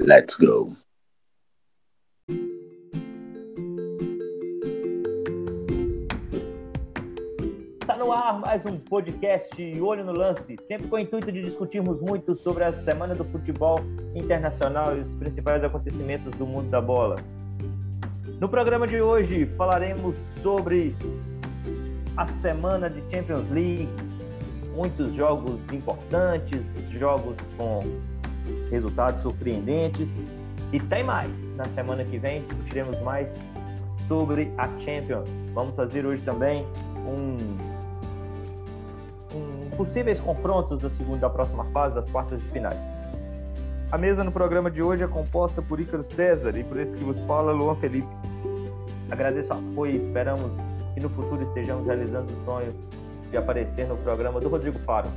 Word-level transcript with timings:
Let's 0.00 0.34
go. 0.34 0.76
Tá 7.86 7.96
no 7.96 8.10
ar 8.10 8.40
mais 8.40 8.66
um 8.66 8.76
podcast 8.76 9.80
Olho 9.80 10.04
no 10.04 10.10
Lance, 10.10 10.42
sempre 10.66 10.88
com 10.88 10.96
o 10.96 10.98
intuito 10.98 11.30
de 11.30 11.42
discutirmos 11.42 12.00
muito 12.00 12.34
sobre 12.34 12.64
a 12.64 12.72
semana 12.72 13.14
do 13.14 13.24
futebol 13.24 13.78
internacional 14.16 14.96
e 14.96 15.00
os 15.02 15.10
principais 15.12 15.62
acontecimentos 15.62 16.34
do 16.34 16.44
mundo 16.44 16.68
da 16.68 16.80
bola. 16.80 17.14
No 18.40 18.48
programa 18.48 18.88
de 18.88 19.00
hoje 19.00 19.46
falaremos 19.56 20.16
sobre 20.42 20.96
a 22.16 22.26
semana 22.26 22.90
de 22.90 23.00
Champions 23.14 23.48
League, 23.50 23.88
muitos 24.74 25.14
jogos 25.14 25.60
importantes, 25.72 26.64
jogos 26.90 27.36
com 27.56 27.84
resultados 28.70 29.22
surpreendentes 29.22 30.08
e 30.72 30.80
tem 30.80 31.02
mais. 31.04 31.30
Na 31.56 31.64
semana 31.66 32.04
que 32.04 32.18
vem 32.18 32.42
discutiremos 32.42 33.00
mais 33.00 33.30
sobre 34.06 34.52
a 34.58 34.66
Champions. 34.80 35.28
Vamos 35.54 35.76
fazer 35.76 36.04
hoje 36.06 36.22
também 36.22 36.66
um, 36.96 37.36
um 39.34 39.70
possíveis 39.76 40.20
confrontos 40.20 40.80
da 40.80 40.90
segunda 40.90 41.20
da 41.20 41.30
próxima 41.30 41.64
fase 41.66 41.94
das 41.94 42.08
quartas 42.10 42.40
de 42.40 42.48
finais. 42.48 42.80
A 43.92 43.98
mesa 43.98 44.22
no 44.22 44.30
programa 44.30 44.70
de 44.70 44.82
hoje 44.82 45.02
é 45.02 45.08
composta 45.08 45.60
por 45.60 45.80
Ícaro 45.80 46.04
César 46.04 46.56
e 46.56 46.62
por 46.62 46.78
esse 46.78 46.96
que 46.96 47.02
vos 47.02 47.18
fala, 47.26 47.52
Luan 47.52 47.74
Felipe. 47.76 48.06
Agradeço 49.10 49.52
o 49.52 49.58
apoio 49.58 49.92
e 49.92 50.06
esperamos 50.06 50.52
que 50.94 51.00
no 51.00 51.08
futuro 51.10 51.42
estejamos 51.42 51.86
realizando 51.86 52.32
o 52.32 52.44
sonho 52.44 52.72
de 53.30 53.36
aparecer 53.36 53.88
no 53.88 53.96
programa 53.96 54.40
do 54.40 54.48
Rodrigo 54.48 54.78
Faro. 54.80 55.08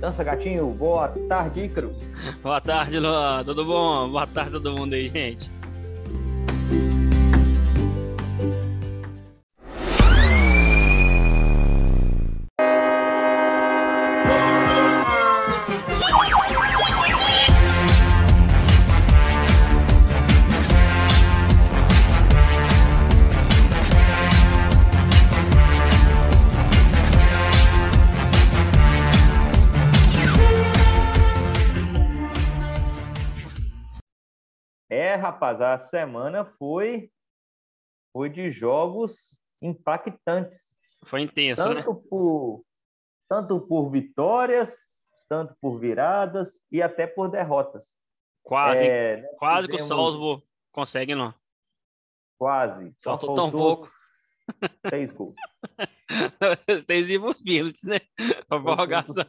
Dança 0.00 0.24
Gatinho, 0.24 0.70
boa 0.70 1.08
tarde, 1.28 1.60
Ícaro. 1.64 1.94
Boa 2.42 2.58
tarde, 2.58 2.98
Luan. 2.98 3.44
Tudo 3.44 3.66
bom? 3.66 4.08
Boa 4.10 4.26
tarde 4.26 4.52
todo 4.52 4.72
mundo 4.72 4.94
aí, 4.94 5.08
gente. 5.08 5.50
Rapaz, 35.40 35.60
a 35.62 35.78
semana 35.88 36.44
foi 36.44 37.10
foi 38.12 38.28
de 38.28 38.50
jogos 38.50 39.40
impactantes, 39.62 40.78
Foi 41.04 41.22
intenso, 41.22 41.66
né? 41.68 41.82
tanto 41.82 41.94
por 41.94 42.64
tanto 43.28 43.60
por 43.60 43.90
vitórias, 43.90 44.90
tanto 45.28 45.54
por 45.60 45.78
viradas 45.78 46.60
e 46.70 46.82
até 46.82 47.06
por 47.06 47.30
derrotas. 47.30 47.94
Quase, 48.42 48.84
É, 48.84 49.22
nós 49.22 49.38
quase 49.38 49.68
que 49.68 49.76
o 49.76 49.78
Salzburg 49.78 50.42
consegue, 50.72 51.14
não. 51.14 51.32
Quase. 52.36 52.92
Faltou 53.00 53.34
tão 53.34 53.50
pouco. 53.50 53.88
Seis 54.90 55.12
gols. 55.12 55.36
Vocês 56.66 57.08
iam 57.08 57.22
pros 57.22 57.40
pênaltis, 57.40 57.84
né? 57.84 58.00
Prorrogação. 58.48 59.24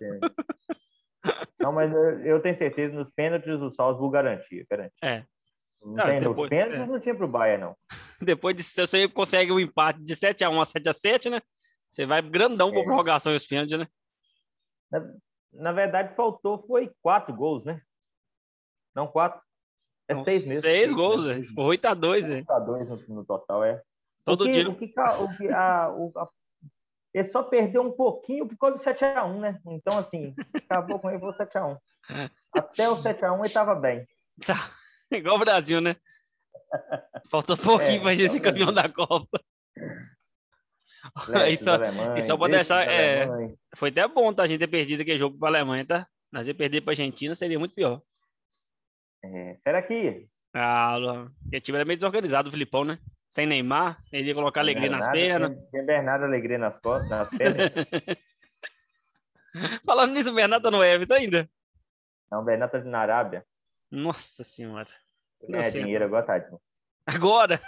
Não, 1.59 1.71
mas 1.71 1.93
eu, 1.93 2.19
eu 2.21 2.41
tenho 2.41 2.55
certeza 2.55 2.95
nos 2.95 3.11
pênaltis 3.11 3.61
o 3.61 3.69
Salzburg 3.69 4.13
garantia, 4.13 4.65
garantia. 4.67 4.97
É. 5.03 5.25
Não 5.83 5.95
nos 6.05 6.19
depois- 6.19 6.49
pênaltis 6.49 6.79
é. 6.81 6.85
não 6.85 6.99
tinha 6.99 7.15
pro 7.15 7.27
Bayern, 7.27 7.63
não. 7.63 7.77
Depois 8.21 8.55
de 8.55 8.63
se 8.63 8.79
você 8.85 9.07
consegue 9.07 9.51
um 9.51 9.59
empate 9.59 9.99
de 10.03 10.15
7x1 10.15 10.61
a 10.61 10.63
7x7, 10.65 11.29
né? 11.31 11.41
Você 11.89 12.05
vai 12.05 12.21
grandão 12.21 12.71
pra 12.71 12.79
É. 12.81 12.83
prorrogação 12.83 13.33
e 13.33 13.35
os 13.35 13.45
pênaltis, 13.47 13.79
né? 13.79 13.87
Na, 14.91 15.13
na 15.53 15.71
verdade, 15.71 16.15
faltou 16.15 16.59
foi 16.59 16.91
quatro 17.01 17.35
gols, 17.35 17.65
né? 17.65 17.81
Não 18.95 19.07
quatro. 19.07 19.41
É 20.07 20.13
Não, 20.13 20.23
seis 20.23 20.45
mesmo. 20.45 20.61
Seis 20.61 20.89
né? 20.91 20.95
gols, 20.95 21.23
velho. 21.25 21.43
Ficou 21.45 21.65
8x2, 21.67 22.27
velho. 22.27 22.45
Tá 22.45 22.59
dois 22.59 22.87
no, 22.87 22.97
no 23.15 23.25
total, 23.25 23.63
é. 23.63 23.81
Todo 24.25 24.41
o 24.41 24.45
que, 24.45 24.51
dia. 24.53 24.69
O 24.69 24.75
que, 24.75 24.93
o 24.99 25.55
a, 25.55 25.89
o, 25.95 26.11
a- 26.17 26.29
ele 27.13 27.23
só 27.25 27.41
perdeu 27.43 27.81
um 27.81 27.91
pouquinho 27.91 28.47
por 28.47 28.57
causa 28.57 28.77
do 28.77 28.83
7x1, 28.83 29.39
né? 29.39 29.59
Então, 29.67 29.97
assim, 29.97 30.33
acabou 30.53 30.99
com 30.99 31.09
ele, 31.09 31.19
foi 31.19 31.29
o 31.29 31.33
7x1. 31.33 31.77
Até 32.55 32.89
o 32.89 32.95
7x1 32.97 33.39
ele 33.45 33.49
tava 33.53 33.73
bem. 33.75 34.07
Igual 35.17 35.35
o 35.35 35.39
Brasil, 35.39 35.81
né? 35.81 35.95
Faltou 37.29 37.57
pouquinho 37.57 37.99
É, 37.99 38.01
pra 38.01 38.15
gente 38.15 38.29
ser 38.31 38.37
igual 38.37 38.39
o 38.39 38.53
campeão 38.53 38.73
da 38.73 38.89
Copa. 38.89 39.41
Leste 41.27 41.53
Isso- 41.55 41.65
dos 41.65 41.73
alemães, 41.73 42.17
isso 42.19 42.27
só 42.27 42.37
pode 42.37 42.53
esses 42.55 42.67
deixar, 42.67 42.87
é. 42.89 43.27
Foi 43.75 43.89
até 43.89 44.07
bom 44.07 44.33
tá, 44.33 44.43
a 44.43 44.47
gente 44.47 44.59
ter 44.59 44.67
perdido 44.67 45.01
aquele 45.01 45.17
jogo 45.19 45.37
pra 45.37 45.49
Alemanha, 45.49 45.85
tá? 45.85 46.07
Nós 46.31 46.47
ia 46.47 46.53
perder 46.55 46.81
pra 46.81 46.91
Argentina, 46.93 47.35
seria 47.35 47.59
muito 47.59 47.75
pior. 47.75 48.01
É, 49.23 49.57
será 49.63 49.81
que 49.81 50.27
Ah, 50.53 50.97
o 51.53 51.59
time 51.59 51.77
era 51.77 51.85
meio 51.85 51.97
desorganizado, 51.97 52.49
o 52.49 52.51
Filipão, 52.51 52.85
né? 52.85 52.99
Sem 53.29 53.45
Neymar, 53.45 54.01
ele 54.11 54.27
ia 54.29 54.33
colocar 54.35 54.59
alegria 54.61 54.89
nas 54.89 55.05
Bernardo 55.07 55.49
pernas. 55.49 55.57
Tem, 55.57 55.71
tem 55.71 55.85
Bernardo 55.85 56.25
Alegria 56.25 56.57
nas, 56.57 56.77
costas, 56.79 57.09
nas 57.09 57.29
pernas. 57.37 57.71
Falando 59.85 60.13
nisso, 60.13 60.29
o 60.31 60.33
Bernardo 60.33 60.63
tá 60.63 60.71
no 60.71 60.83
Everton 60.83 61.13
ainda. 61.15 61.49
Não, 62.31 62.41
o 62.41 62.43
Bernardo 62.43 62.71
tá 62.71 62.79
na 62.83 62.99
Arábia. 62.99 63.45
Nossa 63.91 64.43
senhora. 64.43 64.87
Sei. 65.41 65.81
dinheiro 65.83 66.05
agora, 66.05 66.25
tadinho. 66.25 66.59
Agora? 67.05 67.59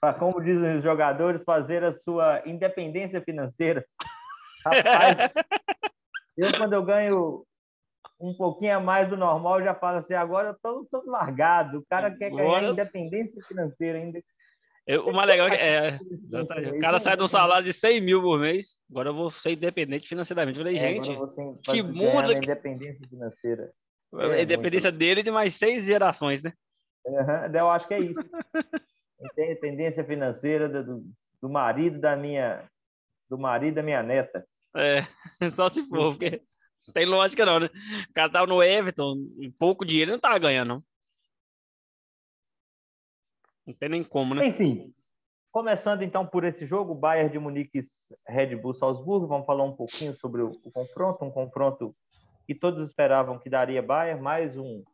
Para, 0.00 0.14
como 0.14 0.40
dizem 0.42 0.78
os 0.78 0.84
jogadores, 0.84 1.42
fazer 1.42 1.82
a 1.82 1.92
sua 1.92 2.42
independência 2.46 3.20
financeira. 3.22 3.84
Rapaz, 4.64 5.32
eu 6.36 6.52
quando 6.56 6.74
eu 6.74 6.84
ganho 6.84 7.46
um 8.20 8.34
pouquinho 8.34 8.76
a 8.76 8.80
mais 8.80 9.08
do 9.08 9.16
normal, 9.16 9.62
já 9.62 9.74
falo 9.74 9.98
assim, 9.98 10.14
agora 10.14 10.48
eu 10.48 10.58
tô 10.62 10.86
todo 10.90 11.10
largado. 11.10 11.78
O 11.78 11.86
cara 11.86 12.10
quer 12.10 12.30
ganhar 12.30 12.58
Agora- 12.58 12.66
independência 12.66 13.42
financeira 13.46 13.98
ainda. 13.98 14.20
Eu- 14.86 15.08
o 15.08 15.12
mais 15.12 15.28
legal 15.28 15.48
é 15.48 15.50
que 15.50 15.56
é, 15.56 15.98
o 16.70 16.78
cara 16.78 17.00
sai 17.00 17.16
de 17.16 17.22
um 17.22 17.28
salário 17.28 17.64
de 17.64 17.72
100 17.72 18.00
mil 18.00 18.22
por 18.22 18.38
mês, 18.38 18.78
agora 18.88 19.08
eu 19.10 19.14
vou 19.14 19.30
ser 19.30 19.50
independente 19.52 20.08
financeiramente. 20.08 20.58
Eu 20.58 20.64
falei, 20.64 20.76
É, 20.76 20.80
gente, 20.80 21.08
que 21.64 21.82
mundo 21.82 22.14
na 22.22 22.28
que- 22.28 22.36
independência 22.38 23.08
financeira. 23.08 23.72
a 24.14 24.36
é 24.36 24.42
independência 24.42 24.92
dele 24.92 25.20
e 25.20 25.24
de 25.24 25.30
mais 25.30 25.54
seis 25.56 25.84
gerações, 25.84 26.40
né? 26.42 26.52
Aham, 27.06 27.50
Eu 27.52 27.70
acho 27.70 27.88
que 27.88 27.94
é 27.94 28.00
isso. 28.00 28.20
Independência 29.20 30.04
financeira 30.04 30.68
do, 30.68 30.84
do- 30.84 31.04
do 31.42 31.48
marido 31.48 31.98
da 31.98 32.14
minha 32.16 32.64
do 33.28 33.36
marido 33.38 33.74
da 33.74 33.82
minha 33.82 34.02
neta. 34.04 34.46
É, 34.76 35.00
só 35.56 35.68
se 35.68 35.82
for, 35.88 36.12
porque 36.12 36.42
não 36.86 36.92
tem 36.94 37.06
lógica 37.06 37.44
não, 37.44 37.58
né? 37.58 37.70
O 38.08 38.12
cara 38.14 38.30
tava 38.30 38.46
no 38.46 38.62
Everton, 38.62 39.16
pouco 39.58 39.84
dinheiro 39.84 40.10
ele 40.10 40.16
não 40.16 40.20
tava 40.20 40.38
ganhando, 40.38 40.68
não. 40.68 40.82
Não 43.66 43.74
tem 43.74 43.88
nem 43.88 44.04
como, 44.04 44.34
né? 44.34 44.46
Enfim, 44.46 44.94
começando 45.50 46.02
então 46.02 46.26
por 46.26 46.44
esse 46.44 46.64
jogo, 46.64 46.94
Bayern 46.94 47.30
de 47.30 47.38
Munique, 47.38 47.80
Red 48.26 48.54
Bull 48.56 48.74
Salzburgo, 48.74 49.26
vamos 49.26 49.46
falar 49.46 49.64
um 49.64 49.74
pouquinho 49.74 50.14
sobre 50.16 50.42
o, 50.42 50.52
o 50.62 50.70
confronto, 50.70 51.24
um 51.24 51.30
confronto 51.30 51.96
que 52.46 52.54
todos 52.54 52.88
esperavam 52.88 53.38
que 53.38 53.50
daria 53.50 53.82
Bayern, 53.82 54.22
mais 54.22 54.56
um, 54.56 54.84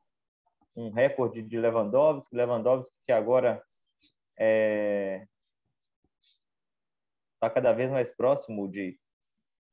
um 0.74 0.90
recorde 0.90 1.42
de 1.42 1.58
Lewandowski, 1.58 2.34
Lewandowski 2.34 2.94
que 3.04 3.12
agora 3.12 3.62
está 7.34 7.50
cada 7.50 7.72
vez 7.72 7.90
mais 7.90 8.08
próximo 8.16 8.68
de, 8.68 8.98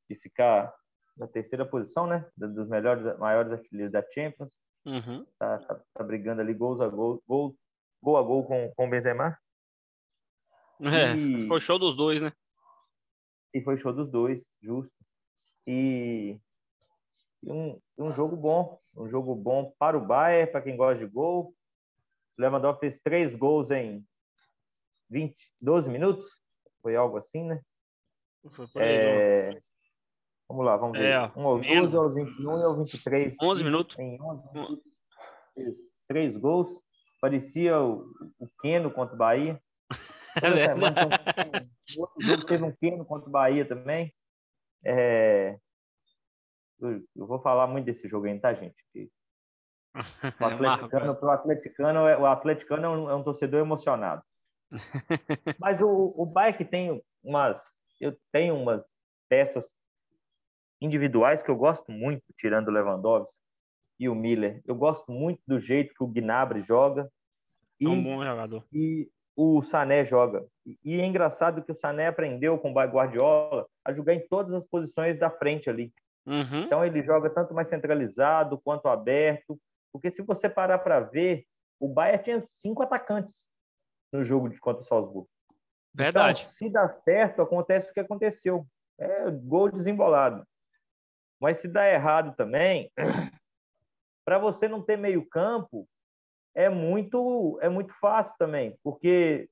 de 0.09 0.15
ficar 0.17 0.73
na 1.15 1.27
terceira 1.27 1.65
posição, 1.65 2.07
né, 2.07 2.25
dos 2.35 2.67
melhores, 2.67 3.17
maiores 3.17 3.51
artilheiros 3.51 3.91
da 3.91 4.03
Champions, 4.11 4.53
Uhum. 4.85 5.25
tá, 5.37 5.57
tá, 5.59 5.81
tá 5.93 6.03
brigando 6.03 6.41
ali 6.41 6.53
gols 6.53 6.79
a 6.79 6.87
gol, 6.87 7.21
gol, 7.27 7.55
gol 8.01 8.17
a 8.17 8.21
gol 8.21 8.45
com, 8.45 8.71
com 8.75 8.87
o 8.87 8.89
Benzema. 8.89 9.37
É, 10.81 11.15
E- 11.15 11.47
foi 11.47 11.59
show 11.59 11.77
dos 11.77 11.95
dois, 11.95 12.21
né? 12.21 12.31
e 13.53 13.61
foi 13.61 13.75
show 13.77 13.91
dos 13.91 14.09
dois, 14.11 14.53
justo. 14.61 14.95
E, 15.65 16.39
um, 17.43 17.79
um 17.97 18.11
jogo 18.13 18.35
bom, 18.35 18.79
um 18.95 19.07
jogo 19.07 19.35
bom 19.35 19.73
para 19.77 19.97
o 19.97 20.05
Bayern, 20.05 20.51
para 20.51 20.61
quem 20.61 20.77
gosta 20.77 21.05
de 21.05 21.11
gol. 21.11 21.55
O 22.37 22.41
Lewandowski 22.41 22.81
fez 22.81 22.99
três 23.01 23.35
gols 23.35 23.71
em 23.71 24.05
20, 25.09 25.35
12 25.59 25.89
minutos, 25.89 26.41
foi 26.81 26.95
algo 26.95 27.17
assim, 27.17 27.43
né? 27.43 27.61
Foi 28.51 28.67
não. 28.67 28.81
É, 28.81 29.61
vamos 30.47 30.65
lá, 30.65 30.77
vamos 30.77 30.97
ver. 30.97 31.11
É, 31.11 31.31
um 31.35 31.57
menos. 31.57 31.91
12, 31.91 31.97
aos 31.97 32.15
21 32.15 32.59
e 32.59 32.63
aos 32.63 32.77
23. 32.77 33.35
11 33.41 33.63
minutos. 33.63 33.99
Em 33.99 34.21
11 34.21 34.53
minutos, 34.53 34.83
fez 35.55 35.77
três 36.07 36.37
gols. 36.37 36.69
Parecia 37.19 37.79
o, 37.79 38.05
o 38.39 38.47
Keno 38.61 38.91
contra 38.91 39.15
o 39.15 39.17
Bahia. 39.17 39.61
É 40.41 40.51
semana 40.51 40.91
verdade. 40.91 41.33
tem 41.35 41.61
um- 41.61 41.97
o 41.97 42.01
outro 42.01 42.21
jogo 42.25 42.45
teve 42.45 42.63
um 42.63 42.71
Keno 42.75 43.03
contra 43.03 43.27
o 43.27 43.31
Bahia 43.31 43.65
também. 43.65 44.13
É, 44.85 45.57
eu, 46.79 47.03
eu 47.15 47.27
vou 47.27 47.41
falar 47.41 47.67
muito 47.67 47.85
desse 47.85 48.07
jogo 48.07 48.27
aí, 48.27 48.39
tá, 48.39 48.53
gente? 48.53 48.75
O 50.39 50.45
atleticano, 50.45 51.17
o 51.19 51.29
atleticano, 51.29 52.07
é, 52.07 52.17
o 52.17 52.25
atleticano 52.25 52.85
é 52.85 52.89
um, 52.89 53.09
é 53.09 53.15
um 53.15 53.23
torcedor 53.23 53.59
emocionado. 53.59 54.23
Mas 55.59 55.81
o, 55.81 56.13
o 56.15 56.25
Bayern 56.27 56.63
tem 56.63 57.03
umas, 57.23 57.59
eu 57.99 58.15
tenho 58.31 58.55
umas 58.55 58.85
peças 59.27 59.67
individuais 60.79 61.41
que 61.41 61.49
eu 61.49 61.57
gosto 61.57 61.91
muito, 61.91 62.23
tirando 62.37 62.67
o 62.67 62.71
Lewandowski 62.71 63.48
e 63.99 64.07
o 64.07 64.15
Miller. 64.15 64.61
Eu 64.65 64.75
gosto 64.75 65.11
muito 65.11 65.41
do 65.45 65.59
jeito 65.59 65.93
que 65.93 66.03
o 66.03 66.07
Gnabry 66.07 66.61
joga. 66.61 67.11
E, 67.79 67.85
é 67.85 67.89
um 67.89 68.03
bom 68.03 68.23
jogador. 68.23 68.65
E 68.71 69.09
o 69.35 69.61
Sané 69.61 70.05
joga. 70.05 70.45
E 70.83 70.99
é 70.99 71.05
engraçado 71.05 71.63
que 71.63 71.71
o 71.71 71.75
Sané 71.75 72.07
aprendeu 72.07 72.57
com 72.57 72.71
o 72.71 72.73
Guardiola 72.73 73.67
a 73.83 73.93
jogar 73.93 74.13
em 74.13 74.27
todas 74.27 74.53
as 74.53 74.65
posições 74.65 75.19
da 75.19 75.29
frente 75.29 75.69
ali. 75.69 75.93
Uhum. 76.25 76.63
Então 76.63 76.85
ele 76.85 77.01
joga 77.03 77.29
tanto 77.29 77.53
mais 77.53 77.67
centralizado 77.67 78.59
quanto 78.59 78.87
aberto. 78.87 79.59
Porque 79.91 80.11
se 80.11 80.21
você 80.21 80.47
parar 80.47 80.79
para 80.79 80.99
ver, 80.99 81.45
o 81.79 81.87
Bayern 81.87 82.23
tinha 82.23 82.39
cinco 82.39 82.83
atacantes 82.83 83.47
no 84.11 84.23
jogo 84.23 84.49
de 84.49 84.59
contra 84.59 84.81
o 84.81 84.85
Salzburgo. 84.85 85.29
Verdade. 85.93 86.41
Então, 86.41 86.51
se 86.51 86.69
dá 86.69 86.87
certo, 86.87 87.41
acontece 87.41 87.89
o 87.89 87.93
que 87.93 87.99
aconteceu. 87.99 88.65
É 88.97 89.31
gol 89.31 89.71
desembolado. 89.71 90.45
Mas 91.39 91.57
se 91.57 91.67
dá 91.67 91.89
errado 91.89 92.35
também, 92.35 92.91
para 94.29 94.37
você 94.37 94.67
não 94.67 94.79
ter 94.79 94.95
meio 94.95 95.27
campo, 95.27 95.89
é 96.55 96.69
muito 96.69 97.57
é 97.63 97.67
muito 97.67 97.91
fácil 97.95 98.35
também, 98.37 98.77
porque 98.83 99.49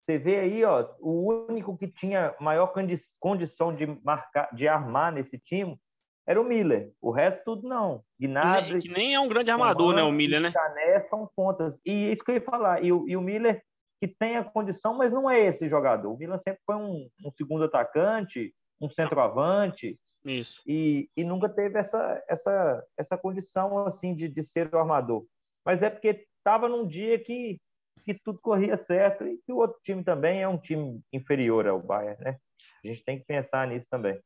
você 0.00 0.16
vê 0.16 0.40
aí, 0.40 0.64
ó, 0.64 0.88
o 0.98 1.46
único 1.46 1.76
que 1.76 1.86
tinha 1.86 2.34
maior 2.40 2.72
condição 3.20 3.76
de 3.76 3.86
marcar, 4.02 4.48
de 4.54 4.66
armar 4.66 5.12
nesse 5.12 5.38
time 5.38 5.78
era 6.26 6.40
o 6.40 6.44
Miller. 6.44 6.90
O 7.02 7.10
resto 7.10 7.44
tudo 7.44 7.68
não. 7.68 8.02
Gnabry, 8.18 8.80
que 8.80 8.88
nem 8.88 9.14
é 9.14 9.20
um 9.20 9.28
grande 9.28 9.50
armador, 9.50 9.94
né, 9.94 10.02
o 10.02 10.10
Miller, 10.10 10.40
né? 10.40 10.50
Cané 10.50 11.00
são 11.00 11.30
pontas. 11.36 11.78
E 11.84 12.10
isso 12.10 12.24
que 12.24 12.30
eu 12.30 12.36
ia 12.36 12.40
falar. 12.40 12.82
E 12.82 12.90
o, 12.90 13.06
e 13.06 13.14
o 13.14 13.20
Miller 13.20 13.62
que 14.00 14.08
tem 14.08 14.38
a 14.38 14.44
condição, 14.44 14.96
mas 14.96 15.12
não 15.12 15.28
é 15.28 15.38
esse 15.38 15.68
jogador. 15.68 16.10
O 16.10 16.16
Milan 16.16 16.38
sempre 16.38 16.62
foi 16.64 16.76
um, 16.76 17.10
um 17.22 17.30
segundo 17.30 17.64
atacante, 17.64 18.54
um 18.80 18.88
centroavante. 18.88 20.00
Isso. 20.28 20.62
E, 20.66 21.08
e 21.16 21.24
nunca 21.24 21.48
teve 21.48 21.78
essa, 21.78 22.22
essa, 22.28 22.84
essa 22.96 23.16
condição 23.16 23.86
assim 23.86 24.14
de, 24.14 24.28
de 24.28 24.42
ser 24.42 24.72
o 24.74 24.78
armador. 24.78 25.26
Mas 25.64 25.82
é 25.82 25.88
porque 25.90 26.26
estava 26.36 26.68
num 26.68 26.86
dia 26.86 27.18
que, 27.18 27.60
que 28.04 28.14
tudo 28.14 28.38
corria 28.40 28.76
certo 28.76 29.26
e 29.26 29.38
que 29.38 29.52
o 29.52 29.56
outro 29.56 29.78
time 29.82 30.04
também 30.04 30.42
é 30.42 30.48
um 30.48 30.58
time 30.58 31.00
inferior 31.12 31.66
ao 31.66 31.80
Bayern, 31.80 32.22
né? 32.22 32.38
A 32.84 32.88
gente 32.88 33.04
tem 33.04 33.18
que 33.18 33.24
pensar 33.24 33.66
nisso 33.66 33.86
também. 33.90 34.20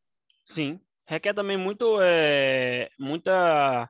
Sim. 0.44 0.80
Requer 1.08 1.34
também 1.34 1.56
muito, 1.56 1.98
é, 2.00 2.88
muita 2.98 3.88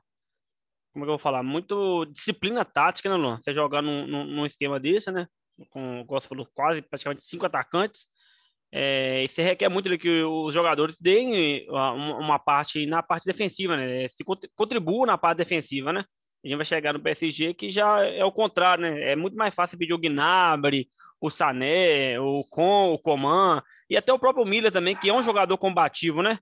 como 0.93 1.05
é 1.05 1.07
que 1.07 1.09
eu 1.09 1.13
vou 1.13 1.19
falar? 1.19 1.41
Muito 1.41 2.05
disciplina 2.05 2.63
tática, 2.63 3.09
né, 3.09 3.15
Luan? 3.15 3.41
Você 3.41 3.51
jogar 3.51 3.81
num, 3.81 4.05
num, 4.05 4.23
num 4.25 4.45
esquema 4.45 4.79
desse, 4.79 5.11
né? 5.11 5.27
Com, 5.71 6.05
você 6.07 6.27
falou, 6.27 6.47
quase 6.53 6.83
praticamente 6.83 7.25
cinco 7.25 7.47
atacantes. 7.47 8.05
É, 8.75 9.23
isso 9.23 9.39
requer 9.39 9.69
muito 9.69 9.95
que 9.99 10.23
os 10.23 10.51
jogadores 10.51 10.97
deem 10.99 11.67
uma 11.69 12.39
parte 12.39 12.87
na 12.87 13.03
parte 13.03 13.23
defensiva, 13.23 13.77
né? 13.77 14.07
Se 14.09 14.23
contribuam 14.55 15.05
na 15.05 15.15
parte 15.15 15.37
defensiva, 15.37 15.93
né? 15.93 16.03
A 16.43 16.47
gente 16.47 16.57
vai 16.57 16.65
chegar 16.65 16.91
no 16.91 16.99
PSG 16.99 17.53
que 17.53 17.69
já 17.69 18.03
é 18.03 18.25
o 18.25 18.31
contrário, 18.31 18.81
né? 18.81 19.11
É 19.11 19.15
muito 19.15 19.37
mais 19.37 19.53
fácil 19.53 19.77
pedir 19.77 19.93
o 19.93 19.99
Gnabry, 19.99 20.89
o 21.21 21.29
Sané, 21.29 22.19
o 22.19 22.43
Con, 22.49 22.93
o 22.93 22.97
Coman 22.97 23.61
e 23.87 23.95
até 23.95 24.11
o 24.11 24.17
próprio 24.17 24.43
Miller 24.43 24.71
também, 24.71 24.95
que 24.95 25.07
é 25.07 25.13
um 25.13 25.21
jogador 25.21 25.55
combativo, 25.59 26.23
né? 26.23 26.39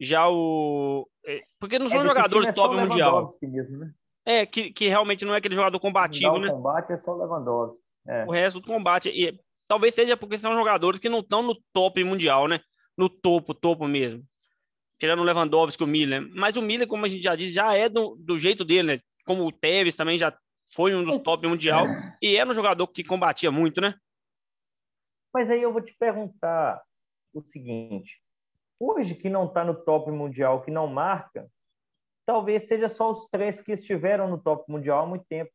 Já 0.00 0.28
o 0.28 1.08
é, 1.24 1.40
porque 1.60 1.78
não 1.78 1.86
é, 1.86 1.90
são 1.90 2.00
é, 2.00 2.04
jogadores 2.04 2.52
top 2.52 2.74
mundial. 2.74 3.38
Mesmo, 3.40 3.78
né? 3.78 3.92
É, 4.26 4.44
que, 4.44 4.72
que 4.72 4.88
realmente 4.88 5.24
não 5.24 5.34
é 5.34 5.38
aquele 5.38 5.54
jogador 5.54 5.78
combativo, 5.78 6.36
né? 6.36 6.48
O 6.48 6.56
combate 6.56 6.92
é 6.92 6.96
só 6.96 7.14
o 7.14 7.18
Lewandowski. 7.18 7.80
É. 8.08 8.24
O 8.24 8.32
resto 8.32 8.58
do 8.58 8.66
combate. 8.66 9.08
E 9.08 9.38
Talvez 9.70 9.94
seja 9.94 10.16
porque 10.16 10.36
são 10.36 10.52
jogadores 10.52 10.98
que 10.98 11.08
não 11.08 11.20
estão 11.20 11.44
no 11.44 11.54
top 11.72 12.02
mundial, 12.02 12.48
né? 12.48 12.60
No 12.98 13.08
topo, 13.08 13.54
topo 13.54 13.86
mesmo. 13.86 14.24
Tirando 14.98 15.20
o 15.20 15.22
Lewandowski, 15.22 15.84
o 15.84 15.86
Miller. 15.86 16.28
Mas 16.34 16.56
o 16.56 16.60
Miller, 16.60 16.88
como 16.88 17.06
a 17.06 17.08
gente 17.08 17.22
já 17.22 17.36
disse, 17.36 17.52
já 17.52 17.72
é 17.72 17.88
do, 17.88 18.16
do 18.16 18.36
jeito 18.36 18.64
dele, 18.64 18.96
né? 18.96 19.00
Como 19.24 19.46
o 19.46 19.52
Tevez 19.52 19.94
também 19.94 20.18
já 20.18 20.36
foi 20.74 20.92
um 20.92 21.04
dos 21.04 21.18
top 21.18 21.46
mundial. 21.46 21.86
E 22.20 22.34
era 22.34 22.50
um 22.50 22.54
jogador 22.54 22.88
que 22.88 23.04
combatia 23.04 23.52
muito, 23.52 23.80
né? 23.80 23.94
Mas 25.32 25.48
aí 25.48 25.62
eu 25.62 25.72
vou 25.72 25.80
te 25.80 25.94
perguntar 25.96 26.82
o 27.32 27.40
seguinte. 27.40 28.20
Hoje 28.76 29.14
que 29.14 29.30
não 29.30 29.46
está 29.46 29.62
no 29.62 29.76
top 29.84 30.10
mundial, 30.10 30.62
que 30.62 30.70
não 30.72 30.88
marca, 30.88 31.48
talvez 32.26 32.66
seja 32.66 32.88
só 32.88 33.08
os 33.08 33.28
três 33.28 33.62
que 33.62 33.70
estiveram 33.70 34.28
no 34.28 34.36
top 34.36 34.64
mundial 34.68 35.04
há 35.04 35.06
muito 35.06 35.24
tempo. 35.26 35.52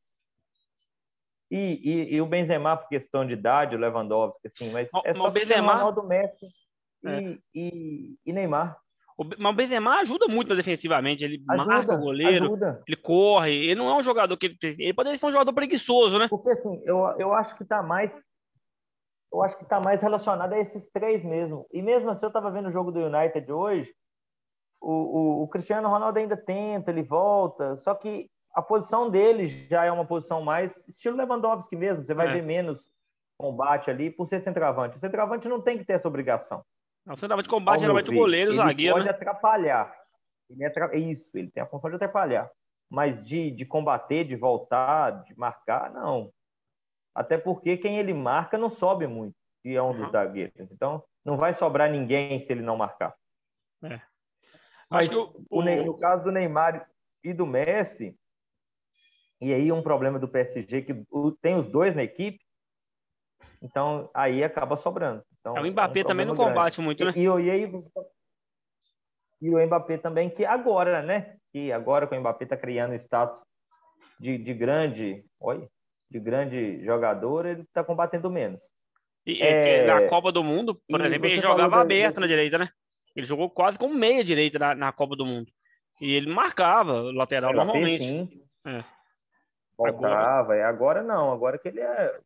E, 1.50 1.80
e, 1.84 2.16
e, 2.16 2.22
o 2.22 2.26
Benzema 2.26 2.76
por 2.76 2.90
questão 2.90 3.26
de 3.26 3.34
idade, 3.34 3.76
o 3.76 3.80
Lewandowski, 3.80 4.48
assim, 4.48 4.72
mas 4.72 4.90
é 5.06 5.14
só 5.14 5.28
o 5.28 5.32
Benzema... 5.32 5.74
Ronaldo 5.74 6.04
Messi 6.04 6.48
e, 7.04 7.08
é. 7.08 7.38
e, 7.54 8.16
e, 8.26 8.34
Neymar. 8.34 8.78
O, 9.16 9.24
mas 9.24 9.54
o 9.54 9.56
Benzema 9.56 10.00
ajuda 10.00 10.28
muito 10.28 10.56
defensivamente, 10.56 11.24
ele 11.24 11.44
ajuda, 11.48 11.68
marca 11.72 11.94
o 11.94 12.00
goleiro, 12.00 12.46
ajuda. 12.46 12.84
ele 12.88 12.98
corre, 12.98 13.54
ele 13.54 13.76
não 13.76 13.90
é 13.90 13.96
um 13.96 14.04
jogador 14.04 14.36
que 14.38 14.48
ele, 14.48 14.58
ele 14.80 14.94
poderia 14.94 15.18
ser 15.18 15.26
um 15.28 15.32
jogador 15.32 15.54
preguiçoso, 15.54 16.18
né? 16.18 16.28
Porque 16.28 16.50
assim, 16.50 16.82
eu, 16.84 17.00
eu 17.20 17.34
acho 17.34 17.56
que 17.56 17.64
tá 17.64 17.84
mais 17.84 18.12
eu 19.32 19.44
acho 19.44 19.58
que 19.58 19.66
tá 19.66 19.80
mais 19.82 20.02
relacionado 20.02 20.54
a 20.54 20.60
esses 20.60 20.90
três 20.92 21.24
mesmo. 21.24 21.68
E 21.72 21.82
mesmo 21.82 22.10
assim, 22.10 22.26
eu 22.26 22.30
estava 22.30 22.50
vendo 22.50 22.70
o 22.70 22.72
jogo 22.72 22.92
do 22.92 23.02
United 23.02 23.52
hoje, 23.52 23.94
o, 24.82 24.92
o, 24.92 25.44
o 25.44 25.48
Cristiano 25.50 25.90
Ronaldo 25.90 26.18
ainda 26.18 26.38
tenta, 26.38 26.90
ele 26.92 27.04
volta, 27.04 27.76
só 27.78 27.94
que 27.94 28.30
a 28.56 28.62
posição 28.62 29.10
dele 29.10 29.68
já 29.68 29.84
é 29.84 29.92
uma 29.92 30.06
posição 30.06 30.42
mais 30.42 30.88
estilo 30.88 31.18
Lewandowski 31.18 31.76
mesmo. 31.76 32.06
Você 32.06 32.14
vai 32.14 32.30
é. 32.30 32.34
ver 32.34 32.42
menos 32.42 32.90
combate 33.38 33.92
ali 33.92 34.10
por 34.10 34.30
ser 34.30 34.40
centroavante. 34.40 34.96
O 34.96 35.00
centroavante 35.00 35.50
não 35.50 35.62
tem 35.62 35.78
que 35.78 35.84
ter 35.84 35.94
essa 35.94 36.08
obrigação. 36.08 36.64
Não, 37.06 37.16
o 37.16 37.18
centroavante 37.18 37.50
combate 37.50 37.82
geralmente 37.82 38.10
o 38.10 38.14
goleiro, 38.14 38.52
o 38.52 38.56
zagueiro. 38.56 38.82
Ele 38.82 38.92
pode 38.94 39.06
né? 39.06 39.12
atrapalhar. 39.12 39.94
Ele 40.50 40.64
é 40.64 40.98
Isso, 40.98 41.38
ele 41.38 41.52
tem 41.52 41.62
a 41.62 41.66
função 41.66 41.90
de 41.90 41.98
atrapalhar. 41.98 42.50
Mas 42.90 43.22
de, 43.26 43.52
de 43.52 43.66
combater, 43.66 44.24
de 44.24 44.38
voltar, 44.38 45.24
de 45.24 45.38
marcar, 45.38 45.92
não. 45.92 46.32
Até 47.14 47.38
porque 47.38 47.76
quem 47.76 47.98
ele 47.98 48.14
marca 48.14 48.58
não 48.58 48.70
sobe 48.70 49.06
muito, 49.06 49.36
que 49.62 49.76
é 49.76 49.82
um 49.82 49.88
uhum. 49.88 49.98
dos 49.98 50.12
zagueiros. 50.12 50.72
Então, 50.72 51.04
não 51.26 51.36
vai 51.36 51.54
sobrar 51.54 51.92
ninguém 51.92 52.40
se 52.40 52.54
ele 52.54 52.62
não 52.62 52.78
marcar. 52.78 53.14
É. 53.84 54.00
Mas 54.90 55.12
o, 55.12 55.46
o... 55.50 55.62
no 55.62 55.98
caso 55.98 56.24
do 56.24 56.32
Neymar 56.32 56.88
e 57.24 57.34
do 57.34 57.46
Messi, 57.46 58.18
e 59.42 59.54
aí 59.54 59.72
um 59.72 59.82
problema 59.82 60.18
do 60.18 60.28
PSG 60.28 60.82
que 60.82 60.94
tem 61.42 61.56
os 61.56 61.68
dois 61.68 61.96
na 61.96 62.04
equipe, 62.04 62.40
então 63.62 64.10
aí 64.14 64.44
acaba 64.44 64.76
sobrando. 64.76 65.24
Então, 65.40 65.58
é, 65.58 65.62
o 65.62 65.72
Mbappé 65.72 66.00
é 66.00 66.04
um 66.04 66.08
também 66.08 66.26
não 66.26 66.36
combate 66.36 66.82
muito, 66.82 67.04
né? 67.04 67.12
E, 67.16 67.22
e, 67.22 67.24
e, 67.24 67.52
aí 67.52 67.72
e 69.42 69.50
o 69.50 69.66
Mbappé 69.66 69.98
também 69.98 70.30
que 70.30 70.46
agora, 70.46 71.02
né? 71.02 71.36
Que 71.52 71.72
agora 71.72 72.08
que 72.08 72.16
o 72.16 72.20
Mbappé 72.20 72.46
está 72.46 72.58
criando 72.58 72.96
status 72.96 73.38
de, 74.20 74.38
de 74.38 74.54
grande, 74.54 75.26
oi, 75.40 75.68
de 76.10 76.20
grande 76.20 76.84
jogador, 76.84 77.46
ele 77.46 77.62
está 77.62 77.84
combatendo 77.84 78.30
menos. 78.30 78.64
E 79.26 79.42
é... 79.42 79.86
na 79.86 80.08
Copa 80.08 80.32
do 80.32 80.44
Mundo, 80.44 80.80
por 80.88 81.04
exemplo, 81.04 81.28
ele 81.28 81.42
jogava 81.42 81.82
aberto 81.82 82.20
na 82.20 82.28
direita, 82.28 82.58
né? 82.58 82.70
Ele 83.16 83.26
jogou 83.26 83.50
quase 83.50 83.78
como 83.78 83.94
meia 83.94 84.24
direita 84.24 84.60
na, 84.60 84.76
na 84.76 84.92
Copa 84.92 85.16
do 85.16 85.26
Mundo. 85.26 85.52
E 86.02 86.14
ele 86.14 86.32
marcava 86.32 87.02
lateral 87.14 87.54
normalmente. 87.54 88.04
Sim. 88.04 88.30
É. 88.66 88.84
Voltava. 89.78 90.54
Agora... 90.54 90.58
É, 90.58 90.64
agora 90.64 91.04
não, 91.04 91.32
agora 91.32 91.58
que 91.58 91.68
ele 91.68 91.82
é 91.82 92.20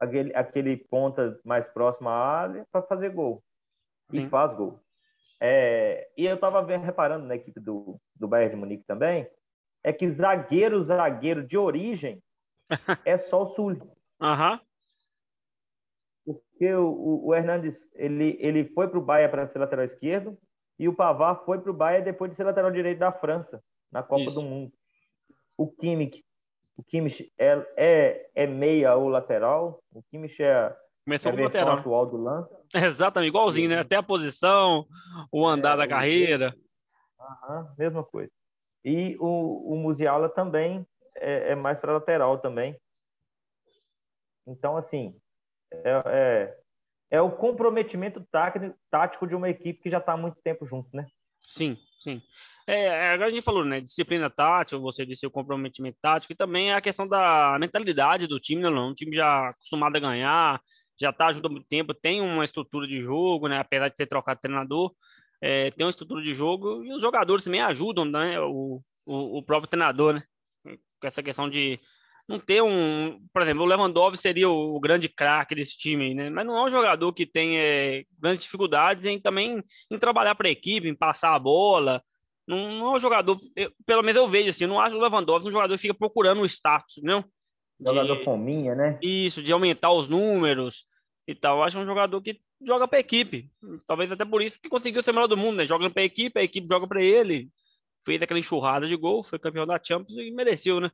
aquele, 0.00 0.34
aquele 0.34 0.76
ponta 0.76 1.38
mais 1.44 1.66
próximo 1.68 2.08
à 2.08 2.14
área 2.14 2.66
para 2.72 2.82
fazer 2.82 3.10
gol. 3.10 3.42
E 4.12 4.22
Sim. 4.22 4.28
faz 4.28 4.54
gol. 4.54 4.80
É, 5.38 6.10
e 6.16 6.26
eu 6.26 6.34
estava 6.34 6.64
reparando 6.76 7.26
na 7.26 7.34
equipe 7.34 7.60
do, 7.60 7.98
do 8.14 8.28
Bayern 8.28 8.54
de 8.54 8.60
Munique 8.60 8.84
também, 8.84 9.28
é 9.82 9.92
que 9.92 10.10
zagueiro, 10.10 10.82
zagueiro 10.82 11.42
de 11.42 11.56
origem 11.56 12.22
é 13.04 13.16
só 13.16 13.42
o 13.42 13.46
Sul. 13.46 13.70
Uhum. 14.20 14.60
Porque 16.24 16.74
o, 16.74 17.26
o 17.26 17.34
Hernandes, 17.34 17.90
ele, 17.94 18.36
ele 18.40 18.64
foi 18.74 18.88
para 18.88 18.98
o 18.98 19.02
Bayern 19.02 19.30
para 19.30 19.46
ser 19.46 19.58
lateral 19.58 19.84
esquerdo 19.84 20.38
e 20.78 20.88
o 20.88 20.94
Pavard 20.94 21.44
foi 21.44 21.58
para 21.58 21.70
o 21.70 21.74
Bayern 21.74 22.04
depois 22.04 22.30
de 22.30 22.36
ser 22.36 22.44
lateral 22.44 22.70
direito 22.70 22.98
da 22.98 23.12
França, 23.12 23.62
na 23.90 24.02
Copa 24.02 24.24
Isso. 24.24 24.34
do 24.34 24.42
Mundo. 24.42 24.72
O 25.56 25.70
Kimmich 25.70 26.22
o 26.76 26.82
Kimmich 26.82 27.32
é, 27.38 27.66
é, 27.76 28.30
é 28.34 28.46
meia 28.46 28.94
ou 28.94 29.08
lateral. 29.08 29.82
O 29.92 30.02
Kimmich 30.02 30.42
é, 30.42 30.74
Começou 31.04 31.32
é 31.32 31.42
lateral. 31.42 31.78
atual 31.78 32.06
do 32.06 32.16
Lan. 32.16 32.48
Exatamente, 32.74 33.30
igualzinho, 33.30 33.68
né? 33.68 33.78
Até 33.78 33.96
a 33.96 34.02
posição, 34.02 34.86
o 35.32 35.46
andar 35.46 35.74
é, 35.74 35.76
da 35.78 35.88
carreira. 35.88 36.54
Aham, 37.18 37.74
mesma 37.76 38.04
coisa. 38.04 38.30
E 38.84 39.16
o, 39.18 39.72
o 39.72 39.76
Musiala 39.76 40.28
também 40.28 40.86
é, 41.16 41.52
é 41.52 41.54
mais 41.54 41.78
para 41.78 41.92
lateral 41.92 42.38
também. 42.38 42.78
Então, 44.46 44.76
assim, 44.76 45.16
é, 45.72 46.02
é, 46.06 46.58
é, 47.10 47.20
o 47.20 47.30
comprometimento 47.30 48.24
tático 48.90 49.26
de 49.26 49.34
uma 49.34 49.48
equipe 49.48 49.82
que 49.82 49.90
já 49.90 49.98
está 49.98 50.12
há 50.12 50.16
muito 50.16 50.40
tempo 50.42 50.64
junto, 50.64 50.88
né? 50.94 51.06
Sim, 51.40 51.76
sim. 52.00 52.22
É, 52.66 52.84
é, 52.84 53.10
agora 53.12 53.28
a 53.30 53.32
gente 53.32 53.42
falou, 53.44 53.64
né? 53.64 53.80
Disciplina 53.80 54.30
tática, 54.30 54.78
você 54.78 55.04
disse 55.04 55.26
o 55.26 55.30
comprometimento 55.30 55.98
tático, 56.00 56.32
e 56.32 56.36
também 56.36 56.72
a 56.72 56.80
questão 56.80 57.06
da 57.06 57.56
mentalidade 57.58 58.26
do 58.26 58.38
time, 58.38 58.62
né? 58.62 58.70
Um 58.70 58.94
time 58.94 59.16
já 59.16 59.48
acostumado 59.50 59.96
a 59.96 60.00
ganhar, 60.00 60.60
já 61.00 61.12
tá 61.12 61.32
junto 61.32 61.46
há 61.46 61.50
muito 61.50 61.66
tempo, 61.68 61.94
tem 61.94 62.20
uma 62.20 62.44
estrutura 62.44 62.86
de 62.86 63.00
jogo, 63.00 63.48
né? 63.48 63.58
Apesar 63.58 63.88
de 63.88 63.96
ter 63.96 64.06
trocado 64.06 64.40
treinador, 64.40 64.92
é, 65.40 65.70
tem 65.72 65.84
uma 65.86 65.90
estrutura 65.90 66.22
de 66.22 66.34
jogo 66.34 66.84
e 66.84 66.92
os 66.92 67.02
jogadores 67.02 67.44
também 67.44 67.62
ajudam, 67.62 68.04
né? 68.04 68.40
O, 68.40 68.82
o, 69.06 69.38
o 69.38 69.42
próprio 69.42 69.68
treinador, 69.68 70.14
né? 70.14 70.22
Com 71.00 71.08
essa 71.08 71.22
questão 71.22 71.48
de 71.48 71.80
não 72.30 72.38
ter 72.38 72.62
um. 72.62 73.20
Por 73.32 73.42
exemplo, 73.42 73.64
o 73.64 73.66
Lewandowski 73.66 74.16
seria 74.16 74.48
o, 74.48 74.76
o 74.76 74.80
grande 74.80 75.08
craque 75.08 75.54
desse 75.54 75.76
time, 75.76 76.14
né? 76.14 76.30
Mas 76.30 76.46
não 76.46 76.56
é 76.56 76.62
um 76.62 76.70
jogador 76.70 77.12
que 77.12 77.26
tem 77.26 77.58
é, 77.58 78.04
grandes 78.20 78.44
dificuldades 78.44 79.04
em 79.04 79.18
também 79.18 79.60
em 79.90 79.98
trabalhar 79.98 80.36
para 80.36 80.46
a 80.46 80.50
equipe, 80.50 80.88
em 80.88 80.94
passar 80.94 81.34
a 81.34 81.38
bola. 81.38 82.00
Não, 82.46 82.70
não 82.72 82.92
é 82.92 82.96
um 82.96 83.00
jogador, 83.00 83.38
eu, 83.56 83.72
pelo 83.84 84.02
menos 84.02 84.20
eu 84.20 84.28
vejo 84.28 84.50
assim, 84.50 84.64
eu 84.64 84.68
não 84.68 84.80
acho 84.80 84.96
o 84.96 85.00
Lewandowski 85.00 85.48
um 85.48 85.52
jogador 85.52 85.74
que 85.74 85.82
fica 85.82 85.94
procurando 85.94 86.42
o 86.42 86.46
status, 86.46 86.98
entendeu? 86.98 87.24
Jogador 87.80 88.18
de, 88.18 88.24
fominha, 88.24 88.74
né? 88.76 88.98
Isso, 89.02 89.42
de 89.42 89.52
aumentar 89.52 89.90
os 89.90 90.08
números 90.08 90.84
e 91.26 91.34
tal. 91.34 91.58
Eu 91.58 91.64
acho 91.64 91.78
um 91.78 91.86
jogador 91.86 92.20
que 92.20 92.40
joga 92.64 92.86
para 92.86 92.98
a 92.98 93.00
equipe. 93.00 93.50
Talvez 93.86 94.12
até 94.12 94.24
por 94.24 94.40
isso 94.40 94.60
que 94.60 94.68
conseguiu 94.68 95.02
ser 95.02 95.12
melhor 95.12 95.26
do 95.26 95.36
mundo, 95.36 95.56
né? 95.56 95.66
Joga 95.66 95.90
para 95.90 96.02
a 96.02 96.04
equipe, 96.04 96.38
a 96.38 96.44
equipe 96.44 96.68
joga 96.68 96.86
para 96.86 97.02
ele. 97.02 97.48
Fez 98.04 98.22
aquela 98.22 98.38
enxurrada 98.38 98.86
de 98.86 98.96
gol, 98.96 99.24
foi 99.24 99.38
campeão 99.38 99.66
da 99.66 99.80
Champions 99.82 100.16
e 100.16 100.30
mereceu, 100.30 100.80
né? 100.80 100.90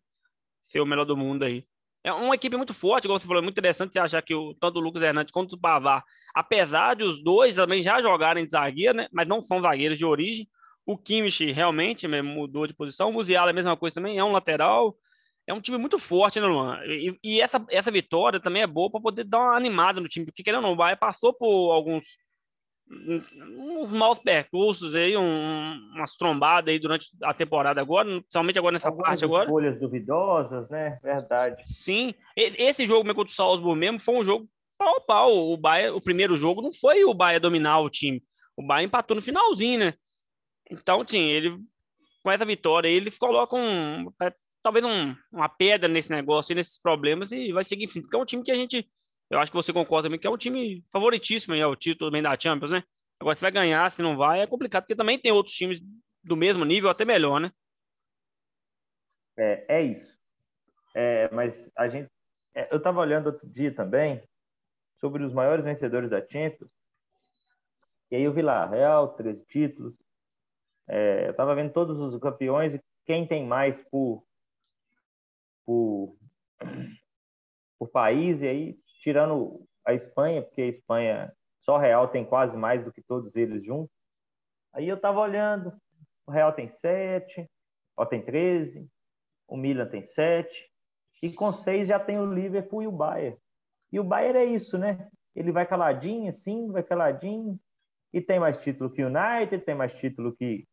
Ser 0.69 0.81
o 0.81 0.87
melhor 0.87 1.05
do 1.05 1.17
mundo 1.17 1.45
aí. 1.45 1.65
É 2.05 2.13
uma 2.13 2.35
equipe 2.37 2.57
muito 2.57 2.73
forte, 2.73 3.09
como 3.09 3.19
você 3.19 3.27
falou, 3.27 3.41
é 3.41 3.45
muito 3.45 3.59
interessante 3.59 3.93
você 3.93 3.99
achar 3.99 4.23
que 4.23 4.35
o, 4.35 4.55
tanto 4.55 4.79
o 4.79 4.83
Lucas 4.83 5.03
Hernandes 5.03 5.33
quanto 5.33 5.55
o 5.55 5.59
Pavar, 5.59 6.05
apesar 6.33 6.95
de 6.95 7.03
os 7.03 7.23
dois 7.23 7.57
também 7.57 7.83
já 7.83 8.01
jogarem 8.01 8.45
de 8.45 8.53
zagueiro, 8.53 8.97
né, 8.97 9.09
mas 9.13 9.27
não 9.27 9.41
são 9.41 9.61
zagueiros 9.61 9.99
de 9.99 10.05
origem, 10.05 10.49
o 10.87 10.97
Kimmich 10.97 11.51
realmente 11.51 12.07
mudou 12.07 12.65
de 12.65 12.75
posição, 12.75 13.11
o 13.11 13.13
Musiala 13.13 13.51
é 13.51 13.53
a 13.53 13.55
mesma 13.55 13.77
coisa 13.77 13.95
também, 13.95 14.19
é 14.19 14.23
um 14.23 14.31
lateral, 14.31 14.97
é 15.49 15.53
um 15.53 15.61
time 15.61 15.79
muito 15.79 15.99
forte, 15.99 16.41
né, 16.41 16.47
Luan? 16.47 16.81
E, 16.85 17.19
e 17.25 17.41
essa, 17.41 17.65
essa 17.71 17.91
vitória 17.91 18.39
também 18.39 18.63
é 18.63 18.67
boa 18.67 18.91
para 18.91 19.01
poder 19.01 19.25
dar 19.25 19.39
uma 19.39 19.57
animada 19.57 20.01
no 20.01 20.09
time, 20.09 20.27
porque 20.27 20.45
querendo 20.45 20.59
ou 20.59 20.63
não, 20.63 20.73
o 20.73 20.77
Bahia 20.77 20.97
passou 20.97 21.33
por 21.33 21.73
alguns 21.73 22.17
uns 22.89 23.93
maus 23.93 24.19
percursos 24.19 24.95
aí, 24.95 25.17
um, 25.17 25.91
umas 25.95 26.17
trombadas 26.17 26.73
aí 26.73 26.79
durante 26.79 27.09
a 27.23 27.35
temporada 27.35 27.81
agora, 27.81 28.09
principalmente 28.09 28.59
agora 28.59 28.73
nessa 28.75 28.89
Algumas 28.89 29.09
parte 29.09 29.25
agora. 29.25 29.45
escolhas 29.45 29.81
duvidosas, 29.81 30.69
né? 30.71 30.99
Verdade. 31.03 31.65
Sim. 31.67 32.15
Esse 32.37 32.87
jogo 32.87 33.07
contra 33.15 33.33
o 33.33 33.35
Salzburg 33.35 33.79
mesmo 33.79 33.99
foi 33.99 34.15
um 34.15 34.25
jogo 34.25 34.49
pau 34.79 34.97
a 34.97 35.01
pau. 35.01 35.53
O, 35.53 35.57
Bahia, 35.57 35.95
o 35.95 36.01
primeiro 36.01 36.37
jogo 36.37 36.63
não 36.63 36.73
foi 36.73 37.05
o 37.05 37.15
Bahia 37.15 37.41
dominar 37.41 37.81
o 37.81 37.91
time. 37.91 38.23
O 38.57 38.63
Bahia 38.63 38.87
empatou 38.87 39.15
no 39.17 39.23
finalzinho, 39.23 39.81
né? 39.81 39.95
Então, 40.71 41.05
sim, 41.07 41.23
ele 41.23 41.59
com 42.23 42.31
essa 42.31 42.45
vitória 42.45 42.89
ele 42.89 43.11
coloca 43.13 43.55
um 43.55 44.13
é, 44.21 44.35
talvez 44.63 44.85
um, 44.85 45.15
uma 45.33 45.49
pedra 45.49 45.89
nesse 45.89 46.11
negócio, 46.11 46.55
nesses 46.55 46.81
problemas 46.81 47.31
e 47.31 47.53
vai 47.53 47.63
seguir 47.63 47.85
em 47.85 47.89
frente. 47.89 48.05
Porque 48.05 48.17
é 48.17 48.19
um 48.19 48.25
time 48.25 48.43
que 48.43 48.51
a 48.51 48.57
gente 48.57 48.89
eu 49.31 49.39
acho 49.39 49.51
que 49.51 49.57
você 49.57 49.73
concorda 49.73 50.07
também 50.07 50.21
que 50.21 50.27
é 50.27 50.31
um 50.31 50.37
time 50.37 50.85
favoritíssimo 50.93 51.55
aí, 51.55 51.61
é 51.61 51.67
o 51.67 51.77
título 51.77 52.11
também 52.11 52.23
da 52.23 52.39
Champions, 52.39 52.71
né? 52.71 52.83
Agora, 53.19 53.35
se 53.35 53.41
vai 53.41 53.51
ganhar, 53.51 53.91
se 53.91 54.03
não 54.03 54.17
vai, 54.17 54.41
é 54.41 54.47
complicado, 54.47 54.83
porque 54.83 54.95
também 54.95 55.19
tem 55.19 55.33
outros 55.33 55.55
times 55.55 55.81
do 56.23 56.37
mesmo 56.37 56.65
nível, 56.65 56.91
até 56.91 57.05
melhor, 57.05 57.41
né? 57.41 57.51
É, 59.37 59.79
é 59.79 59.83
isso. 59.83 60.19
É, 60.95 61.31
mas 61.31 61.71
a 61.77 61.89
gente. 61.89 62.11
É, 62.55 62.73
eu 62.73 62.79
estava 62.79 63.01
olhando 63.01 63.27
outro 63.27 63.47
dia 63.49 63.75
também 63.75 64.23
sobre 64.97 65.23
os 65.23 65.33
maiores 65.33 65.65
vencedores 65.65 66.09
da 66.09 66.27
Champions. 66.27 66.71
E 68.11 68.17
aí 68.17 68.23
eu 68.23 68.33
vi 68.33 68.43
lá, 68.43 68.67
Real, 68.67 69.15
13 69.15 69.45
títulos. 69.47 69.95
É, 70.89 71.27
eu 71.27 71.33
estava 71.33 71.55
vendo 71.55 71.73
todos 71.73 71.99
os 71.99 72.19
campeões 72.21 72.75
e 72.75 72.81
quem 73.05 73.27
tem 73.27 73.45
mais 73.45 73.83
por, 73.91 74.25
por, 75.65 76.17
por 77.79 77.89
país. 77.91 78.41
E 78.41 78.49
aí 78.49 78.79
tirando 78.99 79.67
a 79.85 79.95
Espanha, 79.95 80.43
porque 80.43 80.63
a 80.63 80.67
Espanha, 80.67 81.33
só 81.61 81.79
Real 81.79 82.09
tem 82.09 82.25
quase 82.25 82.57
mais 82.57 82.85
do 82.85 82.93
que 82.93 83.03
todos 83.03 83.37
eles 83.37 83.65
juntos. 83.65 83.95
Aí 84.73 84.89
eu 84.89 84.97
estava 84.97 85.21
olhando, 85.21 85.73
o 86.27 86.31
Real 86.31 86.53
tem 86.53 86.69
sete, 86.69 87.49
ó, 87.97 88.05
tem 88.05 88.23
13, 88.23 88.89
o 89.49 89.57
Milan 89.57 89.87
tem 89.87 90.03
sete, 90.03 90.71
e 91.23 91.33
com 91.33 91.53
seis 91.53 91.89
já 91.89 91.99
tem 91.99 92.19
o 92.19 92.33
Liverpool 92.33 92.83
e 92.83 92.87
o 92.87 92.93
Bayern. 92.93 93.39
E 93.93 94.01
o 94.01 94.05
Bayern 94.05 94.39
é 94.39 94.45
isso, 94.45 94.77
né? 94.77 95.09
Ele 95.35 95.53
vai 95.53 95.67
caladinho, 95.67 96.29
assim, 96.29 96.71
vai 96.71 96.83
caladinho, 96.83 97.59
e 98.13 98.21
tem 98.21 98.41
mais 98.41 98.59
título 98.59 98.91
que 98.91 99.03
o 99.03 99.09
United, 99.09 99.65
tem 99.65 99.75
mais 99.75 99.97
título 99.99 100.35
que, 100.35 100.67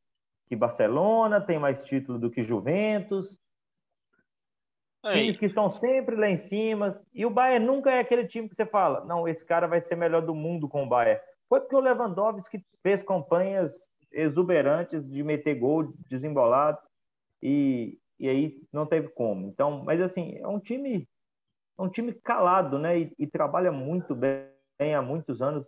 que 0.47 0.55
Barcelona, 0.55 1.41
tem 1.41 1.59
mais 1.59 1.85
título 1.85 2.17
do 2.17 2.31
que 2.31 2.43
Juventus, 2.43 3.37
Aí. 5.03 5.19
Times 5.19 5.37
que 5.37 5.45
estão 5.45 5.69
sempre 5.69 6.15
lá 6.15 6.29
em 6.29 6.37
cima. 6.37 7.01
E 7.13 7.25
o 7.25 7.29
Bayern 7.29 7.65
nunca 7.65 7.91
é 7.91 7.99
aquele 7.99 8.25
time 8.25 8.47
que 8.47 8.55
você 8.55 8.65
fala, 8.65 9.03
não, 9.05 9.27
esse 9.27 9.43
cara 9.43 9.67
vai 9.67 9.81
ser 9.81 9.95
melhor 9.95 10.21
do 10.21 10.33
mundo 10.33 10.67
com 10.67 10.83
o 10.83 10.87
Bayern. 10.87 11.21
Foi 11.49 11.59
porque 11.59 11.75
o 11.75 11.81
Lewandowski 11.81 12.65
fez 12.81 13.03
campanhas 13.03 13.87
exuberantes 14.11 15.07
de 15.07 15.23
meter 15.23 15.55
gol 15.55 15.93
desembolado 16.07 16.79
e, 17.41 17.97
e 18.19 18.29
aí 18.29 18.61
não 18.71 18.85
teve 18.85 19.09
como. 19.09 19.47
Então, 19.47 19.83
mas 19.83 19.99
assim, 19.99 20.37
é 20.37 20.47
um 20.47 20.59
time 20.59 21.07
é 21.77 21.81
um 21.81 21.89
time 21.89 22.13
calado, 22.13 22.77
né? 22.77 22.99
E, 22.99 23.13
e 23.19 23.27
trabalha 23.27 23.71
muito 23.71 24.15
bem 24.15 24.95
há 24.95 25.01
muitos 25.01 25.41
anos. 25.41 25.65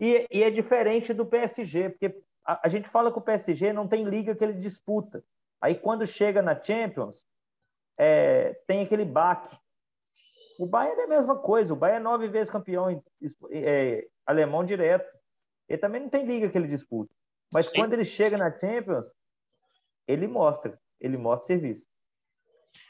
E, 0.00 0.26
e, 0.30 0.42
é 0.42 0.50
diferente 0.50 1.12
do 1.12 1.26
PSG, 1.26 1.90
porque 1.90 2.22
a, 2.44 2.66
a 2.66 2.68
gente 2.68 2.88
fala 2.88 3.12
que 3.12 3.18
o 3.18 3.22
PSG 3.22 3.72
não 3.72 3.86
tem 3.86 4.04
liga 4.04 4.34
que 4.34 4.42
ele 4.42 4.54
disputa. 4.54 5.22
Aí 5.60 5.74
quando 5.74 6.06
chega 6.06 6.40
na 6.40 6.60
Champions, 6.60 7.22
é, 8.02 8.54
tem 8.66 8.80
aquele 8.80 9.04
baque. 9.04 9.54
O 10.58 10.66
Bayern 10.66 11.02
é 11.02 11.04
a 11.04 11.08
mesma 11.08 11.36
coisa. 11.36 11.74
O 11.74 11.76
Bayern 11.76 12.00
é 12.00 12.02
nove 12.02 12.28
vezes 12.28 12.50
campeão 12.50 12.88
é, 13.50 14.08
alemão 14.24 14.64
direto. 14.64 15.06
Ele 15.68 15.78
também 15.78 16.00
não 16.00 16.08
tem 16.08 16.24
liga 16.24 16.48
que 16.48 16.56
ele 16.56 16.66
disputa. 16.66 17.14
Mas 17.52 17.66
Sim. 17.66 17.74
quando 17.74 17.92
ele 17.92 18.04
chega 18.04 18.38
na 18.38 18.56
Champions, 18.56 19.04
ele 20.08 20.26
mostra. 20.26 20.80
Ele 20.98 21.18
mostra 21.18 21.48
serviço. 21.48 21.86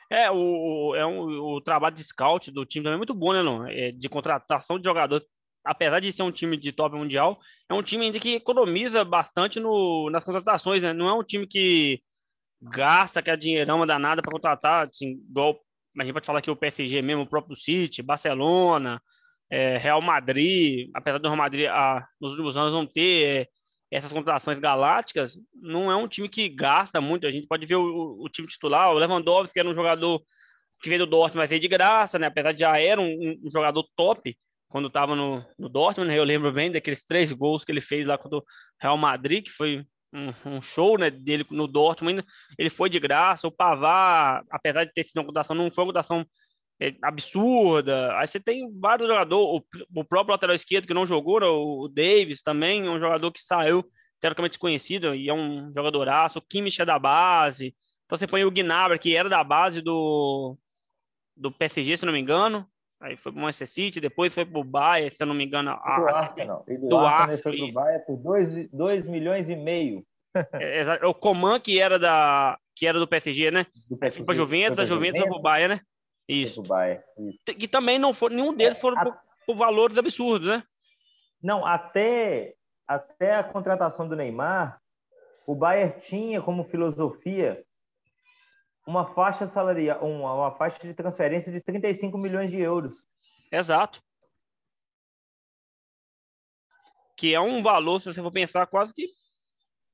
É, 0.09 0.31
o, 0.31 0.95
é 0.95 1.05
um, 1.05 1.57
o 1.57 1.61
trabalho 1.61 1.97
de 1.97 2.05
scout 2.05 2.51
do 2.53 2.65
time 2.65 2.85
também 2.85 2.95
é 2.95 2.99
muito 2.99 3.15
bom, 3.15 3.33
né, 3.33 3.43
não? 3.43 3.67
É, 3.67 3.91
de 3.91 4.09
contratação 4.09 4.79
de 4.79 4.85
jogador. 4.85 5.25
Apesar 5.65 5.99
de 5.99 6.13
ser 6.13 6.23
um 6.23 6.33
time 6.33 6.57
de 6.57 6.71
top 6.71 6.97
mundial, 6.97 7.39
é 7.69 7.75
um 7.75 7.83
time 7.83 8.07
ainda 8.07 8.19
que 8.21 8.37
economiza 8.37 9.05
bastante 9.05 9.59
no, 9.59 10.09
nas 10.09 10.25
contratações, 10.25 10.83
né? 10.83 10.93
Não 10.93 11.09
é 11.09 11.15
um 11.15 11.25
time 11.25 11.49
que 11.49 12.01
gasta 12.61 13.21
aquela 13.21 13.37
dinheirama 13.37 13.87
danada 13.87 14.23
para 14.23 14.33
contratar, 14.33 14.89
assim, 14.89 15.21
igual 15.29 15.61
a 15.99 16.05
gente 16.05 16.13
pode 16.13 16.27
falar 16.27 16.43
que 16.43 16.51
o 16.51 16.57
PSG 16.57 17.03
mesmo, 17.03 17.23
o 17.23 17.29
próprio 17.29 17.57
City, 17.57 18.03
Barcelona, 18.03 19.03
é, 19.51 19.77
Real 19.79 20.01
Madrid, 20.01 20.89
apesar 20.95 21.19
do 21.19 21.29
Real 21.29 21.37
Madrid 21.37 21.67
a, 21.69 22.07
nos 22.21 22.33
últimos 22.33 22.57
anos 22.57 22.73
não 22.73 22.87
ter 22.87 23.27
é, 23.27 23.49
essas 23.91 24.13
contratações 24.13 24.59
galácticas, 24.59 25.37
não 25.55 25.91
é 25.91 25.97
um 25.97 26.07
time 26.07 26.29
que 26.29 26.49
gasta 26.49 27.01
muito. 27.01 27.27
A 27.27 27.31
gente 27.31 27.49
pode 27.49 27.67
ver 27.67 27.75
o, 27.75 28.23
o 28.23 28.29
time 28.29 28.47
titular, 28.47 28.91
o 28.91 28.99
Lewandowski 28.99 29.59
era 29.59 29.69
um 29.69 29.75
jogador 29.75 30.23
que 30.81 30.89
veio 30.89 31.05
do 31.05 31.11
Dortmund, 31.11 31.39
mas 31.39 31.51
veio 31.51 31.61
de 31.61 31.69
graça, 31.69 32.19
né? 32.19 32.29
Apesar 32.29 32.53
de 32.53 32.61
já 32.61 32.79
era 32.79 33.01
um, 33.01 33.41
um 33.45 33.51
jogador 33.51 33.85
top 33.97 34.37
quando 34.69 34.87
estava 34.87 35.17
no, 35.17 35.45
no 35.59 35.69
Dortmund, 35.69 36.09
né? 36.09 36.19
eu 36.19 36.25
lembro 36.25 36.53
bem 36.53 36.71
daqueles 36.71 37.05
três 37.05 37.33
gols 37.33 37.65
que 37.65 37.73
ele 37.73 37.81
fez 37.81 38.07
lá 38.07 38.17
contra 38.17 38.39
o 38.39 38.45
Real 38.81 38.97
Madrid, 38.97 39.45
que 39.45 39.51
foi 39.51 39.85
um, 40.13 40.61
show 40.61 40.99
né, 40.99 41.11
dele 41.11 41.47
no 41.51 41.67
Dortmund, 41.67 42.25
ele 42.59 42.71
foi 42.71 42.91
de 42.91 42.99
graça. 42.99 43.47
O 43.47 43.53
Pavar, 43.53 44.45
apesar 44.51 44.85
de 44.85 44.93
ter 44.93 45.05
sido 45.05 45.19
uma 45.19 45.27
cotação, 45.27 45.55
não 45.55 45.71
foi 45.71 45.85
uma 45.85 45.93
cotação 45.93 46.27
é, 46.81 46.95
absurda. 47.03 48.17
Aí 48.19 48.27
você 48.27 48.41
tem 48.41 48.69
vários 48.79 49.09
jogadores, 49.09 49.65
o, 49.95 50.01
o, 50.01 50.05
próprio 50.05 50.33
lateral 50.33 50.57
esquerdo 50.57 50.87
que 50.87 50.95
não 50.95 51.07
jogou, 51.07 51.41
né, 51.41 51.47
o 51.47 51.89
Davis 51.89 52.43
também, 52.43 52.89
um 52.89 52.99
jogador 52.99 53.31
que 53.31 53.43
saiu 53.43 53.85
teoricamente 54.21 54.53
desconhecido 54.53 55.15
e 55.15 55.29
é 55.29 55.35
um 55.35 55.73
jogadoraço. 55.73 56.39
O 56.39 56.43
Kimmich 56.43 56.81
é 56.81 56.85
da 56.85 56.99
base. 56.99 57.75
Então 58.05 58.19
você 58.19 58.27
põe 58.27 58.45
o 58.45 58.51
Gnabry, 58.51 58.99
que 58.99 59.15
era 59.15 59.29
da 59.29 59.43
base 59.45 59.81
do, 59.81 60.57
do 61.37 61.53
PSG, 61.53 61.97
se 61.97 62.07
não 62.07 62.13
me 62.13 62.21
engano. 62.21 62.67
Aí 63.01 63.17
foi 63.17 63.33
pro 63.33 63.41
Manchester 63.41 63.69
City, 63.69 64.01
depois 64.01 64.33
foi 64.33 64.45
pro 64.45 64.63
Bayern, 64.63 65.15
se 65.15 65.23
eu 65.23 65.27
não 65.27 65.35
me 65.35 65.45
engano. 65.45 65.71
A, 65.71 66.01
do 66.01 66.09
Arsenal. 66.09 66.65
E 66.69 66.77
do, 66.77 66.89
do 66.89 66.99
Arsenal, 66.99 67.31
Arsenal 67.31 67.43
foi 67.43 67.57
pro 67.57 67.73
Bayern 67.73 68.05
por 68.07 68.17
2 68.73 69.07
milhões 69.07 69.49
e 69.49 69.57
meio. 69.57 70.05
É, 70.53 71.07
o 71.07 71.15
Coman, 71.15 71.59
que 71.59 71.81
era, 71.81 71.99
da, 71.99 72.59
que 72.77 72.87
era 72.87 72.99
do 72.99 73.09
PSG, 73.09 73.51
né? 73.51 73.67
Do 73.89 73.97
PSG, 73.97 74.19
foi 74.19 74.27
pra 74.27 74.35
Juventus, 74.35 74.77
da 74.77 74.85
Juventus 74.85 75.19
foi 75.19 75.29
pro 75.29 75.41
Bayern, 75.41 75.75
né? 75.75 75.81
Isso. 76.29 76.63
Bayern, 76.63 77.03
isso. 77.19 77.39
Que 77.59 77.67
também 77.67 77.99
não 77.99 78.15
foram, 78.15 78.37
nenhum 78.37 78.55
deles 78.55 78.77
é, 78.77 78.81
foram 78.81 78.99
a... 78.99 79.05
por, 79.05 79.19
por 79.47 79.57
valores 79.57 79.97
absurdos, 79.97 80.49
né? 80.49 80.63
Não, 81.43 81.67
até, 81.67 82.55
até 82.87 83.37
a 83.37 83.43
contratação 83.43 84.07
do 84.07 84.15
Neymar, 84.15 84.79
o 85.47 85.55
Bayern 85.55 85.99
tinha 86.01 86.41
como 86.43 86.65
filosofia 86.65 87.65
uma 88.87 89.07
faixa 89.15 89.47
salarial, 89.47 90.05
uma, 90.05 90.35
uma 90.35 90.51
faixa 90.53 90.81
de 90.87 90.95
transferência 90.95 91.53
de 91.53 91.61
35 91.61 92.17
milhões 92.19 92.51
de 92.51 92.59
euros. 92.59 93.05
Exato. 93.53 94.03
Que 97.17 97.35
é 97.35 97.41
um 97.41 97.63
valor, 97.63 98.01
se 98.01 98.07
você 98.07 98.23
for 98.23 98.33
pensar, 98.33 98.67
quase 98.67 98.95
que 98.95 99.09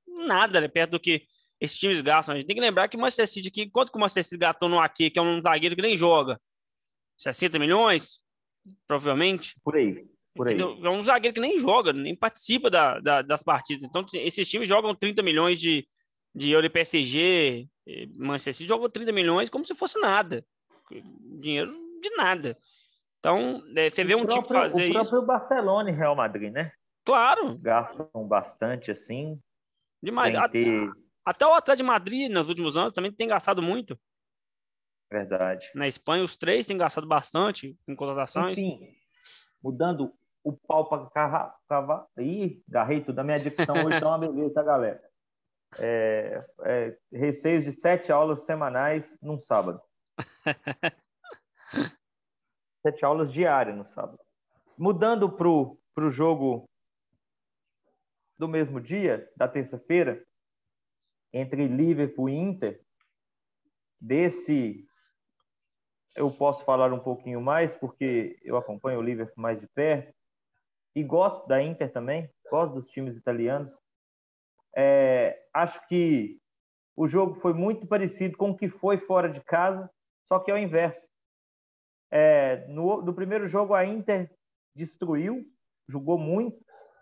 nada 0.06 0.60
né, 0.60 0.68
perto 0.68 0.92
do 0.92 1.00
que 1.00 1.26
esses 1.60 1.78
times 1.78 2.00
gastam. 2.00 2.34
A 2.34 2.38
gente 2.38 2.46
tem 2.46 2.56
que 2.56 2.62
lembrar 2.62 2.88
que 2.88 2.96
o 2.96 3.00
Manchester 3.00 3.28
City 3.28 3.48
aqui, 3.48 3.70
quanto 3.70 3.90
que 3.90 3.98
o 3.98 4.00
Manchester 4.00 4.24
City 4.24 4.38
gastou 4.38 4.68
no 4.68 4.78
aqui, 4.78 5.10
que 5.10 5.18
é 5.18 5.22
um 5.22 5.40
zagueiro 5.40 5.74
que 5.74 5.82
nem 5.82 5.96
joga? 5.96 6.40
60 7.18 7.58
milhões? 7.58 8.20
Provavelmente. 8.86 9.54
Por 9.64 9.76
aí. 9.76 10.06
Por 10.34 10.48
aí. 10.48 10.60
É 10.60 10.90
um 10.90 11.02
zagueiro 11.02 11.34
que 11.34 11.40
nem 11.40 11.58
joga, 11.58 11.92
nem 11.92 12.14
participa 12.14 12.68
da, 12.68 13.00
da, 13.00 13.22
das 13.22 13.42
partidas. 13.42 13.84
Então, 13.84 14.04
esses 14.14 14.48
times 14.48 14.68
jogam 14.68 14.94
30 14.94 15.22
milhões 15.22 15.58
de, 15.58 15.88
de 16.36 16.50
euro 16.50 16.66
e 16.66 16.70
PSG, 16.70 17.66
Manchester 18.14 18.54
City 18.54 18.68
jogou 18.68 18.90
30 18.90 19.10
milhões 19.10 19.48
como 19.48 19.64
se 19.64 19.74
fosse 19.74 19.98
nada. 19.98 20.44
Dinheiro 21.40 21.72
de 22.02 22.10
nada. 22.10 22.58
Então, 23.18 23.62
é, 23.74 23.88
você 23.88 24.04
vê 24.04 24.14
um 24.14 24.26
próprio, 24.26 24.42
time 24.42 24.58
fazer 24.58 24.88
isso. 24.88 24.98
O 24.98 25.00
próprio. 25.00 25.22
Barcelona 25.22 25.90
e 25.90 25.94
Real 25.94 26.14
Madrid, 26.14 26.52
né? 26.52 26.70
Claro. 27.06 27.56
Gastam 27.58 28.08
bastante 28.28 28.90
assim. 28.90 29.40
Demais. 30.02 30.34
Até, 30.34 30.62
ter... 30.62 30.90
até 31.24 31.46
o 31.46 31.54
Atlético 31.54 31.84
de 31.84 31.90
Madrid, 31.90 32.30
nos 32.30 32.48
últimos 32.50 32.76
anos, 32.76 32.92
também 32.92 33.10
tem 33.10 33.26
gastado 33.26 33.62
muito. 33.62 33.98
Verdade. 35.10 35.70
Na 35.74 35.88
Espanha, 35.88 36.22
os 36.22 36.36
três 36.36 36.66
têm 36.66 36.76
gastado 36.76 37.06
bastante 37.06 37.76
em 37.88 37.96
contratações. 37.96 38.58
Enfim, 38.58 38.80
mudando 39.62 40.12
o 40.44 40.52
pau 40.52 40.88
para 40.88 41.54
cavar. 41.66 42.06
Ih, 42.18 42.62
garrei 42.68 43.00
tudo. 43.00 43.18
A 43.20 43.24
minha 43.24 43.40
dicção 43.40 43.74
hoje 43.86 44.00
tá 44.00 44.08
uma 44.08 44.18
beleza, 44.18 44.54
tá, 44.54 44.62
galera? 44.62 45.02
É, 45.78 46.40
é, 46.64 46.98
receios 47.12 47.64
de 47.64 47.72
sete 47.72 48.10
aulas 48.12 48.44
semanais 48.44 49.16
num 49.20 49.40
sábado. 49.40 49.80
sete 52.86 53.04
aulas 53.04 53.32
diárias 53.32 53.76
no 53.76 53.84
sábado. 53.86 54.18
Mudando 54.78 55.30
para 55.30 55.48
o 55.48 56.10
jogo 56.10 56.68
do 58.38 58.46
mesmo 58.46 58.80
dia, 58.80 59.30
da 59.36 59.48
terça-feira, 59.48 60.24
entre 61.32 61.66
Liverpool 61.68 62.28
e 62.28 62.36
Inter, 62.36 62.80
desse 64.00 64.86
eu 66.14 66.30
posso 66.30 66.64
falar 66.64 66.92
um 66.92 66.98
pouquinho 66.98 67.40
mais, 67.40 67.74
porque 67.74 68.38
eu 68.42 68.56
acompanho 68.56 68.98
o 68.98 69.02
Liverpool 69.02 69.42
mais 69.42 69.60
de 69.60 69.66
perto, 69.68 70.14
e 70.94 71.02
gosto 71.02 71.46
da 71.46 71.62
Inter 71.62 71.92
também, 71.92 72.30
gosto 72.50 72.74
dos 72.74 72.88
times 72.88 73.16
italianos. 73.16 73.70
É, 74.76 75.42
acho 75.54 75.86
que 75.88 76.38
o 76.94 77.06
jogo 77.06 77.34
foi 77.34 77.54
muito 77.54 77.86
parecido 77.86 78.36
com 78.36 78.50
o 78.50 78.56
que 78.56 78.68
foi 78.68 78.98
fora 78.98 79.28
de 79.28 79.40
casa, 79.40 79.90
só 80.26 80.38
que 80.38 80.50
ao 80.50 80.58
inverso. 80.58 81.08
É, 82.10 82.66
no, 82.68 83.02
no 83.02 83.14
primeiro 83.14 83.48
jogo, 83.48 83.74
a 83.74 83.84
Inter 83.84 84.30
destruiu, 84.74 85.44
jogou 85.88 86.18
muito, 86.18 86.58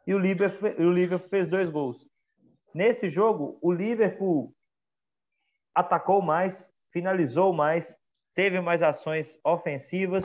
e 0.06 0.14
o 0.14 0.18
Liverpool, 0.18 0.70
o 0.78 0.92
Liverpool 0.92 1.28
fez 1.28 1.48
dois 1.48 1.68
gols. 1.68 2.08
Nesse 2.72 3.08
jogo, 3.08 3.58
o 3.60 3.72
Liverpool 3.72 4.54
atacou 5.74 6.22
mais, 6.22 6.70
finalizou 6.92 7.52
mais, 7.52 7.96
teve 8.34 8.60
mais 8.60 8.82
ações 8.82 9.38
ofensivas, 9.44 10.22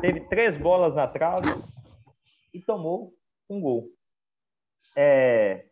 teve 0.00 0.20
três 0.28 0.56
bolas 0.56 0.94
na 0.94 1.08
trave 1.08 1.48
e 2.52 2.60
tomou 2.60 3.14
um 3.48 3.60
gol. 3.60 3.88
É, 4.96 5.66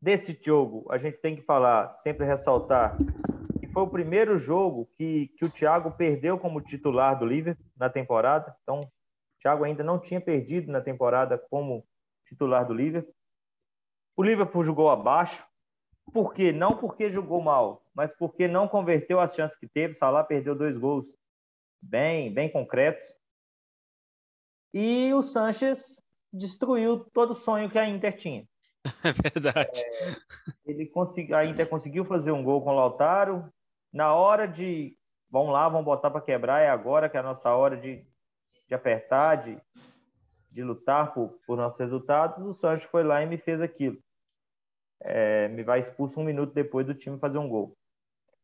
desse 0.00 0.38
jogo, 0.44 0.86
a 0.90 0.98
gente 0.98 1.18
tem 1.18 1.36
que 1.36 1.42
falar, 1.42 1.92
sempre 1.94 2.26
ressaltar, 2.26 2.96
que 3.58 3.66
foi 3.68 3.82
o 3.82 3.90
primeiro 3.90 4.36
jogo 4.36 4.88
que, 4.96 5.28
que 5.36 5.44
o 5.44 5.50
Thiago 5.50 5.90
perdeu 5.92 6.38
como 6.38 6.60
titular 6.60 7.18
do 7.18 7.26
Liverpool 7.26 7.66
na 7.76 7.88
temporada. 7.88 8.54
Então, 8.62 8.82
o 8.82 8.90
Thiago 9.40 9.64
ainda 9.64 9.82
não 9.82 9.98
tinha 9.98 10.20
perdido 10.20 10.70
na 10.70 10.80
temporada 10.80 11.38
como 11.50 11.86
titular 12.24 12.66
do 12.66 12.74
Liverpool. 12.74 13.14
O 14.16 14.22
Liverpool 14.22 14.64
jogou 14.64 14.90
abaixo. 14.90 15.46
Por 16.12 16.32
quê? 16.32 16.52
Não 16.52 16.76
porque 16.76 17.10
jogou 17.10 17.40
mal, 17.40 17.84
mas 17.94 18.12
porque 18.12 18.46
não 18.46 18.68
converteu 18.68 19.20
as 19.20 19.34
chances 19.34 19.58
que 19.58 19.66
teve. 19.66 19.94
Salah 19.94 20.22
perdeu 20.22 20.54
dois 20.54 20.76
gols 20.78 21.06
bem, 21.82 22.32
bem 22.32 22.50
concretos. 22.50 23.08
E 24.72 25.12
o 25.14 25.22
Sanches 25.22 26.02
destruiu 26.32 27.00
todo 27.12 27.30
o 27.30 27.34
sonho 27.34 27.70
que 27.70 27.78
a 27.78 27.88
Inter 27.88 28.16
tinha. 28.16 28.46
É 29.04 29.12
verdade. 29.12 29.80
É, 29.80 30.16
ele 30.64 30.86
consegui, 30.86 31.34
a 31.34 31.44
Inter 31.44 31.68
conseguiu 31.68 32.04
fazer 32.04 32.30
um 32.30 32.42
gol 32.42 32.62
com 32.62 32.70
o 32.70 32.74
Lautaro. 32.74 33.52
Na 33.92 34.14
hora 34.14 34.46
de 34.46 34.96
vamos 35.30 35.52
lá, 35.52 35.68
vamos 35.68 35.84
botar 35.84 36.10
para 36.10 36.20
quebrar, 36.20 36.60
é 36.60 36.68
agora 36.68 37.08
que 37.08 37.16
é 37.16 37.20
a 37.20 37.22
nossa 37.22 37.50
hora 37.54 37.76
de, 37.76 38.06
de 38.68 38.74
apertar, 38.74 39.36
de, 39.36 39.60
de 40.50 40.62
lutar 40.62 41.12
por, 41.12 41.38
por 41.46 41.56
nossos 41.56 41.78
resultados. 41.78 42.44
O 42.44 42.54
Sancho 42.54 42.88
foi 42.88 43.02
lá 43.02 43.22
e 43.22 43.26
me 43.26 43.36
fez 43.36 43.60
aquilo. 43.60 43.98
É, 45.00 45.48
me 45.48 45.62
vai 45.62 45.80
expulso 45.80 46.20
um 46.20 46.24
minuto 46.24 46.54
depois 46.54 46.86
do 46.86 46.94
time 46.94 47.18
fazer 47.18 47.38
um 47.38 47.48
gol. 47.48 47.76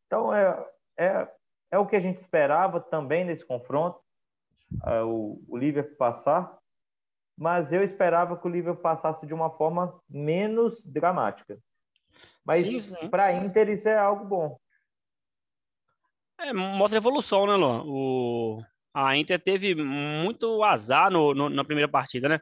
Então 0.05 0.33
é, 0.33 0.65
é, 0.97 1.27
é 1.71 1.79
o 1.79 1.87
que 1.87 1.95
a 1.95 1.99
gente 1.99 2.19
esperava 2.19 2.79
também 2.79 3.25
nesse 3.25 3.43
confronto, 3.43 3.99
é, 4.85 5.01
o, 5.01 5.41
o 5.47 5.57
Liverpool 5.57 5.97
passar, 5.97 6.59
mas 7.37 7.71
eu 7.71 7.83
esperava 7.83 8.37
que 8.37 8.47
o 8.47 8.51
Liverpool 8.51 8.81
passasse 8.81 9.25
de 9.25 9.33
uma 9.33 9.49
forma 9.49 9.99
menos 10.09 10.83
dramática. 10.85 11.57
Mas 12.45 12.91
para 13.09 13.25
a 13.25 13.33
Inter 13.33 13.69
isso 13.69 13.87
é 13.89 13.97
algo 13.97 14.25
bom. 14.25 14.57
É, 16.39 16.51
mostra 16.51 16.97
evolução, 16.97 17.47
né, 17.47 17.55
Luan? 17.55 17.83
O, 17.85 18.61
a 18.93 19.15
Inter 19.17 19.39
teve 19.39 19.73
muito 19.75 20.63
azar 20.63 21.09
no, 21.09 21.33
no 21.33 21.49
na 21.49 21.63
primeira 21.63 21.89
partida, 21.89 22.27
né? 22.27 22.39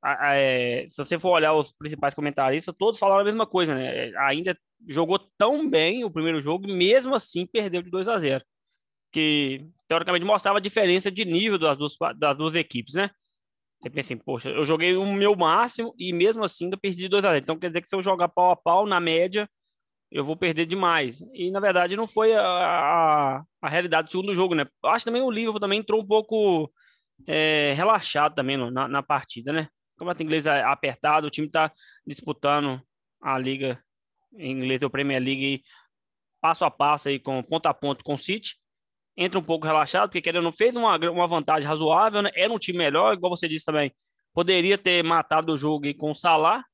A, 0.00 0.28
a, 0.30 0.34
é, 0.34 0.88
se 0.90 0.96
você 0.96 1.18
for 1.18 1.30
olhar 1.30 1.52
os 1.52 1.72
principais 1.72 2.14
comentaristas, 2.14 2.74
todos 2.76 2.98
falaram 2.98 3.22
a 3.22 3.24
mesma 3.24 3.46
coisa, 3.46 3.74
né? 3.74 4.12
A 4.16 4.34
Inter 4.34 4.56
jogou 4.88 5.18
tão 5.38 5.68
bem 5.68 6.04
o 6.04 6.10
primeiro 6.10 6.40
jogo 6.40 6.66
mesmo 6.66 7.14
assim 7.14 7.46
perdeu 7.46 7.82
de 7.82 7.90
2 7.90 8.08
a 8.08 8.18
0 8.18 8.44
que 9.12 9.64
teoricamente 9.86 10.24
mostrava 10.24 10.58
a 10.58 10.60
diferença 10.60 11.10
de 11.10 11.24
nível 11.24 11.58
das 11.58 11.76
duas, 11.76 11.96
das 12.16 12.36
duas 12.36 12.54
equipes, 12.54 12.94
né? 12.94 13.10
Você 13.82 13.90
pensa 13.90 14.14
assim, 14.14 14.16
poxa, 14.16 14.48
eu 14.48 14.64
joguei 14.64 14.96
o 14.96 15.04
meu 15.04 15.34
máximo 15.34 15.92
e 15.98 16.12
mesmo 16.12 16.44
assim 16.44 16.64
ainda 16.64 16.76
perdi 16.76 17.08
2 17.08 17.24
a 17.24 17.28
0 17.28 17.42
Então 17.42 17.58
quer 17.58 17.66
dizer 17.68 17.82
que 17.82 17.88
se 17.88 17.96
eu 17.96 18.02
jogar 18.02 18.28
pau 18.28 18.50
a 18.50 18.56
pau, 18.56 18.86
na 18.86 19.00
média, 19.00 19.48
eu 20.08 20.24
vou 20.24 20.36
perder 20.36 20.66
demais. 20.66 21.20
E 21.34 21.50
na 21.50 21.58
verdade 21.58 21.96
não 21.96 22.06
foi 22.06 22.32
a, 22.32 22.42
a, 22.42 23.42
a 23.60 23.68
realidade 23.68 24.06
do 24.06 24.12
segundo 24.12 24.34
jogo, 24.34 24.54
né? 24.54 24.66
Eu 24.84 24.90
acho 24.90 25.04
também 25.04 25.20
o 25.20 25.30
Liverpool 25.30 25.58
também 25.58 25.80
entrou 25.80 26.00
um 26.00 26.06
pouco 26.06 26.72
é, 27.26 27.72
relaxado 27.74 28.36
também 28.36 28.56
no, 28.56 28.70
na, 28.70 28.86
na, 28.86 29.02
partida, 29.02 29.52
né? 29.52 29.68
O 29.96 29.98
campeonato 29.98 30.22
inglês 30.22 30.46
é 30.46 30.62
apertado, 30.62 31.26
o 31.26 31.30
time 31.30 31.48
está 31.48 31.72
disputando 32.06 32.80
a 33.20 33.36
liga 33.36 33.82
em 34.36 34.52
inglês, 34.52 34.80
o 34.82 34.90
Premier 34.90 35.20
League 35.20 35.62
passo 36.40 36.64
a 36.64 36.70
passo 36.70 37.08
aí 37.08 37.18
com 37.18 37.42
ponto 37.42 37.66
a 37.66 37.74
ponto 37.74 38.04
com 38.04 38.14
o 38.14 38.18
City 38.18 38.61
entra 39.16 39.38
um 39.38 39.42
pouco 39.42 39.66
relaxado, 39.66 40.08
porque 40.08 40.22
querendo 40.22 40.44
não 40.44 40.52
fez 40.52 40.74
uma, 40.74 40.96
uma 40.96 41.26
vantagem 41.26 41.68
razoável, 41.68 42.22
né? 42.22 42.30
Era 42.34 42.52
um 42.52 42.58
time 42.58 42.78
melhor, 42.78 43.14
igual 43.14 43.34
você 43.34 43.48
disse 43.48 43.64
também. 43.64 43.92
Poderia 44.32 44.78
ter 44.78 45.02
matado 45.02 45.52
o 45.52 45.56
jogo 45.56 45.92
com 45.96 46.10
o 46.10 46.14
Salah. 46.14 46.64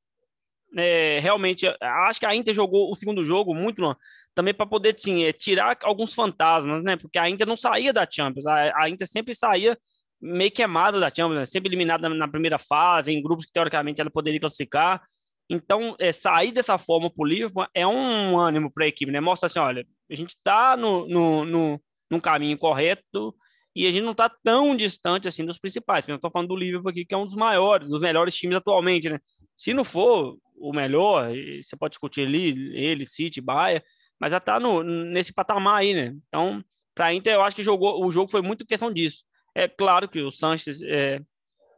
É, 0.77 1.19
realmente, 1.21 1.67
acho 1.81 2.21
que 2.21 2.27
a 2.27 2.35
Inter 2.35 2.55
jogou 2.55 2.93
o 2.93 2.97
segundo 2.97 3.25
jogo 3.25 3.55
muito 3.55 3.81
não, 3.81 3.97
também 4.35 4.53
para 4.53 4.67
poder 4.67 4.95
sim, 4.99 5.25
é, 5.25 5.33
tirar 5.33 5.79
alguns 5.83 6.15
fantasmas, 6.15 6.83
né? 6.85 6.97
Porque 6.97 7.19
a 7.19 7.29
Inter 7.29 7.47
não 7.47 7.57
saía 7.57 7.93
da 7.93 8.07
Champions, 8.09 8.47
a, 8.47 8.85
a 8.85 8.89
Inter 8.89 9.09
sempre 9.09 9.35
saía 9.35 9.77
meio 10.21 10.51
queimada 10.51 11.01
da 11.01 11.09
Champions, 11.09 11.39
né? 11.39 11.47
sempre 11.47 11.69
eliminada 11.69 12.09
na, 12.09 12.15
na, 12.15 12.29
primeira 12.29 12.59
fase, 12.59 13.13
em 13.13 13.23
grupos 13.23 13.47
que 13.47 13.53
teoricamente 13.53 14.01
ela 14.01 14.11
poderia 14.11 14.41
classificar. 14.41 15.01
Então, 15.49 15.97
é, 15.99 16.13
sair 16.13 16.53
dessa 16.53 16.77
forma 16.77 17.09
para 17.11 17.23
o 17.23 17.27
Liverpool 17.27 17.67
é 17.75 17.87
um 17.87 18.39
ânimo 18.39 18.71
para 18.71 18.85
a 18.85 18.89
equipe, 18.89 19.11
né? 19.11 19.21
Mostra 19.21 19.47
assim: 19.47 19.59
olha, 19.59 19.87
a 20.11 20.15
gente 20.15 20.31
está 20.31 20.77
no, 20.77 21.09
no, 21.09 21.45
no 21.45 21.81
num 22.11 22.21
caminho 22.21 22.57
correto 22.59 23.35
e 23.75 23.87
a 23.87 23.91
gente 23.91 24.03
não 24.03 24.13
está 24.13 24.29
tão 24.29 24.77
distante 24.77 25.29
assim 25.29 25.45
dos 25.45 25.59
principais. 25.59 26.07
Eu 26.09 26.17
estou 26.17 26.31
falando 26.31 26.49
do 26.49 26.57
Liverpool 26.57 26.91
aqui, 26.91 27.05
que 27.05 27.15
é 27.15 27.17
um 27.19 27.27
dos 27.27 27.37
maiores, 27.37 27.89
dos 27.89 28.01
melhores 28.01 28.35
times 28.35 28.57
atualmente, 28.57 29.09
né? 29.09 29.21
Se 29.55 29.73
não 29.73 29.85
for 29.85 30.37
o 30.57 30.73
melhor, 30.73 31.31
você 31.63 31.77
pode 31.77 31.93
discutir 31.93 32.27
ali, 32.27 32.77
ele, 32.77 33.07
City, 33.07 33.41
Bahia, 33.41 33.83
mas 34.19 34.33
já 34.33 34.39
está 34.39 34.59
nesse 34.59 35.33
patamar 35.33 35.77
aí, 35.77 35.95
né? 35.95 36.17
Então, 36.27 36.65
para 36.95 37.07
a 37.07 37.15
Inter, 37.15 37.35
eu 37.35 37.43
acho 37.43 37.55
que 37.55 37.63
jogou, 37.63 38.05
o 38.05 38.11
jogo 38.11 38.31
foi 38.31 38.43
muito 38.43 38.67
questão 38.67 38.93
disso. 38.93 39.23
É 39.55 39.69
claro 39.69 40.09
que 40.09 40.21
o 40.21 40.33
Sanches 40.33 40.81
é, 40.83 41.21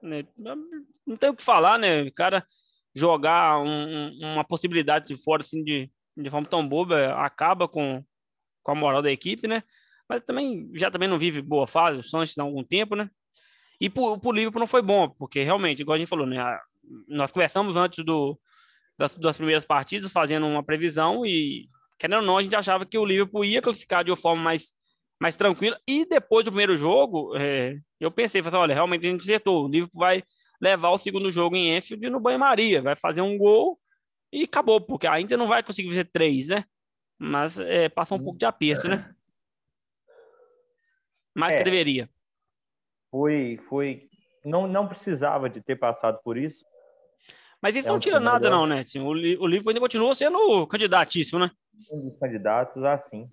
né, 0.03 0.25
não 1.07 1.17
tem 1.17 1.29
o 1.29 1.37
que 1.37 1.45
falar, 1.45 1.79
né? 1.79 2.03
O 2.03 2.13
cara 2.15 2.47
jogar 2.95 3.61
um, 3.61 4.19
uma 4.21 4.45
possibilidade 4.45 5.07
de 5.07 5.23
fora 5.23 5.43
assim 5.43 5.63
de, 5.63 5.91
de 6.17 6.31
forma 6.31 6.49
tão 6.49 6.67
boba 6.67 7.15
acaba 7.15 7.69
com, 7.69 8.03
com 8.63 8.73
a 8.73 8.75
moral 8.75 9.03
da 9.03 9.13
equipe, 9.13 9.47
né? 9.47 9.63
Mas 10.11 10.25
também 10.25 10.69
já 10.75 10.91
também 10.91 11.09
não 11.09 11.21
vive 11.21 11.41
boa 11.41 11.69
fase, 11.69 12.01
o 12.01 12.03
Sanches 12.03 12.37
há 12.37 12.43
algum 12.43 12.65
tempo, 12.65 12.97
né? 12.97 13.09
E 13.81 13.89
pro, 13.89 14.19
Liverpool 14.33 14.59
não 14.59 14.67
foi 14.67 14.83
bom, 14.83 15.09
porque 15.09 15.45
realmente, 15.45 15.83
igual 15.83 15.95
a 15.95 15.99
gente 15.99 16.09
falou, 16.09 16.27
né? 16.27 16.37
Nós 17.07 17.31
conversamos 17.31 17.77
antes 17.77 18.05
do, 18.05 18.37
das, 18.99 19.17
das 19.17 19.37
primeiras 19.37 19.65
partidas, 19.65 20.11
fazendo 20.11 20.49
uma 20.49 20.65
previsão, 20.65 21.25
e 21.25 21.69
querendo 21.97 22.23
ou 22.23 22.27
não, 22.27 22.39
a 22.39 22.43
gente 22.43 22.57
achava 22.57 22.85
que 22.85 22.99
o 22.99 23.05
Liverpool 23.05 23.45
ia 23.45 23.63
classificar 23.63 24.03
de 24.03 24.11
uma 24.11 24.17
forma 24.17 24.43
mais, 24.43 24.73
mais 25.21 25.37
tranquila. 25.37 25.79
E 25.87 26.05
depois 26.05 26.45
do 26.45 26.51
primeiro 26.51 26.77
jogo, 26.77 27.37
é, 27.37 27.79
eu 28.01 28.11
pensei, 28.11 28.43
falei, 28.43 28.59
olha, 28.59 28.75
realmente 28.75 29.07
a 29.07 29.11
gente 29.11 29.23
acertou. 29.23 29.67
O 29.67 29.69
Liverpool 29.69 30.01
vai 30.01 30.25
levar 30.61 30.91
o 30.91 30.99
segundo 30.99 31.31
jogo 31.31 31.55
em 31.55 31.77
Enfield 31.77 32.11
no 32.11 32.19
banho-maria, 32.19 32.83
vai 32.83 32.97
fazer 32.97 33.21
um 33.21 33.39
gol 33.39 33.79
e 34.33 34.43
acabou, 34.43 34.81
porque 34.81 35.07
ainda 35.07 35.37
não 35.37 35.47
vai 35.47 35.63
conseguir 35.63 35.91
fazer 35.91 36.11
três, 36.13 36.49
né? 36.49 36.65
Mas 37.17 37.61
é, 37.61 37.89
passa 37.89 38.17
um 38.17 38.19
pouco 38.19 38.41
de 38.41 38.45
aperto, 38.45 38.89
né? 38.89 39.15
Mais 41.35 41.55
é, 41.55 41.59
que 41.59 41.65
deveria. 41.65 42.09
Foi, 43.11 43.59
foi. 43.69 44.09
Não, 44.45 44.67
não 44.67 44.89
precisava 44.89 45.49
de 45.49 45.61
ter 45.61 45.77
passado 45.77 46.21
por 46.23 46.37
isso. 46.37 46.65
Mas 47.63 47.77
isso 47.77 47.89
é 47.89 47.91
não 47.91 47.97
um 47.97 48.01
tira 48.01 48.19
nada, 48.19 48.49
melhor. 48.49 48.61
não, 48.61 48.67
né? 48.67 48.81
Assim, 48.81 49.01
o, 49.01 49.09
o 49.09 49.15
Liverpool 49.15 49.71
ainda 49.71 49.81
continua 49.81 50.15
sendo 50.15 50.67
candidatíssimo, 50.67 51.39
né? 51.39 51.51
Um 51.91 52.09
dos 52.09 52.19
candidatos, 52.19 52.83
assim. 52.85 53.29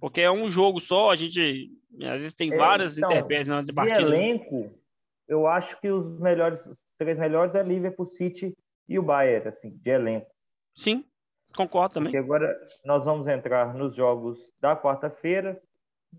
Porque 0.00 0.20
é 0.20 0.30
um 0.30 0.50
jogo 0.50 0.80
só, 0.80 1.10
a 1.10 1.16
gente 1.16 1.70
às 2.02 2.20
vezes 2.20 2.34
tem 2.34 2.52
é, 2.52 2.56
várias 2.56 2.96
então, 2.96 3.10
intempéries 3.10 3.48
na 3.48 3.64
partida. 3.74 4.08
De 4.08 4.14
elenco, 4.14 4.72
eu 5.28 5.46
acho 5.46 5.78
que 5.80 5.90
os 5.90 6.18
melhores, 6.18 6.64
os 6.66 6.78
três 6.98 7.18
melhores 7.18 7.54
é 7.54 7.62
Liverpool, 7.62 8.06
City 8.06 8.56
e 8.88 8.98
o 8.98 9.02
Bayern, 9.02 9.48
assim, 9.48 9.76
de 9.76 9.90
elenco. 9.90 10.30
Sim, 10.74 11.04
concordo 11.54 11.94
também. 11.94 12.12
Porque 12.12 12.24
agora 12.24 12.54
nós 12.84 13.04
vamos 13.04 13.26
entrar 13.26 13.74
nos 13.74 13.94
jogos 13.94 14.38
da 14.60 14.76
quarta-feira. 14.76 15.60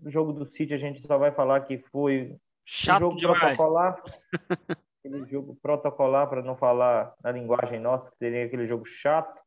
Jogo 0.06 0.32
do 0.32 0.44
City 0.44 0.74
a 0.74 0.78
gente 0.78 1.00
só 1.06 1.18
vai 1.18 1.32
falar 1.32 1.60
que 1.62 1.78
foi 1.78 2.36
Chato 2.64 2.96
um 3.08 3.18
jogo 3.18 3.34
demais. 3.34 3.40
protocolar. 3.40 4.02
aquele 5.08 5.24
jogo 5.26 5.56
protocolar, 5.62 6.28
para 6.28 6.42
não 6.42 6.56
falar 6.56 7.14
na 7.22 7.32
linguagem 7.32 7.80
nossa, 7.80 8.10
que 8.10 8.18
seria 8.18 8.44
aquele 8.44 8.66
jogo 8.66 8.84
chato. 8.84 9.40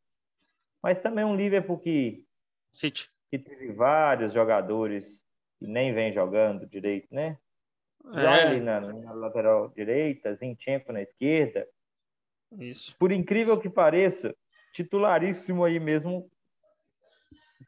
Mas 0.82 1.00
também 1.00 1.24
um 1.24 1.36
Liverpool 1.36 1.78
que, 1.78 2.26
City. 2.72 3.10
que 3.30 3.38
teve 3.38 3.72
vários 3.72 4.34
jogadores 4.34 5.06
que 5.60 5.68
nem 5.68 5.94
vem 5.94 6.12
jogando 6.12 6.66
direito, 6.66 7.08
né? 7.14 7.38
É. 8.16 8.60
na, 8.60 8.82
na, 8.82 9.14
lateral 9.14 9.70
direita, 9.70 10.34
Zinchenko 10.34 10.92
na 10.92 11.04
esquerda. 11.04 11.68
Isso. 12.58 12.96
Por 12.98 13.12
incrível 13.12 13.60
que 13.60 13.70
pareça, 13.70 14.36
titularíssimo 14.74 15.64
aí 15.64 15.80
mesmo 15.80 16.30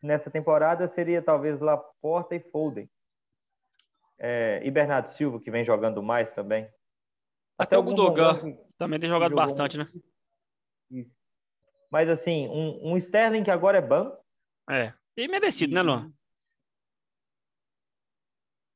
nessa 0.04 0.30
temporada 0.30 0.86
seria 0.88 1.22
talvez 1.22 1.60
Laporta 1.60 2.36
e 2.36 2.40
Foden. 2.40 2.90
É, 4.20 4.62
e 4.64 4.70
Bernardo 4.70 5.10
Silva, 5.14 5.40
que 5.40 5.50
vem 5.50 5.64
jogando 5.64 6.04
mais 6.04 6.30
também. 6.32 6.66
Até, 7.58 7.76
Até 7.76 7.78
o 7.78 7.84
Gundogan 7.84 8.58
também 8.78 9.00
tem 9.00 9.10
jogado 9.10 9.34
bastante, 9.34 9.78
né? 9.78 9.88
Isso. 10.92 11.16
Mas 11.90 12.10
assim, 12.10 12.48
um, 12.50 12.92
um 12.92 12.98
Sterling 12.98 13.44
que 13.44 13.52
agora 13.52 13.78
é 13.78 13.82
banco. 13.82 14.18
É, 14.70 14.94
e 15.16 15.28
merecido, 15.28 15.72
e... 15.72 15.76
né, 15.76 15.82
Luan? 15.82 16.12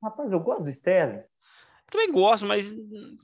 Rapaz, 0.02 0.32
eu 0.32 0.40
gosto 0.40 0.64
do 0.64 0.70
Sterling. 0.70 1.24
Também 1.88 2.12
gosto, 2.12 2.46
mas 2.46 2.72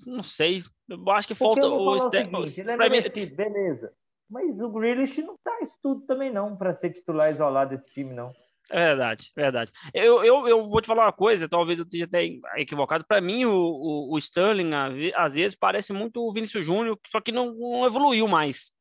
não 0.05 0.23
sei. 0.23 0.63
Eu 0.89 1.09
acho 1.11 1.27
que 1.27 1.35
falta 1.35 1.67
o 1.67 1.95
Sterling. 1.97 2.53
Ele 2.57 2.71
é 2.71 2.77
merecido, 2.77 3.35
beleza. 3.35 3.93
Mas 4.33 4.59
o 4.61 4.69
Grealish 4.69 5.21
não 5.21 5.37
tá 5.43 5.59
isso 5.61 5.77
tudo 5.79 6.01
também 6.07 6.31
não 6.31 6.57
para 6.57 6.73
ser 6.73 6.89
titular 6.89 7.29
isolado 7.29 7.69
desse 7.69 7.87
time, 7.93 8.15
não. 8.15 8.33
É 8.71 8.87
verdade, 8.87 9.31
verdade. 9.35 9.71
Eu, 9.93 10.23
eu, 10.23 10.47
eu 10.47 10.67
vou 10.67 10.81
te 10.81 10.87
falar 10.87 11.05
uma 11.05 11.13
coisa, 11.13 11.47
talvez 11.47 11.77
eu 11.77 11.85
esteja 11.85 12.05
até 12.05 12.25
equivocado. 12.55 13.05
Para 13.05 13.21
mim, 13.21 13.45
o, 13.45 13.53
o, 13.53 14.15
o, 14.15 14.17
Sterling, 14.17 14.71
às 15.13 15.35
vezes, 15.35 15.55
parece 15.55 15.93
muito 15.93 16.19
o 16.19 16.33
Vinícius 16.33 16.65
Júnior, 16.65 16.97
só 17.11 17.21
que 17.21 17.31
não, 17.31 17.53
não 17.53 17.85
evoluiu 17.85 18.27
mais. 18.27 18.71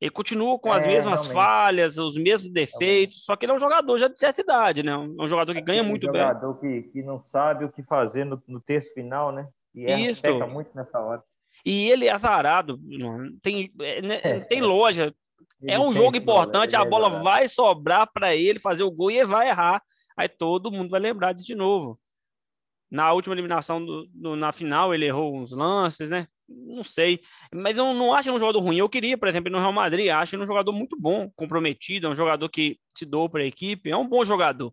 Ele 0.00 0.10
continua 0.10 0.58
com 0.58 0.72
as 0.72 0.84
é, 0.84 0.88
mesmas 0.88 1.26
realmente. 1.26 1.34
falhas, 1.34 1.98
os 1.98 2.16
mesmos 2.16 2.50
defeitos, 2.50 2.78
realmente. 2.80 3.16
só 3.16 3.36
que 3.36 3.44
ele 3.44 3.52
é 3.52 3.56
um 3.56 3.60
jogador 3.60 3.98
já 3.98 4.08
de 4.08 4.18
certa 4.18 4.40
idade, 4.40 4.82
né? 4.82 4.96
Um 4.96 5.28
jogador 5.28 5.52
que 5.52 5.60
ganha 5.60 5.80
é 5.80 5.84
muito 5.84 6.08
um 6.08 6.12
jogador 6.12 6.54
bem. 6.60 6.82
Que, 6.82 6.88
que 6.88 7.02
não 7.02 7.20
sabe 7.20 7.66
o 7.66 7.72
que 7.72 7.82
fazer 7.82 8.24
no, 8.24 8.42
no 8.48 8.60
terço 8.62 8.94
final, 8.94 9.30
né? 9.30 9.46
E 9.74 9.84
é, 9.84 10.14
peca 10.14 10.46
muito 10.46 10.70
nessa 10.74 10.98
hora. 11.00 11.22
E 11.64 11.90
ele 11.90 12.06
é 12.06 12.12
azarado, 12.12 12.78
tem, 13.42 13.72
é, 13.80 14.02
né, 14.02 14.40
tem 14.40 14.60
lógica. 14.60 15.14
é 15.66 15.80
um 15.80 15.94
jogo 15.94 16.16
importante, 16.16 16.76
a 16.76 16.82
é 16.82 16.84
bola 16.84 17.22
vai 17.22 17.48
sobrar 17.48 18.10
para 18.12 18.36
ele 18.36 18.58
fazer 18.58 18.82
o 18.82 18.90
gol 18.90 19.10
e 19.10 19.16
ele 19.16 19.26
vai 19.26 19.48
errar. 19.48 19.82
Aí 20.16 20.28
todo 20.28 20.70
mundo 20.70 20.90
vai 20.90 21.00
lembrar 21.00 21.32
disso 21.32 21.46
de 21.46 21.54
novo. 21.54 21.98
Na 22.90 23.12
última 23.12 23.34
eliminação, 23.34 23.84
do, 23.84 24.06
do, 24.12 24.36
na 24.36 24.52
final, 24.52 24.94
ele 24.94 25.06
errou 25.06 25.36
uns 25.36 25.50
lances, 25.50 26.10
né? 26.10 26.28
Não 26.48 26.84
sei. 26.84 27.20
Mas 27.52 27.76
eu 27.76 27.92
não 27.94 28.14
acho 28.14 28.28
ele 28.28 28.36
um 28.36 28.38
jogador 28.40 28.60
ruim. 28.60 28.76
Eu 28.76 28.88
queria, 28.88 29.16
por 29.16 29.26
exemplo, 29.26 29.50
no 29.50 29.58
Real 29.58 29.72
Madrid, 29.72 30.10
acho 30.10 30.36
ele 30.36 30.44
um 30.44 30.46
jogador 30.46 30.72
muito 30.72 30.96
bom, 31.00 31.30
comprometido, 31.34 32.06
é 32.06 32.10
um 32.10 32.14
jogador 32.14 32.48
que 32.48 32.78
se 32.96 33.06
doou 33.06 33.28
para 33.28 33.42
a 33.42 33.46
equipe, 33.46 33.90
é 33.90 33.96
um 33.96 34.06
bom 34.06 34.24
jogador. 34.24 34.72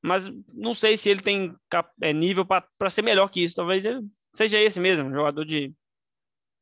Mas 0.00 0.30
não 0.54 0.74
sei 0.74 0.96
se 0.96 1.10
ele 1.10 1.20
tem 1.20 1.54
é, 2.00 2.12
nível 2.12 2.46
para 2.46 2.90
ser 2.90 3.02
melhor 3.02 3.28
que 3.28 3.42
isso. 3.42 3.56
Talvez 3.56 3.84
ele 3.84 4.00
seja 4.34 4.58
esse 4.58 4.78
mesmo, 4.78 5.08
um 5.08 5.12
jogador 5.12 5.44
de 5.44 5.74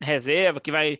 reserva, 0.02 0.61
que 0.61 0.70
vai 0.70 0.98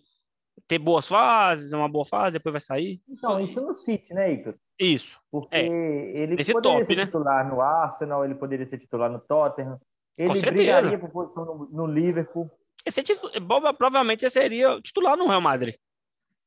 ter 0.67 0.79
boas 0.79 1.07
fases, 1.07 1.73
uma 1.73 1.89
boa 1.89 2.05
fase, 2.05 2.35
depois 2.35 2.53
vai 2.53 2.61
sair. 2.61 3.01
Então, 3.09 3.41
isso 3.41 3.61
no 3.61 3.75
City, 3.75 4.15
né, 4.15 4.33
Icaro? 4.33 4.59
Isso. 4.79 5.19
Porque 5.31 5.57
é. 5.57 5.67
ele 5.67 6.41
Esse 6.41 6.53
poderia 6.53 6.79
top, 6.79 6.87
ser 6.87 6.97
né? 6.97 7.07
titular 7.07 7.49
no 7.49 7.61
Arsenal, 7.61 8.25
ele 8.25 8.35
poderia 8.35 8.67
ser 8.67 8.79
titular 8.79 9.11
no 9.11 9.19
Tottenham, 9.21 9.81
ele 10.17 10.41
brigaria 10.41 10.99
por 10.99 11.11
posição 11.11 11.45
no, 11.45 11.69
no 11.71 11.87
Liverpool. 11.87 12.51
Esse 12.85 13.01
é 13.01 13.41
Bob, 13.41 13.73
provavelmente 13.77 14.29
seria 14.31 14.81
titular 14.81 15.17
no 15.17 15.27
Real 15.27 15.41
Madrid, 15.41 15.77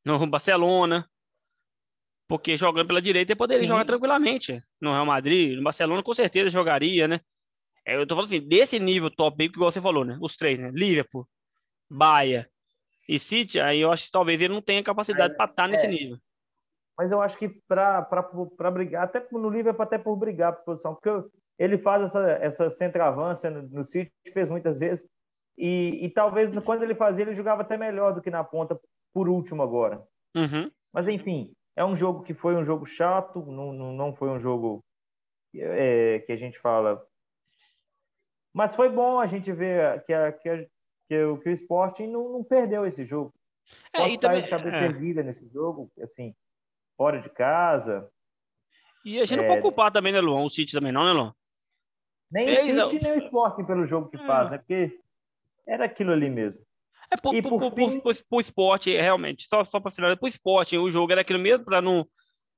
no 0.06 0.26
Barcelona, 0.28 1.08
porque 2.28 2.56
jogando 2.56 2.88
pela 2.88 3.02
direita 3.02 3.32
ele 3.32 3.38
poderia 3.38 3.68
jogar 3.68 3.86
tranquilamente 3.86 4.64
no 4.80 4.92
Real 4.92 5.06
Madrid, 5.06 5.58
no 5.58 5.64
Barcelona 5.64 6.04
com 6.04 6.14
certeza 6.14 6.50
jogaria, 6.50 7.08
né? 7.08 7.20
É, 7.86 7.96
eu 7.96 8.06
tô 8.06 8.16
falando 8.16 8.28
assim, 8.28 8.48
desse 8.48 8.80
nível 8.80 9.10
top 9.10 9.42
aí, 9.42 9.50
que 9.50 9.58
você 9.58 9.82
falou, 9.82 10.06
né? 10.06 10.18
Os 10.22 10.38
três, 10.38 10.60
né? 10.60 10.72
Liverpool, 10.74 11.28
Bahia 11.90 12.50
e 13.08 13.18
City, 13.18 13.60
aí 13.60 13.82
eu 13.82 13.92
acho 13.92 14.06
que 14.06 14.12
talvez 14.12 14.40
ele 14.42 14.54
não 14.54 14.62
tenha 14.62 14.84
capacidade 14.84 15.36
para 15.36 15.50
estar 15.50 15.64
tá 15.64 15.68
nesse 15.68 15.86
é. 15.86 15.90
nível. 15.90 16.18
Mas 16.98 17.12
eu 17.12 17.22
acho 17.22 17.38
que 17.38 17.50
para 17.68 18.72
brigar, 18.72 19.06
até 19.06 19.26
no 19.32 19.50
Liverpool, 19.50 19.84
até 19.84 19.98
por 19.98 20.16
brigar 20.16 20.54
por 20.54 20.66
posição, 20.66 20.94
porque 20.94 21.10
ele 21.58 21.78
faz 21.78 22.04
essa, 22.04 22.32
essa 22.42 22.70
centroavância 22.70 23.50
no, 23.50 23.64
no 23.64 23.86
City, 23.86 24.12
fez 24.34 24.50
muitas 24.50 24.80
vezes, 24.80 25.08
e, 25.58 26.06
e 26.06 26.10
talvez 26.10 26.50
quando 26.64 26.84
ele 26.84 26.94
fazia, 26.94 27.24
ele 27.24 27.34
jogava 27.34 27.62
até 27.62 27.78
melhor 27.78 28.14
do 28.14 28.22
que 28.22 28.30
na 28.30 28.44
ponta, 28.44 28.80
por 29.14 29.28
último 29.28 29.64
agora. 29.64 30.02
Uhum. 30.36 30.70
Mas 30.94 31.08
enfim, 31.08 31.54
é 31.76 31.84
um 31.84 31.96
jogo 31.96 32.24
que 32.24 32.34
foi 32.34 32.56
um 32.56 32.64
jogo 32.64 32.86
chato, 32.86 33.46
não, 33.46 33.74
não, 33.74 33.94
não 33.94 34.16
foi 34.16 34.30
um 34.30 34.40
jogo 34.40 34.84
é, 35.56 36.20
que 36.20 36.32
a 36.32 36.36
gente 36.36 36.60
fala. 36.60 37.02
Mas 38.54 38.76
foi 38.76 38.90
bom 38.90 39.20
a 39.20 39.26
gente 39.26 39.52
ver 39.52 40.04
que, 40.04 40.14
a, 40.14 40.32
que, 40.32 40.50
a, 40.50 40.66
que, 41.10 41.24
o, 41.24 41.38
que 41.40 41.50
o 41.50 41.54
Sporting 41.54 42.08
não, 42.08 42.32
não 42.32 42.44
perdeu 42.44 42.86
esse 42.86 43.04
jogo. 43.04 43.34
É, 43.92 44.08
e 44.08 44.18
também, 44.18 44.44
de 44.44 44.50
cabeça 44.50 44.78
é. 44.78 44.86
erguida 44.86 45.24
nesse 45.24 45.48
jogo, 45.50 45.92
assim, 46.02 46.36
fora 46.96 47.20
de 47.20 47.30
casa. 47.30 48.08
E 49.04 49.20
a 49.20 49.26
gente 49.26 49.40
é... 49.40 49.42
não 49.42 49.50
pode 49.50 49.62
culpar 49.62 49.92
também, 49.92 50.14
né, 50.14 50.22
Luan? 50.22 50.44
O 50.44 50.50
City 50.50 50.72
também 50.72 50.92
não, 50.92 51.04
né, 51.04 51.12
Luan? 51.12 51.34
Nem 52.32 52.46
Fez 52.46 52.78
o 52.78 52.90
City, 52.90 53.04
nem 53.04 53.14
o 53.14 53.18
Sporting 53.18 53.66
pelo 53.66 53.86
jogo 53.86 54.10
que 54.10 54.18
é. 54.18 54.26
faz, 54.26 54.52
né? 54.52 54.60
Porque 54.60 55.00
era 55.68 55.86
aquilo 55.86 56.12
ali 56.12 56.30
mesmo. 56.30 56.62
É 57.12 57.18
por, 57.18 57.34
e 57.34 57.42
por, 57.42 57.60
por, 57.60 57.74
fim... 57.74 58.00
por, 58.00 58.16
por 58.30 58.42
esporte, 58.42 58.92
realmente. 58.92 59.48
Só, 59.48 59.66
só 59.66 59.80
para 59.80 59.90
finalizar, 59.90 60.20
por 60.20 60.30
esporte, 60.30 60.78
o 60.78 60.92
jogo 60.92 61.12
era 61.12 61.22
aquilo 61.22 61.40
mesmo 61.40 61.66
para 61.66 61.82
não, 61.82 62.08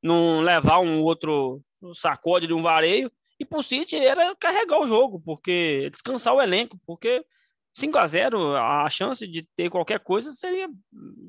não 0.03 0.41
levar 0.41 0.79
um 0.79 1.01
outro 1.01 1.61
sacode 1.93 2.47
de 2.47 2.53
um 2.53 2.61
vareio. 2.61 3.09
E 3.39 3.45
por 3.45 3.63
City 3.63 3.95
era 3.95 4.35
carregar 4.35 4.79
o 4.81 4.87
jogo, 4.87 5.21
porque 5.21 5.89
descansar 5.89 6.33
o 6.33 6.41
elenco, 6.41 6.77
porque 6.85 7.25
5 7.73 7.97
a 7.97 8.07
0 8.07 8.55
a 8.55 8.89
chance 8.89 9.25
de 9.25 9.43
ter 9.55 9.69
qualquer 9.69 9.99
coisa 9.99 10.31
seria 10.31 10.67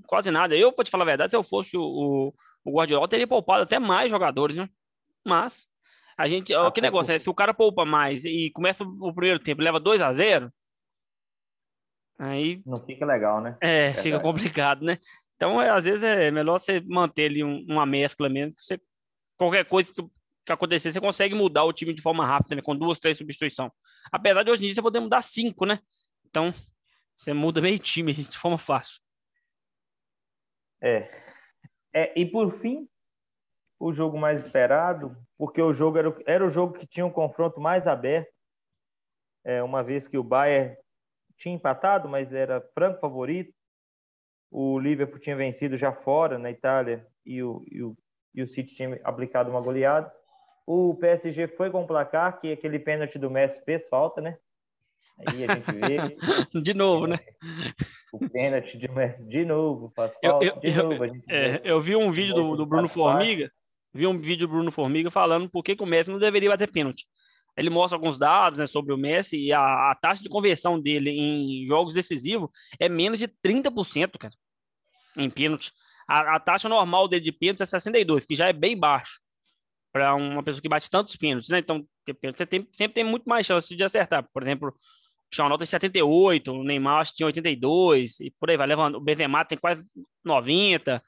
quase 0.06 0.30
nada. 0.30 0.56
Eu, 0.56 0.72
para 0.72 0.84
te 0.84 0.90
falar 0.90 1.04
a 1.04 1.06
verdade, 1.06 1.30
se 1.30 1.36
eu 1.36 1.42
fosse 1.42 1.76
o, 1.76 2.32
o, 2.64 2.72
Guardiola, 2.72 3.08
teria 3.08 3.26
poupado 3.26 3.62
até 3.62 3.78
mais 3.78 4.10
jogadores, 4.10 4.56
né? 4.56 4.68
Mas 5.24 5.66
a 6.16 6.26
gente, 6.26 6.52
ah, 6.54 6.70
que 6.70 6.80
negócio 6.80 7.12
é, 7.12 7.18
se 7.18 7.30
o 7.30 7.34
cara 7.34 7.54
poupa 7.54 7.84
mais 7.84 8.24
e 8.24 8.50
começa 8.50 8.82
o 8.84 9.14
primeiro 9.14 9.38
tempo, 9.38 9.62
leva 9.62 9.78
2 9.78 10.00
a 10.00 10.12
0 10.12 10.52
Aí. 12.18 12.62
Não 12.64 12.80
fica 12.84 13.04
legal, 13.04 13.40
né? 13.40 13.56
É, 13.60 13.86
é 13.86 13.92
fica 13.94 14.20
complicado, 14.20 14.84
né? 14.84 14.98
Então, 15.34 15.60
é, 15.60 15.70
às 15.70 15.82
vezes 15.82 16.04
é 16.04 16.30
melhor 16.30 16.60
você 16.60 16.80
manter 16.80 17.24
ali 17.24 17.42
um, 17.42 17.64
uma 17.68 17.84
mescla 17.84 18.28
mesmo. 18.28 18.54
Que 18.54 18.64
você, 18.64 18.80
qualquer 19.36 19.64
coisa 19.64 19.92
que, 19.92 20.02
que, 20.46 20.52
acontecer, 20.52 20.92
você 20.92 21.00
consegue 21.00 21.34
mudar 21.34 21.64
o 21.64 21.72
time 21.72 21.92
de 21.92 22.00
forma 22.00 22.24
rápida, 22.24 22.54
né? 22.54 22.62
Com 22.62 22.76
duas, 22.76 23.00
três 23.00 23.18
substituições. 23.18 23.72
Apesar 24.12 24.44
de 24.44 24.52
hoje 24.52 24.62
em 24.62 24.66
dia 24.66 24.74
você 24.76 24.82
poder 24.82 25.00
mudar 25.00 25.20
cinco, 25.20 25.66
né? 25.66 25.80
Então, 26.32 26.50
você 27.14 27.34
muda 27.34 27.60
meio 27.60 27.78
time 27.78 28.14
de 28.14 28.38
forma 28.38 28.56
fácil. 28.56 28.98
É. 30.82 31.10
é. 31.92 32.18
E 32.18 32.24
por 32.24 32.58
fim, 32.58 32.88
o 33.78 33.92
jogo 33.92 34.18
mais 34.18 34.42
esperado, 34.42 35.14
porque 35.36 35.60
o 35.60 35.74
jogo 35.74 35.98
era, 35.98 36.16
era 36.26 36.44
o 36.44 36.48
jogo 36.48 36.78
que 36.78 36.86
tinha 36.86 37.04
um 37.04 37.12
confronto 37.12 37.60
mais 37.60 37.86
aberto. 37.86 38.32
É, 39.44 39.62
uma 39.62 39.82
vez 39.82 40.08
que 40.08 40.16
o 40.16 40.24
Bayern 40.24 40.74
tinha 41.36 41.54
empatado, 41.54 42.08
mas 42.08 42.32
era 42.32 42.62
franco 42.74 42.98
favorito. 42.98 43.52
O 44.50 44.78
Liverpool 44.78 45.18
tinha 45.18 45.36
vencido 45.36 45.76
já 45.76 45.92
fora, 45.92 46.38
na 46.38 46.50
Itália, 46.50 47.06
e 47.26 47.42
o, 47.42 47.62
e 47.70 47.82
o, 47.82 47.96
e 48.34 48.42
o 48.42 48.48
City 48.48 48.74
tinha 48.74 49.00
aplicado 49.04 49.50
uma 49.50 49.60
goleada. 49.60 50.10
O 50.66 50.94
PSG 50.94 51.48
foi 51.48 51.70
com 51.70 51.82
o 51.82 51.86
placar, 51.86 52.40
que 52.40 52.52
aquele 52.52 52.78
pênalti 52.78 53.18
do 53.18 53.30
Messi 53.30 53.60
fez 53.64 53.86
falta, 53.88 54.20
né? 54.22 54.38
Aí 55.26 55.44
a 55.44 55.54
gente 55.54 55.72
vê. 55.72 56.16
de 56.62 56.74
novo, 56.74 57.06
né? 57.06 57.18
O 58.12 58.28
pênalti 58.28 58.76
de 58.76 58.88
Messi 58.88 59.22
de 59.24 59.44
novo, 59.44 59.92
faz 59.94 60.12
falta 60.22 60.44
eu, 60.44 60.54
eu, 60.54 60.60
de 60.60 60.82
novo. 60.82 61.04
Eu, 61.04 61.22
é, 61.28 61.60
eu 61.64 61.80
vi 61.80 61.96
um 61.96 62.10
vídeo 62.10 62.34
do, 62.34 62.56
do 62.56 62.66
Bruno 62.66 62.88
Formiga, 62.88 63.50
vi 63.94 64.06
um 64.06 64.18
vídeo 64.18 64.46
do 64.46 64.52
Bruno 64.52 64.72
Formiga 64.72 65.10
falando 65.10 65.48
por 65.48 65.62
que, 65.62 65.76
que 65.76 65.82
o 65.82 65.86
Messi 65.86 66.10
não 66.10 66.18
deveria 66.18 66.50
bater 66.50 66.70
pênalti. 66.70 67.06
Ele 67.56 67.68
mostra 67.68 67.96
alguns 67.96 68.18
dados 68.18 68.58
né, 68.58 68.66
sobre 68.66 68.92
o 68.92 68.98
Messi 68.98 69.36
e 69.36 69.52
a, 69.52 69.90
a, 69.90 69.94
taxa 69.94 70.22
de 70.22 70.28
conversão 70.28 70.80
dele 70.80 71.10
em 71.10 71.66
jogos 71.66 71.92
decisivos 71.92 72.48
é 72.80 72.88
menos 72.88 73.18
de 73.18 73.28
30%, 73.28 74.18
cara, 74.18 74.34
em 75.16 75.28
pênalti. 75.28 75.70
A, 76.08 76.36
a 76.36 76.40
taxa 76.40 76.68
normal 76.68 77.08
dele 77.08 77.24
de 77.24 77.32
pênalti 77.32 77.62
é 77.62 77.66
62, 77.66 78.24
que 78.24 78.34
já 78.34 78.48
é 78.48 78.52
bem 78.52 78.76
baixo 78.76 79.20
para 79.92 80.14
uma 80.14 80.42
pessoa 80.42 80.62
que 80.62 80.68
bate 80.68 80.90
tantos 80.90 81.14
pênaltis, 81.16 81.50
né? 81.50 81.58
Então, 81.58 81.86
você 82.34 82.46
tem, 82.46 82.66
sempre 82.72 82.94
tem 82.94 83.04
muito 83.04 83.28
mais 83.28 83.46
chance 83.46 83.76
de 83.76 83.84
acertar. 83.84 84.26
Por 84.32 84.42
exemplo, 84.42 84.74
o 85.32 85.34
Cristiano 85.34 85.56
tem 85.56 85.66
78, 85.66 86.52
o 86.52 86.62
Neymar 86.62 87.06
tinha 87.06 87.26
82, 87.26 88.20
e 88.20 88.30
por 88.30 88.50
aí 88.50 88.56
vai 88.56 88.66
levando. 88.66 88.96
O 88.96 89.00
Benzema 89.00 89.44
tem 89.44 89.56
quase 89.56 89.82
90, 90.22 91.02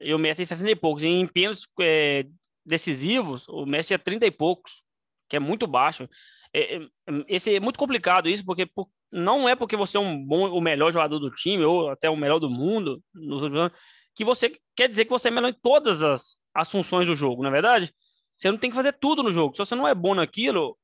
e 0.00 0.14
o 0.14 0.18
Messi 0.18 0.38
tem 0.38 0.46
60 0.46 0.70
e 0.70 0.74
poucos. 0.74 1.02
E 1.02 1.06
em 1.06 1.26
pênaltis 1.26 1.66
é, 1.80 2.24
decisivos, 2.64 3.46
o 3.48 3.66
Messi 3.66 3.88
tinha 3.88 3.98
30 3.98 4.26
e 4.26 4.30
poucos, 4.30 4.82
que 5.28 5.36
é 5.36 5.38
muito 5.38 5.66
baixo. 5.66 6.08
É, 6.54 6.76
é, 6.76 6.80
esse 7.28 7.54
é 7.54 7.60
muito 7.60 7.78
complicado 7.78 8.26
isso, 8.26 8.42
porque 8.42 8.64
por, 8.64 8.88
não 9.10 9.46
é 9.46 9.54
porque 9.54 9.76
você 9.76 9.98
é 9.98 10.00
um 10.00 10.24
bom, 10.24 10.50
o 10.50 10.60
melhor 10.60 10.90
jogador 10.90 11.18
do 11.18 11.30
time, 11.30 11.62
ou 11.62 11.90
até 11.90 12.08
o 12.08 12.16
melhor 12.16 12.38
do 12.38 12.48
mundo, 12.48 13.02
nos 13.14 13.42
últimos 13.42 13.60
anos, 13.60 13.78
que 14.14 14.24
você 14.24 14.58
quer 14.74 14.88
dizer 14.88 15.04
que 15.04 15.10
você 15.10 15.28
é 15.28 15.30
melhor 15.30 15.50
em 15.50 15.58
todas 15.62 16.02
as, 16.02 16.38
as 16.54 16.70
funções 16.70 17.06
do 17.06 17.14
jogo, 17.14 17.42
na 17.42 17.50
é 17.50 17.52
verdade? 17.52 17.94
Você 18.34 18.50
não 18.50 18.56
tem 18.56 18.70
que 18.70 18.76
fazer 18.76 18.92
tudo 18.94 19.22
no 19.22 19.30
jogo. 19.30 19.54
Se 19.54 19.58
você 19.58 19.74
não 19.74 19.86
é 19.86 19.94
bom 19.94 20.14
naquilo, 20.14 20.76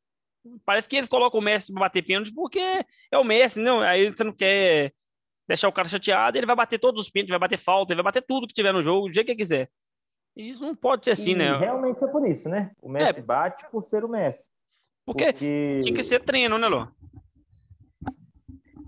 parece 0.65 0.89
que 0.89 0.97
eles 0.97 1.09
colocam 1.09 1.41
o 1.41 1.43
Messi 1.43 1.73
para 1.73 1.81
bater 1.81 2.03
pênalti 2.03 2.33
porque 2.33 2.61
é 3.11 3.19
o 3.19 3.25
Messi, 3.25 3.61
não? 3.61 3.81
Aí 3.81 4.11
você 4.11 4.25
não 4.25 4.33
quer 4.33 4.93
deixar 5.47 5.69
o 5.69 5.73
cara 5.73 5.89
chateado, 5.89 6.37
ele 6.37 6.47
vai 6.47 6.57
bater 6.57 6.79
todos 6.79 7.01
os 7.01 7.11
pênaltis, 7.11 7.31
vai 7.31 7.39
bater 7.39 7.59
falta, 7.59 7.93
ele 7.93 8.03
vai 8.03 8.13
bater 8.13 8.23
tudo 8.23 8.47
que 8.47 8.55
tiver 8.55 8.73
no 8.73 8.83
jogo, 8.83 9.09
do 9.09 9.13
jeito 9.13 9.27
que 9.27 9.33
ele 9.33 9.39
quiser. 9.39 9.71
E 10.37 10.51
isso 10.51 10.63
não 10.63 10.75
pode 10.75 11.05
ser 11.05 11.13
assim, 11.13 11.33
e 11.33 11.37
né? 11.37 11.57
Realmente 11.57 12.05
é 12.05 12.07
por 12.07 12.27
isso, 12.27 12.49
né? 12.49 12.71
O 12.81 12.89
Messi 12.89 13.19
é. 13.19 13.23
bate 13.23 13.69
por 13.71 13.83
ser 13.83 14.05
o 14.05 14.09
Messi. 14.09 14.49
Porque, 15.05 15.33
porque 15.33 15.81
tinha 15.83 15.95
que 15.95 16.05
ser 16.05 16.23
treino, 16.23 16.59
né, 16.59 16.69
Lô? 16.69 16.87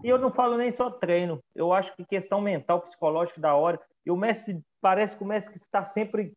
E 0.05 0.09
eu 0.09 0.19
não 0.19 0.31
falo 0.31 0.57
nem 0.57 0.71
só 0.71 0.91
treino. 0.91 1.43
Eu 1.55 1.73
acho 1.73 1.95
que 1.97 2.05
questão 2.05 2.41
mental, 2.41 2.81
psicológica 2.81 3.41
da 3.41 3.55
hora. 3.55 3.81
E 4.05 4.11
o 4.11 4.17
Messi, 4.17 4.63
parece 4.81 5.17
que 5.17 5.23
o 5.23 5.27
Messi 5.27 5.51
está 5.57 5.83
sempre 5.83 6.33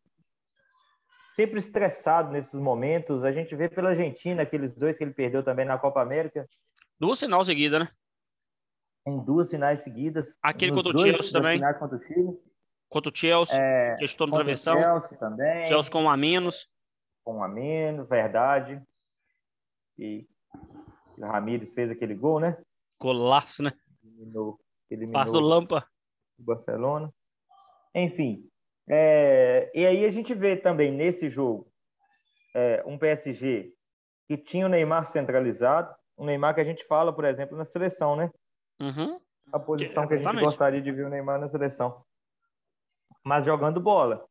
sempre 1.24 1.58
estressado 1.58 2.30
nesses 2.30 2.58
momentos. 2.58 3.24
A 3.24 3.32
gente 3.32 3.54
vê 3.56 3.68
pela 3.68 3.90
Argentina, 3.90 4.42
aqueles 4.42 4.74
dois 4.74 4.96
que 4.96 5.04
ele 5.04 5.12
perdeu 5.12 5.42
também 5.42 5.64
na 5.64 5.78
Copa 5.78 6.00
América. 6.00 6.48
Duas 6.98 7.18
finais 7.18 7.46
seguidas, 7.46 7.80
né? 7.80 7.88
Em 9.06 9.22
duas 9.22 9.50
finais 9.50 9.80
seguidas. 9.80 10.38
Aquele 10.42 10.72
contra 10.72 10.94
o 10.94 10.98
Chelsea 10.98 11.32
também. 11.32 11.60
Contra 11.78 11.96
o 11.96 12.02
Chile. 12.02 12.40
Contra 12.88 13.10
o 13.10 13.16
Chelsea, 13.16 13.56
é, 13.56 13.96
que 13.96 14.04
estou 14.04 14.26
no 14.26 14.34
travessão. 14.34 14.78
Chelsea 14.78 15.18
também. 15.18 15.66
Chelsea 15.66 15.90
com 15.90 16.02
um 16.04 16.10
a 16.10 16.16
menos. 16.16 16.68
Com 17.24 17.38
um 17.38 17.42
a 17.42 17.48
menos, 17.48 18.08
verdade. 18.08 18.80
E 19.98 20.26
o 21.18 21.26
Ramires 21.26 21.72
fez 21.72 21.90
aquele 21.90 22.14
gol, 22.14 22.40
né? 22.40 22.56
Golaço, 23.00 23.62
né? 23.62 23.72
Eliminou, 24.02 24.58
eliminou 24.90 25.40
Lampa. 25.40 25.86
Barcelona. 26.38 27.12
Enfim, 27.94 28.48
é, 28.88 29.70
e 29.74 29.86
aí 29.86 30.04
a 30.04 30.10
gente 30.10 30.34
vê 30.34 30.56
também 30.56 30.92
nesse 30.92 31.28
jogo 31.28 31.66
é, 32.54 32.82
um 32.86 32.98
PSG 32.98 33.72
que 34.26 34.36
tinha 34.36 34.66
o 34.66 34.68
Neymar 34.68 35.06
centralizado, 35.06 35.94
o 36.16 36.24
Neymar 36.24 36.54
que 36.54 36.60
a 36.60 36.64
gente 36.64 36.84
fala, 36.86 37.12
por 37.12 37.24
exemplo, 37.24 37.56
na 37.56 37.64
seleção, 37.64 38.16
né? 38.16 38.30
Uhum. 38.80 39.20
A 39.52 39.58
posição 39.58 40.04
que, 40.04 40.16
que 40.16 40.26
a 40.26 40.32
gente 40.32 40.40
gostaria 40.40 40.80
de 40.80 40.92
ver 40.92 41.06
o 41.06 41.10
Neymar 41.10 41.38
na 41.38 41.48
seleção. 41.48 42.04
Mas 43.22 43.44
jogando 43.44 43.80
bola. 43.80 44.26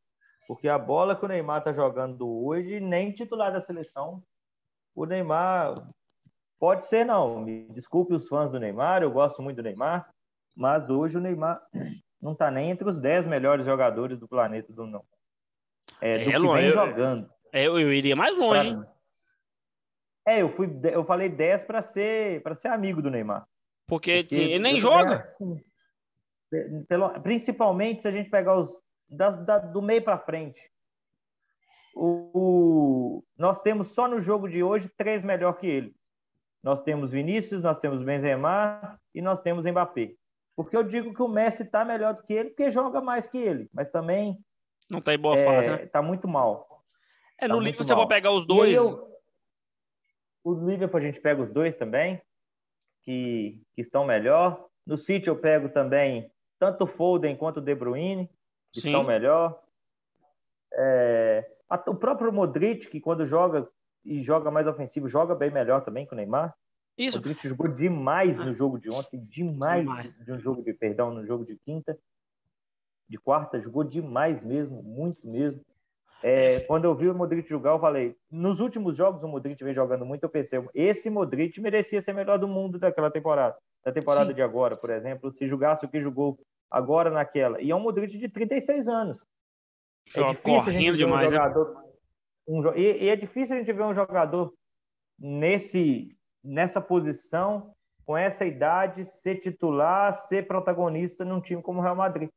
Porque 0.46 0.68
a 0.68 0.78
bola 0.78 1.16
que 1.16 1.24
o 1.24 1.28
Neymar 1.28 1.58
está 1.58 1.72
jogando 1.72 2.28
hoje, 2.28 2.80
nem 2.80 3.12
titular 3.12 3.52
da 3.52 3.60
seleção, 3.60 4.22
o 4.94 5.06
Neymar 5.06 5.74
pode 6.58 6.86
ser, 6.86 7.04
não. 7.04 7.40
Me 7.40 7.66
desculpe 7.70 8.14
os 8.14 8.28
fãs 8.28 8.52
do 8.52 8.60
Neymar, 8.60 9.02
eu 9.02 9.10
gosto 9.10 9.42
muito 9.42 9.56
do 9.56 9.62
Neymar, 9.62 10.08
mas 10.56 10.90
hoje 10.90 11.18
o 11.18 11.20
Neymar 11.20 11.62
não 12.24 12.32
está 12.32 12.50
nem 12.50 12.70
entre 12.70 12.88
os 12.88 12.98
10 12.98 13.26
melhores 13.26 13.66
jogadores 13.66 14.18
do 14.18 14.26
planeta 14.26 14.72
do 14.72 14.86
não. 14.86 15.04
É, 16.00 16.16
do 16.16 16.22
é, 16.22 16.24
que 16.24 16.40
vem 16.40 16.64
eu, 16.64 16.70
jogando. 16.70 17.30
É, 17.52 17.66
eu, 17.66 17.78
eu, 17.78 17.92
iria 17.92 18.16
mais 18.16 18.34
longe. 18.34 18.74
Pra... 18.74 18.94
É, 20.26 20.40
eu 20.40 20.48
fui, 20.48 20.70
eu 20.84 21.04
falei 21.04 21.28
10 21.28 21.64
para 21.64 21.82
ser 21.82 22.42
para 22.42 22.54
ser 22.54 22.68
amigo 22.68 23.02
do 23.02 23.10
Neymar. 23.10 23.46
Porque, 23.86 24.22
Porque 24.22 24.36
ele 24.36 24.58
nem 24.58 24.80
joga. 24.80 25.16
Assim, 25.16 25.62
pelo, 26.88 27.10
principalmente 27.20 28.00
se 28.00 28.08
a 28.08 28.10
gente 28.10 28.30
pegar 28.30 28.56
os 28.56 28.82
da, 29.06 29.28
da, 29.28 29.58
do 29.58 29.82
meio 29.82 30.02
para 30.02 30.18
frente. 30.18 30.72
O, 31.94 32.30
o, 32.32 33.24
nós 33.36 33.60
temos 33.60 33.88
só 33.88 34.08
no 34.08 34.18
jogo 34.18 34.48
de 34.48 34.62
hoje 34.62 34.88
três 34.96 35.22
melhor 35.22 35.52
que 35.58 35.66
ele. 35.66 35.94
Nós 36.62 36.82
temos 36.82 37.12
Vinícius, 37.12 37.62
nós 37.62 37.78
temos 37.78 38.02
Benzema 38.02 38.98
e 39.14 39.20
nós 39.20 39.40
temos 39.42 39.66
Mbappé. 39.66 40.14
Porque 40.56 40.76
eu 40.76 40.82
digo 40.82 41.12
que 41.12 41.22
o 41.22 41.28
Messi 41.28 41.62
está 41.62 41.84
melhor 41.84 42.14
do 42.14 42.22
que 42.22 42.32
ele, 42.32 42.50
porque 42.50 42.70
joga 42.70 43.00
mais 43.00 43.26
que 43.26 43.38
ele, 43.38 43.68
mas 43.72 43.90
também. 43.90 44.38
Não 44.90 45.00
está 45.00 45.14
em 45.14 45.18
boa 45.18 45.36
é, 45.36 45.44
fase, 45.44 45.68
né? 45.68 45.86
Tá 45.86 46.00
muito 46.00 46.28
mal. 46.28 46.84
É, 47.40 47.48
no 47.48 47.56
tá 47.56 47.60
Liverpool 47.60 47.84
você 47.84 47.94
vai 47.94 48.06
pegar 48.06 48.30
os 48.30 48.46
dois. 48.46 48.72
Eu, 48.72 49.08
o 50.44 50.54
Liverpool 50.54 50.98
a 50.98 51.02
gente 51.02 51.20
pega 51.20 51.42
os 51.42 51.50
dois 51.50 51.74
também, 51.74 52.20
que, 53.02 53.60
que 53.74 53.82
estão 53.82 54.04
melhor. 54.04 54.66
No 54.86 54.96
City 54.96 55.28
eu 55.28 55.36
pego 55.36 55.68
também 55.68 56.30
tanto 56.58 56.84
o 56.84 56.86
Foden 56.86 57.36
quanto 57.36 57.56
o 57.58 57.62
De 57.62 57.74
Bruyne, 57.74 58.30
que 58.72 58.80
Sim. 58.80 58.88
estão 58.88 59.02
melhor. 59.02 59.60
É, 60.72 61.50
o 61.86 61.94
próprio 61.94 62.32
Modric, 62.32 62.88
que 62.88 63.00
quando 63.00 63.26
joga 63.26 63.68
e 64.04 64.22
joga 64.22 64.50
mais 64.50 64.66
ofensivo, 64.66 65.08
joga 65.08 65.34
bem 65.34 65.50
melhor 65.50 65.82
também 65.82 66.06
que 66.06 66.12
o 66.12 66.16
Neymar. 66.16 66.54
Isso. 66.96 67.18
O 67.18 67.20
Modric 67.20 67.48
jogou 67.48 67.68
demais 67.68 68.38
no 68.38 68.52
jogo 68.54 68.78
de 68.78 68.90
ontem, 68.90 69.18
demais, 69.24 69.82
demais, 69.82 70.14
de 70.24 70.32
um 70.32 70.38
jogo 70.38 70.62
de 70.62 70.72
perdão, 70.72 71.12
no 71.12 71.26
jogo 71.26 71.44
de 71.44 71.56
quinta, 71.56 71.98
de 73.08 73.18
quarta, 73.18 73.60
jogou 73.60 73.82
demais 73.82 74.42
mesmo, 74.42 74.82
muito 74.82 75.26
mesmo. 75.26 75.60
É, 76.22 76.60
quando 76.60 76.84
eu 76.84 76.94
vi 76.94 77.08
o 77.08 77.14
Modric 77.14 77.48
jogar, 77.48 77.72
eu 77.72 77.78
falei, 77.78 78.16
nos 78.30 78.60
últimos 78.60 78.96
jogos 78.96 79.22
o 79.22 79.28
Modric 79.28 79.62
vem 79.62 79.74
jogando 79.74 80.06
muito, 80.06 80.22
eu 80.22 80.28
pensei, 80.28 80.58
esse 80.72 81.10
Modric 81.10 81.60
merecia 81.60 82.00
ser 82.00 82.14
melhor 82.14 82.38
do 82.38 82.48
mundo 82.48 82.78
daquela 82.78 83.10
temporada, 83.10 83.56
da 83.84 83.92
temporada 83.92 84.30
Sim. 84.30 84.34
de 84.34 84.40
agora, 84.40 84.76
por 84.76 84.88
exemplo, 84.90 85.32
se 85.32 85.46
jogasse 85.46 85.84
o 85.84 85.88
que 85.88 86.00
jogou 86.00 86.38
agora 86.70 87.10
naquela. 87.10 87.60
E 87.60 87.70
é 87.70 87.76
um 87.76 87.80
Modric 87.80 88.16
de 88.16 88.28
36 88.28 88.88
anos. 88.88 89.20
É 90.08 90.20
Joga 90.20 90.38
é 90.46 90.72
gente 90.72 90.96
demais, 90.96 91.28
um 91.28 91.32
né? 91.32 91.36
jogador, 91.36 91.84
um, 92.46 92.74
e, 92.74 93.04
e 93.04 93.08
é 93.08 93.16
difícil 93.16 93.56
a 93.56 93.58
gente 93.58 93.72
ver 93.72 93.84
um 93.84 93.94
jogador 93.94 94.52
nesse 95.18 96.13
nessa 96.44 96.80
posição, 96.80 97.74
com 98.04 98.16
essa 98.16 98.44
idade, 98.44 99.04
ser 99.04 99.36
titular, 99.36 100.12
ser 100.12 100.46
protagonista 100.46 101.24
num 101.24 101.40
time 101.40 101.62
como 101.62 101.80
o 101.80 101.82
Real 101.82 101.96
Madrid. 101.96 102.28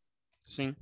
Sim. 0.45 0.73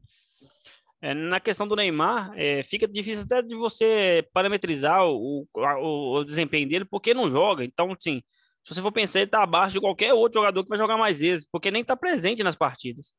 É, 1.02 1.14
na 1.14 1.40
questão 1.40 1.68
do 1.68 1.76
Neymar, 1.76 2.32
é, 2.36 2.64
fica 2.64 2.88
difícil 2.88 3.24
até 3.24 3.42
de 3.42 3.56
você 3.56 4.28
parametrizar 4.32 5.04
o, 5.06 5.48
o, 5.54 6.20
o, 6.20 6.24
desempenho 6.24 6.68
dele, 6.68 6.86
porque 6.86 7.14
não 7.14 7.30
joga. 7.30 7.64
Então, 7.64 7.92
assim, 7.92 8.22
se 8.64 8.74
você 8.74 8.82
for 8.82 8.92
pensar, 8.92 9.20
ele 9.20 9.28
está 9.28 9.44
abaixo 9.44 9.74
de 9.74 9.82
qualquer 9.82 10.14
outro 10.14 10.40
jogador 10.40 10.64
que 10.64 10.70
vai 10.70 10.78
jogar 10.78 10.98
mais 10.98 11.20
vezes, 11.20 11.48
porque 11.52 11.70
nem 11.72 11.82
está 11.82 11.96
presente 11.96 12.44
nas 12.44 12.56
partidas. 12.56 13.14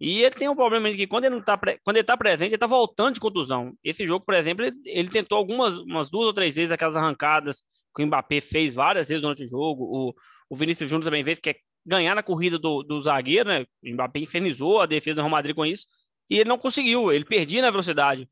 E 0.00 0.22
ele 0.22 0.34
tem 0.34 0.48
um 0.48 0.54
problema 0.54 0.90
de 0.90 0.96
que 0.96 1.06
quando 1.06 1.24
ele 1.24 1.34
não 1.34 1.42
tá, 1.42 1.58
quando 1.82 1.96
ele 1.96 2.04
tá 2.04 2.16
presente, 2.16 2.50
ele 2.50 2.54
está 2.54 2.66
voltando 2.66 3.14
de 3.14 3.20
contusão. 3.20 3.74
Esse 3.82 4.06
jogo, 4.06 4.24
por 4.24 4.34
exemplo, 4.34 4.64
ele, 4.64 4.76
ele 4.84 5.10
tentou 5.10 5.36
algumas 5.36 5.76
umas 5.76 6.08
duas 6.08 6.26
ou 6.26 6.32
três 6.32 6.54
vezes 6.54 6.70
aquelas 6.70 6.96
arrancadas 6.96 7.64
que 7.98 8.04
o 8.04 8.06
Mbappé 8.06 8.40
fez 8.40 8.76
várias 8.76 9.08
vezes 9.08 9.20
durante 9.20 9.42
o 9.42 9.48
jogo, 9.48 9.82
o, 9.84 10.14
o 10.48 10.56
Vinícius 10.56 10.88
Júnior 10.88 11.04
também 11.04 11.24
fez, 11.24 11.40
que 11.40 11.50
é 11.50 11.56
ganhar 11.84 12.14
na 12.14 12.22
corrida 12.22 12.56
do, 12.56 12.84
do 12.84 13.02
zagueiro, 13.02 13.48
né? 13.48 13.66
O 13.82 13.92
Mbappé 13.92 14.20
infernizou 14.20 14.80
a 14.80 14.86
defesa 14.86 15.16
do 15.16 15.22
Real 15.22 15.30
Madrid 15.30 15.56
com 15.56 15.66
isso, 15.66 15.84
e 16.30 16.38
ele 16.38 16.48
não 16.48 16.58
conseguiu, 16.58 17.10
ele 17.10 17.24
perdia 17.24 17.60
na 17.60 17.72
velocidade 17.72 18.28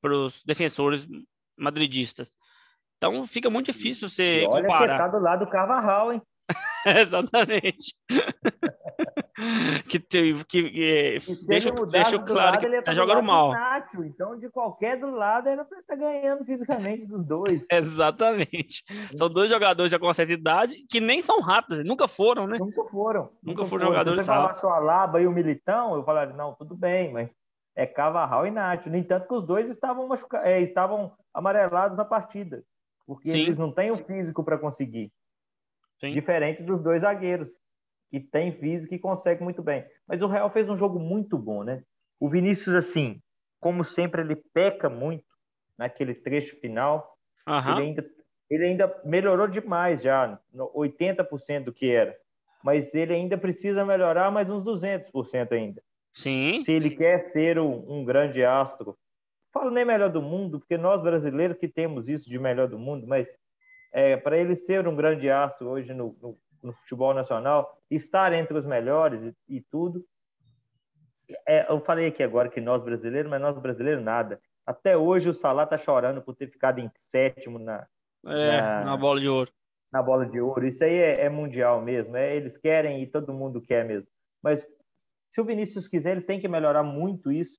para 0.00 0.14
os 0.14 0.40
defensores 0.44 1.04
madridistas. 1.58 2.32
Então 2.96 3.26
fica 3.26 3.50
muito 3.50 3.72
difícil 3.72 4.08
você 4.08 4.42
e 4.42 4.46
olha 4.46 4.62
comparar. 4.62 4.98
Que 4.98 5.10
tá 5.10 5.18
do 5.18 5.22
lado 5.22 5.44
do 5.44 5.50
Carvajal, 5.50 6.12
hein? 6.12 6.22
Exatamente. 6.86 7.94
que, 9.88 9.98
que, 10.00 10.44
que 10.44 11.18
deixa, 11.46 11.70
deixa 11.86 12.18
claro 12.18 12.58
que 12.58 12.82
tá 12.82 12.94
jogando 12.94 13.22
mal. 13.22 13.52
Nacho, 13.52 14.04
então, 14.04 14.38
de 14.38 14.48
qualquer 14.50 14.98
do 14.98 15.10
lado, 15.10 15.48
era 15.48 15.64
para 15.64 15.78
estar 15.78 15.94
tá 15.94 16.00
ganhando 16.00 16.44
fisicamente 16.44 17.06
dos 17.06 17.24
dois. 17.24 17.64
Exatamente. 17.70 18.84
São 19.16 19.28
dois 19.28 19.48
jogadores 19.48 19.92
já 19.92 19.98
com 19.98 20.12
certa 20.12 20.32
idade 20.32 20.84
que 20.88 21.00
nem 21.00 21.22
são 21.22 21.40
rápidos, 21.40 21.84
nunca 21.84 22.08
foram, 22.08 22.46
né? 22.46 22.58
Nunca 22.58 22.84
foram. 22.84 23.22
Nunca, 23.22 23.36
nunca 23.42 23.64
foram, 23.64 23.68
foram 23.68 23.86
jogadores 23.86 24.18
Se 24.20 24.24
você 24.24 24.32
falar 24.32 24.54
só 24.54 24.70
a 24.70 24.78
Laba 24.78 25.20
e 25.20 25.26
o 25.26 25.32
Militão, 25.32 25.94
eu 25.94 26.04
falaria, 26.04 26.34
não, 26.34 26.54
tudo 26.54 26.74
bem, 26.74 27.12
mas 27.12 27.30
é 27.76 27.86
Cavarral 27.86 28.46
e 28.46 28.50
Nacho. 28.50 28.90
No 28.90 28.96
entanto, 28.96 29.28
que 29.28 29.34
os 29.34 29.44
dois 29.44 29.68
estavam, 29.68 30.08
machuca... 30.08 30.38
É, 30.38 30.60
estavam 30.60 31.12
amarelados 31.32 31.96
na 31.96 32.04
partida, 32.04 32.64
porque 33.06 33.30
Sim. 33.30 33.38
eles 33.38 33.58
não 33.58 33.70
têm 33.70 33.90
o 33.90 33.96
físico 33.96 34.42
para 34.42 34.58
conseguir. 34.58 35.12
Sim. 36.00 36.12
Diferente 36.12 36.62
dos 36.62 36.82
dois 36.82 37.02
zagueiros, 37.02 37.48
que 38.10 38.20
tem 38.20 38.52
físico 38.52 38.94
e 38.94 38.98
consegue 38.98 39.42
muito 39.42 39.62
bem. 39.62 39.84
Mas 40.06 40.22
o 40.22 40.26
Real 40.26 40.50
fez 40.50 40.68
um 40.68 40.76
jogo 40.76 40.98
muito 40.98 41.36
bom, 41.36 41.62
né? 41.62 41.82
O 42.20 42.28
Vinícius, 42.28 42.74
assim, 42.74 43.20
como 43.60 43.84
sempre, 43.84 44.22
ele 44.22 44.36
peca 44.36 44.88
muito 44.88 45.24
naquele 45.76 46.14
trecho 46.14 46.58
final. 46.60 47.16
Uhum. 47.46 47.72
Ele, 47.72 47.82
ainda, 47.82 48.10
ele 48.50 48.64
ainda 48.64 49.02
melhorou 49.04 49.48
demais 49.48 50.02
já, 50.02 50.38
80% 50.54 51.64
do 51.64 51.72
que 51.72 51.90
era. 51.90 52.16
Mas 52.62 52.94
ele 52.94 53.14
ainda 53.14 53.38
precisa 53.38 53.84
melhorar 53.84 54.30
mais 54.30 54.48
uns 54.50 54.64
200% 54.64 55.52
ainda. 55.52 55.82
Sim. 56.12 56.62
Se 56.64 56.72
ele 56.72 56.90
quer 56.90 57.20
ser 57.30 57.58
um, 57.58 57.84
um 57.88 58.04
grande 58.04 58.44
astro. 58.44 58.96
Falo 59.52 59.70
nem 59.70 59.84
melhor 59.84 60.10
do 60.10 60.20
mundo, 60.20 60.58
porque 60.58 60.76
nós 60.76 61.00
brasileiros 61.00 61.56
que 61.56 61.68
temos 61.68 62.08
isso 62.08 62.28
de 62.28 62.38
melhor 62.38 62.68
do 62.68 62.78
mundo, 62.78 63.06
mas 63.06 63.28
é, 63.92 64.16
para 64.16 64.36
ele 64.36 64.54
ser 64.54 64.86
um 64.86 64.96
grande 64.96 65.30
astro 65.30 65.68
hoje 65.68 65.92
no, 65.94 66.16
no, 66.20 66.38
no, 66.62 66.72
futebol 66.72 67.14
nacional, 67.14 67.78
estar 67.90 68.32
entre 68.32 68.56
os 68.56 68.66
melhores 68.66 69.22
e, 69.22 69.56
e 69.56 69.60
tudo, 69.60 70.04
é, 71.46 71.70
eu 71.70 71.80
falei 71.80 72.08
aqui 72.08 72.22
agora 72.22 72.48
que 72.48 72.60
nós 72.60 72.82
brasileiros, 72.82 73.30
mas 73.30 73.40
nós 73.40 73.58
brasileiros 73.58 74.02
nada. 74.02 74.40
Até 74.66 74.96
hoje 74.96 75.28
o 75.28 75.34
Salah 75.34 75.66
tá 75.66 75.78
chorando 75.78 76.22
por 76.22 76.34
ter 76.34 76.50
ficado 76.50 76.78
em 76.78 76.90
sétimo 77.00 77.58
na, 77.58 77.86
é, 78.26 78.60
na, 78.60 78.84
na 78.84 78.96
bola 78.96 79.20
de 79.20 79.28
ouro. 79.28 79.50
Na 79.90 80.02
bola 80.02 80.26
de 80.26 80.40
ouro. 80.40 80.66
Isso 80.66 80.84
aí 80.84 80.94
é, 80.94 81.22
é 81.22 81.28
mundial 81.28 81.80
mesmo. 81.80 82.16
É, 82.16 82.36
eles 82.36 82.56
querem 82.56 83.02
e 83.02 83.06
todo 83.06 83.32
mundo 83.32 83.62
quer 83.62 83.84
mesmo. 83.84 84.08
Mas 84.42 84.66
se 85.30 85.40
o 85.40 85.44
Vinícius 85.44 85.88
quiser, 85.88 86.12
ele 86.12 86.22
tem 86.22 86.40
que 86.40 86.48
melhorar 86.48 86.82
muito 86.82 87.32
isso 87.32 87.58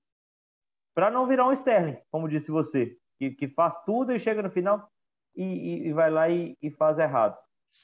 para 0.93 1.09
não 1.09 1.27
virar 1.27 1.47
um 1.47 1.53
Sterling, 1.53 1.97
como 2.11 2.27
disse 2.27 2.51
você, 2.51 2.97
que, 3.17 3.31
que 3.31 3.47
faz 3.47 3.75
tudo 3.85 4.13
e 4.13 4.19
chega 4.19 4.41
no 4.41 4.51
final 4.51 4.89
e, 5.43 5.87
e, 5.87 5.93
vai 5.93 6.09
lá 6.09 6.29
e, 6.29 6.57
e 6.61 6.69
faz 6.71 6.99
errado. 6.99 7.37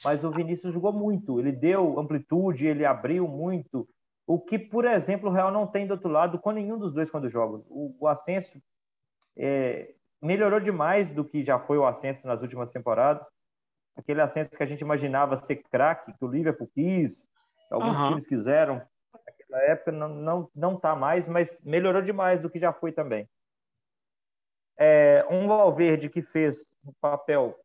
Mas 0.03 0.23
o 0.23 0.31
Vinícius 0.31 0.73
jogou 0.73 0.91
muito, 0.91 1.39
ele 1.39 1.51
deu 1.51 1.99
amplitude, 1.99 2.67
ele 2.67 2.85
abriu 2.85 3.27
muito, 3.27 3.87
o 4.27 4.39
que, 4.39 4.57
por 4.57 4.85
exemplo, 4.85 5.29
o 5.29 5.31
Real 5.31 5.51
não 5.51 5.67
tem 5.67 5.85
do 5.85 5.91
outro 5.91 6.09
lado 6.09 6.39
com 6.39 6.51
nenhum 6.51 6.79
dos 6.79 6.93
dois 6.93 7.09
quando 7.11 7.29
joga. 7.29 7.63
O, 7.69 7.95
o 7.99 8.07
Ascenso 8.07 8.59
é, 9.37 9.93
melhorou 10.21 10.59
demais 10.59 11.11
do 11.11 11.23
que 11.23 11.43
já 11.43 11.59
foi 11.59 11.77
o 11.77 11.85
Ascenso 11.85 12.25
nas 12.25 12.41
últimas 12.41 12.71
temporadas. 12.71 13.29
Aquele 13.95 14.21
Ascenso 14.21 14.49
que 14.49 14.63
a 14.63 14.65
gente 14.65 14.81
imaginava 14.81 15.35
ser 15.35 15.57
craque, 15.71 16.13
que 16.13 16.25
o 16.25 16.27
Liverpool 16.27 16.69
quis, 16.73 17.29
alguns 17.71 17.97
uhum. 17.97 18.07
times 18.09 18.27
quiseram. 18.27 18.81
Naquela 19.13 19.61
época 19.63 19.91
não, 19.91 20.09
não, 20.09 20.49
não 20.55 20.79
tá 20.79 20.95
mais, 20.95 21.27
mas 21.27 21.61
melhorou 21.63 22.01
demais 22.01 22.41
do 22.41 22.49
que 22.49 22.59
já 22.59 22.73
foi 22.73 22.91
também. 22.91 23.29
É, 24.77 25.25
um 25.29 25.47
Valverde 25.47 26.09
que 26.09 26.21
fez 26.21 26.57
um 26.85 26.93
papel 26.99 27.55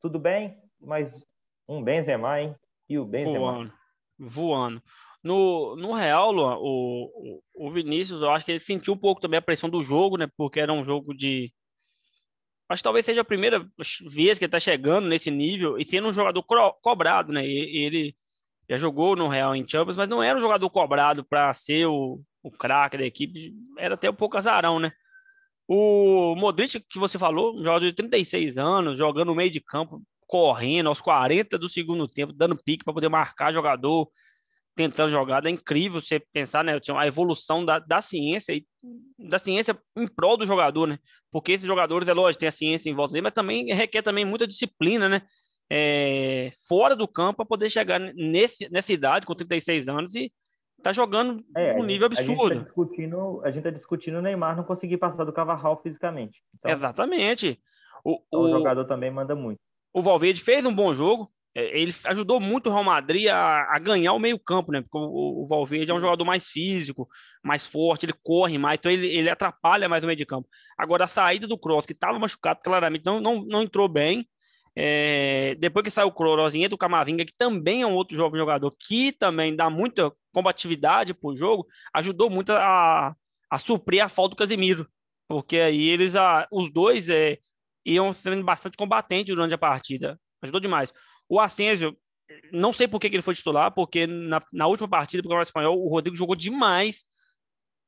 tudo 0.00 0.18
bem, 0.18 0.58
mas 0.80 1.12
um 1.68 1.82
Benzema, 1.82 2.40
hein? 2.40 2.56
E 2.88 2.98
o 2.98 3.04
Benzema. 3.04 3.38
Voando. 3.38 3.72
Voando. 4.18 4.82
No, 5.22 5.76
no 5.76 5.94
Real, 5.94 6.32
Luan, 6.32 6.56
o, 6.58 7.40
o, 7.54 7.70
Vinícius, 7.70 8.22
eu 8.22 8.30
acho 8.30 8.44
que 8.44 8.50
ele 8.50 8.60
sentiu 8.60 8.94
um 8.94 8.98
pouco 8.98 9.20
também 9.20 9.38
a 9.38 9.42
pressão 9.42 9.70
do 9.70 9.82
jogo, 9.82 10.16
né? 10.16 10.28
Porque 10.36 10.58
era 10.58 10.72
um 10.72 10.84
jogo 10.84 11.14
de. 11.14 11.52
Acho 12.68 12.80
que 12.80 12.84
talvez 12.84 13.06
seja 13.06 13.20
a 13.20 13.24
primeira 13.24 13.64
vez 14.10 14.38
que 14.38 14.44
ele 14.44 14.50
tá 14.50 14.58
chegando 14.58 15.06
nesse 15.06 15.30
nível 15.30 15.78
e 15.78 15.84
sendo 15.84 16.08
um 16.08 16.12
jogador 16.12 16.42
cobrado, 16.82 17.32
né? 17.32 17.46
E, 17.46 17.84
ele 17.84 18.16
já 18.68 18.76
jogou 18.76 19.14
no 19.14 19.28
Real 19.28 19.54
em 19.54 19.68
Champions, 19.68 19.96
mas 19.96 20.08
não 20.08 20.22
era 20.22 20.36
um 20.36 20.42
jogador 20.42 20.68
cobrado 20.70 21.24
para 21.24 21.54
ser 21.54 21.86
o, 21.86 22.20
o 22.42 22.50
craque 22.50 22.96
da 22.96 23.04
equipe, 23.04 23.54
era 23.78 23.94
até 23.94 24.10
um 24.10 24.14
pouco 24.14 24.36
azarão, 24.36 24.80
né? 24.80 24.92
O 25.74 26.34
Modric, 26.36 26.80
que 26.80 26.98
você 26.98 27.18
falou, 27.18 27.54
um 27.54 27.64
jogador 27.64 27.86
de 27.86 27.94
36 27.94 28.58
anos, 28.58 28.98
jogando 28.98 29.28
no 29.28 29.34
meio 29.34 29.50
de 29.50 29.58
campo, 29.58 30.02
correndo 30.26 30.90
aos 30.90 31.00
40 31.00 31.56
do 31.56 31.66
segundo 31.66 32.06
tempo, 32.06 32.30
dando 32.30 32.62
pique 32.62 32.84
para 32.84 32.92
poder 32.92 33.08
marcar 33.08 33.54
jogador, 33.54 34.06
tentando 34.76 35.10
jogada. 35.10 35.48
É 35.48 35.50
incrível 35.50 35.98
você 35.98 36.20
pensar, 36.20 36.62
né? 36.62 36.78
A 36.94 37.06
evolução 37.06 37.64
da, 37.64 37.78
da 37.78 38.02
ciência 38.02 38.52
e 38.52 38.66
da 39.18 39.38
ciência 39.38 39.74
em 39.96 40.06
prol 40.06 40.36
do 40.36 40.44
jogador, 40.44 40.86
né? 40.86 40.98
Porque 41.30 41.52
esses 41.52 41.66
jogadores, 41.66 42.06
é 42.06 42.12
lógico, 42.12 42.40
tem 42.40 42.50
a 42.50 42.52
ciência 42.52 42.90
em 42.90 42.94
volta 42.94 43.14
dele, 43.14 43.22
mas 43.22 43.32
também 43.32 43.72
requer 43.72 44.02
também 44.02 44.26
muita 44.26 44.46
disciplina, 44.46 45.08
né? 45.08 45.22
É, 45.70 46.52
fora 46.68 46.94
do 46.94 47.08
campo 47.08 47.38
para 47.38 47.46
poder 47.46 47.70
chegar 47.70 47.98
nesse, 47.98 48.68
nessa 48.68 48.92
idade, 48.92 49.24
com 49.24 49.34
36 49.34 49.88
anos, 49.88 50.14
e 50.14 50.30
tá 50.82 50.92
jogando 50.92 51.44
é, 51.56 51.74
um 51.74 51.84
nível 51.84 52.06
absurdo. 52.06 52.42
A 52.42 52.54
gente 52.54 52.58
tá 52.58 52.64
discutindo, 52.64 53.42
a 53.44 53.50
gente 53.50 53.62
tá 53.64 53.70
discutindo 53.70 54.18
o 54.18 54.22
Neymar 54.22 54.56
não 54.56 54.64
conseguir 54.64 54.98
passar 54.98 55.24
do 55.24 55.32
Cavarral 55.32 55.80
fisicamente. 55.82 56.42
Então, 56.58 56.70
Exatamente. 56.70 57.60
O, 58.04 58.20
então 58.26 58.40
o, 58.40 58.44
o 58.44 58.50
jogador 58.50 58.84
também 58.84 59.10
manda 59.10 59.34
muito. 59.34 59.60
O 59.92 60.02
Valverde 60.02 60.40
fez 60.40 60.64
um 60.64 60.74
bom 60.74 60.92
jogo, 60.92 61.30
é, 61.54 61.78
ele 61.78 61.94
ajudou 62.06 62.40
muito 62.40 62.68
o 62.68 62.72
Real 62.72 62.84
Madrid 62.84 63.28
a, 63.28 63.74
a 63.74 63.78
ganhar 63.78 64.14
o 64.14 64.18
meio-campo, 64.18 64.72
né? 64.72 64.80
Porque 64.80 64.96
o, 64.96 65.44
o, 65.44 65.46
Valverde 65.46 65.90
é 65.90 65.94
um 65.94 66.00
jogador 66.00 66.24
mais 66.24 66.48
físico, 66.48 67.06
mais 67.42 67.66
forte, 67.66 68.06
ele 68.06 68.14
corre 68.22 68.56
mais, 68.56 68.78
então 68.78 68.90
ele, 68.90 69.06
ele 69.06 69.28
atrapalha 69.28 69.88
mais 69.88 70.02
o 70.02 70.06
meio 70.06 70.16
de 70.16 70.24
campo. 70.24 70.48
Agora, 70.78 71.04
a 71.04 71.08
saída 71.08 71.46
do 71.46 71.58
Kroos, 71.58 71.84
que 71.84 71.92
estava 71.92 72.18
machucado, 72.18 72.60
claramente 72.62 73.04
não, 73.04 73.20
não, 73.20 73.44
não 73.44 73.62
entrou 73.62 73.86
bem. 73.86 74.26
É, 74.74 75.54
depois 75.58 75.84
que 75.84 75.90
saiu 75.90 76.08
o 76.08 76.12
Kroos, 76.12 76.54
entra 76.54 76.74
o 76.74 76.78
Camavinga, 76.78 77.24
que 77.24 77.34
também 77.36 77.82
é 77.82 77.86
um 77.86 77.94
outro 77.94 78.16
jovem 78.16 78.38
jogador, 78.38 78.74
que 78.78 79.12
também 79.12 79.54
dá 79.54 79.68
muita 79.68 80.12
combatividade 80.32 81.12
pro 81.12 81.36
jogo, 81.36 81.66
ajudou 81.92 82.30
muito 82.30 82.52
a, 82.52 83.14
a 83.50 83.58
suprir 83.58 84.02
a 84.04 84.08
falta 84.08 84.30
do 84.30 84.38
Casemiro. 84.38 84.88
Porque 85.28 85.58
aí 85.58 85.88
eles, 85.88 86.16
a, 86.16 86.46
os 86.50 86.70
dois 86.72 87.08
é, 87.10 87.38
iam 87.84 88.12
sendo 88.12 88.42
bastante 88.44 88.76
combatentes 88.76 89.34
durante 89.34 89.54
a 89.54 89.58
partida. 89.58 90.18
Ajudou 90.42 90.60
demais. 90.60 90.92
O 91.28 91.38
Asensio, 91.38 91.96
não 92.52 92.72
sei 92.72 92.88
por 92.88 93.00
que, 93.00 93.08
que 93.10 93.16
ele 93.16 93.22
foi 93.22 93.34
titular, 93.34 93.72
porque 93.72 94.06
na, 94.06 94.42
na 94.52 94.66
última 94.66 94.88
partida 94.88 95.22
do 95.22 95.28
Campeonato 95.28 95.48
Espanhol, 95.48 95.78
o 95.78 95.88
Rodrigo 95.88 96.16
jogou 96.16 96.34
demais. 96.34 97.04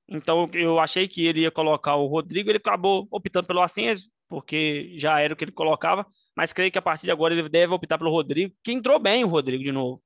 Então 0.09 0.51
eu 0.53 0.79
achei 0.79 1.09
que 1.09 1.27
ele 1.27 1.41
ia 1.41 1.51
colocar 1.51 1.97
o 1.97 2.07
Rodrigo, 2.07 2.51
ele 2.51 2.59
acabou 2.59 3.09
optando 3.11 3.47
pelo 3.47 3.63
Asensio, 3.63 4.11
porque 4.29 4.95
já 4.97 5.21
era 5.21 5.35
o 5.35 5.37
que 5.37 5.45
ele 5.45 5.53
colocava, 5.53 6.07
mas 6.37 6.53
creio 6.53 6.73
que 6.73 6.79
a 6.79 6.83
partir 6.83 7.05
de 7.07 7.11
agora 7.11 7.35
ele 7.35 7.49
deve 7.49 7.73
optar 7.73 7.99
pelo 7.99 8.11
Rodrigo, 8.11 8.55
que 8.63 8.73
entrou 8.73 8.99
bem 8.99 9.25
o 9.25 9.29
Rodrigo 9.29 9.63
de 9.63 9.73
novo. 9.73 10.03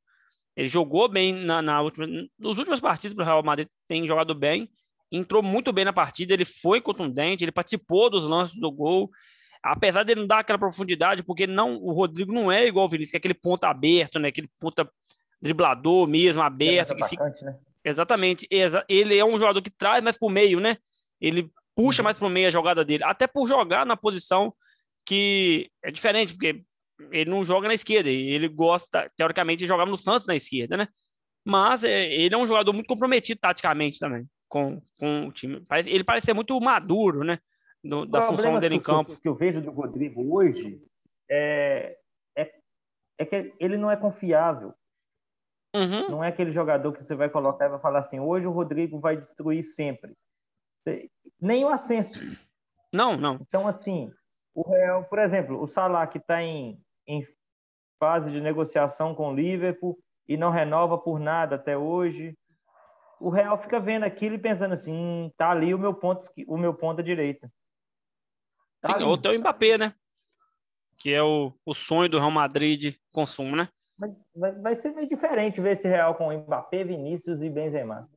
Ele 0.57 0.69
jogou 0.69 1.09
bem 1.09 1.33
na, 1.33 1.63
na 1.63 1.81
última, 1.81 2.07
nos 2.39 2.59
últimos 2.59 2.81
partidos 2.81 3.17
do 3.17 3.23
Real 3.23 3.43
Madrid, 3.43 3.69
tem 3.87 4.07
jogado 4.07 4.35
bem, 4.35 4.69
entrou 5.11 5.43
muito 5.43 5.73
bem 5.73 5.85
na 5.85 5.93
partida, 5.93 6.35
ele 6.35 6.45
foi 6.45 6.81
contundente, 6.81 7.45
ele 7.45 7.53
participou 7.53 8.11
dos 8.11 8.25
lances 8.25 8.59
do 8.59 8.71
gol, 8.71 9.11
apesar 9.63 10.03
dele 10.03 10.21
não 10.21 10.27
dar 10.27 10.41
aquela 10.41 10.59
profundidade, 10.59 11.23
porque 11.23 11.47
não, 11.47 11.77
o 11.77 11.93
Rodrigo 11.93 12.33
não 12.33 12.51
é 12.51 12.67
igual 12.67 12.87
o 12.87 12.89
Vinícius, 12.89 13.13
que 13.13 13.17
é 13.17 13.21
aquele 13.21 13.35
ponta 13.35 13.69
aberto, 13.69 14.19
né? 14.19 14.29
Aquele 14.29 14.49
ponta 14.59 14.91
driblador 15.41 16.07
mesmo, 16.07 16.43
aberto. 16.43 16.93
É 16.93 17.09
fica... 17.09 17.25
né? 17.43 17.57
Exatamente. 17.85 18.47
Ele 18.89 19.17
é 19.17 19.25
um 19.25 19.39
jogador 19.39 19.63
que 19.63 19.71
traz 19.71 20.03
mais 20.03 20.19
pro 20.19 20.29
meio, 20.29 20.61
né? 20.61 20.77
Ele 21.21 21.51
puxa 21.79 22.03
uhum. 22.03 22.05
mais 22.05 22.19
pro 22.19 22.29
meio 22.29 22.49
a 22.49 22.51
jogada 22.51 22.85
dele, 22.85 23.05
até 23.05 23.27
por 23.27 23.47
jogar 23.47 23.87
na 23.87 23.97
posição 23.97 24.53
que 25.07 25.71
é 25.83 25.91
diferente, 25.91 26.33
porque 26.33 26.65
ele 27.13 27.31
não 27.31 27.45
joga 27.45 27.69
na 27.69 27.75
esquerda, 27.75 28.11
ele 28.11 28.49
gosta, 28.49 29.11
teoricamente, 29.17 29.61
de 29.61 29.67
jogar 29.67 29.87
no 29.87 29.97
Santos 29.97 30.27
na 30.27 30.35
esquerda, 30.35 30.77
né? 30.77 30.89
Mas 31.47 31.85
é, 31.85 32.13
ele 32.13 32.35
é 32.35 32.39
um 32.39 32.47
jogador 32.47 32.73
muito 32.73 32.89
comprometido 32.89 33.41
taticamente 33.41 33.99
também 33.99 34.27
com, 34.49 34.83
com 34.99 35.29
o 35.29 35.33
time. 35.33 35.65
Ele 35.87 36.03
parece 36.05 36.27
ser 36.27 36.35
muito 36.35 36.61
maduro, 36.61 37.23
né? 37.23 37.39
do, 37.83 38.07
da 38.07 38.23
função 38.23 38.59
dele 38.59 38.77
em 38.77 38.81
campo. 38.81 39.13
O 39.13 39.17
que 39.17 39.29
eu 39.29 39.35
vejo 39.35 39.61
do 39.61 39.71
Rodrigo 39.71 40.35
hoje 40.35 40.83
é, 41.31 41.97
é, 42.37 42.55
é 43.19 43.25
que 43.25 43.55
ele 43.59 43.77
não 43.77 43.91
é 43.91 43.97
confiável. 43.97 44.75
Uhum. 45.75 46.09
Não 46.11 46.25
é 46.25 46.29
aquele 46.29 46.51
jogador 46.51 46.93
que 46.93 47.05
você 47.05 47.15
vai 47.15 47.29
colocar 47.29 47.67
e 47.67 47.71
vai 47.71 47.81
falar 47.81 48.01
assim: 48.01 48.19
hoje 48.19 48.47
o 48.47 48.53
Rodrigo 48.53 48.99
vai 48.99 49.17
destruir 49.17 49.63
sempre. 49.63 50.15
Nem 51.41 51.65
o 51.65 51.69
Ascenso. 51.69 52.21
Não, 52.93 53.17
não. 53.17 53.39
Então, 53.41 53.67
assim, 53.67 54.13
o 54.55 54.69
Real, 54.69 55.05
por 55.05 55.19
exemplo, 55.19 55.61
o 55.61 55.67
Salah 55.67 56.07
que 56.07 56.19
está 56.19 56.43
em, 56.43 56.81
em 57.07 57.27
fase 57.99 58.31
de 58.31 58.41
negociação 58.41 59.15
com 59.15 59.31
o 59.31 59.35
Liverpool 59.35 59.99
e 60.27 60.37
não 60.37 60.51
renova 60.51 60.99
por 60.99 61.19
nada 61.19 61.57
até 61.57 61.77
hoje. 61.77 62.37
O 63.21 63.31
Real 63.31 63.59
fica 63.59 63.81
vendo 63.81 64.05
aquilo 64.05 64.35
e 64.35 64.39
pensando 64.39 64.75
assim: 64.75 64.93
hum, 64.93 65.31
tá 65.37 65.51
ali 65.51 65.75
o 65.75 65.79
meu 65.79 65.95
ponto, 65.95 66.31
o 66.47 66.57
meu 66.57 66.75
ponto 66.75 67.01
à 67.01 67.05
direita. 67.05 67.51
Tá 68.81 68.97
Sim, 68.97 69.05
ou 69.05 69.19
tem 69.19 69.37
o 69.37 69.41
Mbappé, 69.41 69.77
né? 69.77 69.95
Que 70.99 71.13
é 71.13 71.23
o, 71.23 71.53
o 71.65 71.75
sonho 71.75 72.09
do 72.09 72.19
Real 72.19 72.31
Madrid 72.31 72.97
consumo, 73.13 73.57
né? 73.57 73.69
Mas 73.99 74.13
vai, 74.35 74.53
vai 74.53 74.75
ser 74.75 74.93
meio 74.93 75.09
diferente 75.09 75.61
ver 75.61 75.73
esse 75.73 75.89
Real 75.89 76.15
com 76.15 76.33
Mbappé, 76.33 76.85
Vinícius 76.85 77.43
e 77.43 77.51
Benzema. 77.51 78.09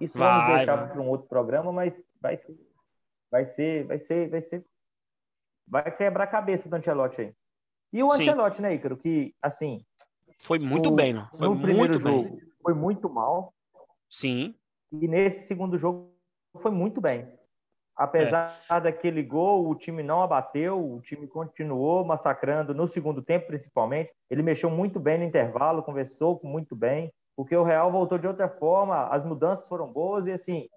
Isso 0.00 0.18
vai, 0.18 0.28
vamos 0.28 0.56
deixar 0.56 0.88
para 0.88 1.00
um 1.00 1.08
outro 1.08 1.28
programa, 1.28 1.72
mas 1.72 2.02
vai 2.20 2.36
ser, 2.36 2.56
vai 3.30 3.44
ser, 3.44 3.84
vai 3.84 3.98
ser, 3.98 4.28
vai 4.28 4.42
ser, 4.42 4.64
vai 5.66 5.96
quebrar 5.96 6.24
a 6.24 6.28
cabeça 6.28 6.68
do 6.68 6.76
Ancelotti 6.76 7.20
aí. 7.20 7.34
E 7.92 8.02
o 8.02 8.10
Sim. 8.12 8.22
Ancelotti, 8.22 8.62
né, 8.62 8.74
Ícaro, 8.74 8.96
que 8.96 9.34
assim 9.42 9.84
foi 10.38 10.58
muito 10.58 10.88
o, 10.88 10.92
bem, 10.92 11.12
não? 11.12 11.28
Foi 11.28 11.48
no 11.48 11.60
primeiro 11.60 11.98
jogo 11.98 12.30
bem. 12.30 12.40
foi 12.62 12.74
muito 12.74 13.10
mal. 13.10 13.52
Sim. 14.08 14.54
E 14.90 15.06
nesse 15.06 15.46
segundo 15.46 15.76
jogo 15.76 16.12
foi 16.60 16.70
muito 16.70 17.00
bem 17.00 17.30
Apesar 18.00 18.58
é. 18.70 18.80
daquele 18.80 19.22
gol, 19.22 19.68
o 19.68 19.74
time 19.74 20.02
não 20.02 20.22
abateu, 20.22 20.94
o 20.94 21.02
time 21.02 21.26
continuou 21.26 22.02
massacrando 22.02 22.74
no 22.74 22.86
segundo 22.86 23.20
tempo, 23.20 23.48
principalmente. 23.48 24.10
Ele 24.30 24.42
mexeu 24.42 24.70
muito 24.70 24.98
bem 24.98 25.18
no 25.18 25.24
intervalo, 25.24 25.82
conversou 25.82 26.40
muito 26.42 26.74
bem, 26.74 27.12
porque 27.36 27.56
o 27.56 27.62
Real 27.62 27.90
voltou 27.90 28.18
de 28.18 28.26
outra 28.26 28.48
forma, 28.48 29.06
as 29.08 29.24
mudanças 29.24 29.68
foram 29.68 29.90
boas 29.92 30.26
e 30.26 30.32
assim. 30.32 30.68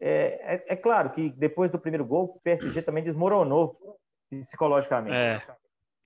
É, 0.00 0.54
é, 0.54 0.64
é 0.68 0.76
claro 0.76 1.10
que 1.10 1.30
depois 1.30 1.70
do 1.70 1.78
primeiro 1.78 2.04
gol, 2.04 2.24
o 2.24 2.40
PSG 2.40 2.82
também 2.82 3.04
desmoronou 3.04 3.76
psicologicamente. 4.30 5.14
É. 5.14 5.42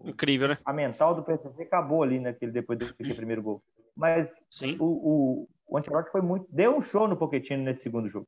Incrível, 0.05 0.49
né? 0.49 0.59
A 0.65 0.73
mental 0.73 1.15
do 1.15 1.23
PSG 1.23 1.63
acabou 1.63 2.03
ali 2.03 2.19
naquele 2.19 2.51
depois 2.51 2.79
daquele 2.79 3.15
primeiro 3.15 3.43
gol. 3.43 3.63
Mas 3.97 4.35
Sim. 4.51 4.77
o, 4.81 4.85
o, 4.85 5.49
o 5.69 5.79
Ancelotti 5.79 6.11
foi 6.11 6.21
muito, 6.21 6.47
deu 6.51 6.77
um 6.77 6.83
show 6.83 7.07
no 7.07 7.17
Pochettino 7.17 7.63
nesse 7.63 7.83
segundo 7.83 8.09
jogo. 8.09 8.27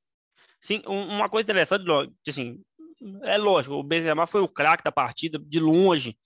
Sim, 0.61 0.83
uma 0.87 1.29
coisa 1.29 1.45
interessante, 1.45 1.85
assim, 2.27 2.61
é 3.23 3.37
lógico, 3.37 3.75
o 3.75 3.83
Benzema 3.83 4.27
foi 4.27 4.41
o 4.41 4.49
craque 4.49 4.85
da 4.85 4.93
partida 4.93 5.39
de 5.39 5.61
longe, 5.61 6.17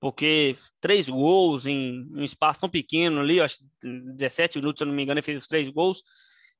porque 0.00 0.56
três 0.80 1.08
gols 1.08 1.66
em 1.66 2.08
um 2.12 2.24
espaço 2.24 2.60
tão 2.60 2.70
pequeno 2.70 3.20
ali, 3.20 3.40
acho 3.40 3.58
17 3.82 4.58
minutos, 4.58 4.78
se 4.78 4.84
eu 4.84 4.86
não 4.86 4.94
me 4.94 5.02
engano, 5.02 5.18
ele 5.18 5.24
fez 5.24 5.38
os 5.38 5.46
três 5.46 5.68
gols, 5.68 6.02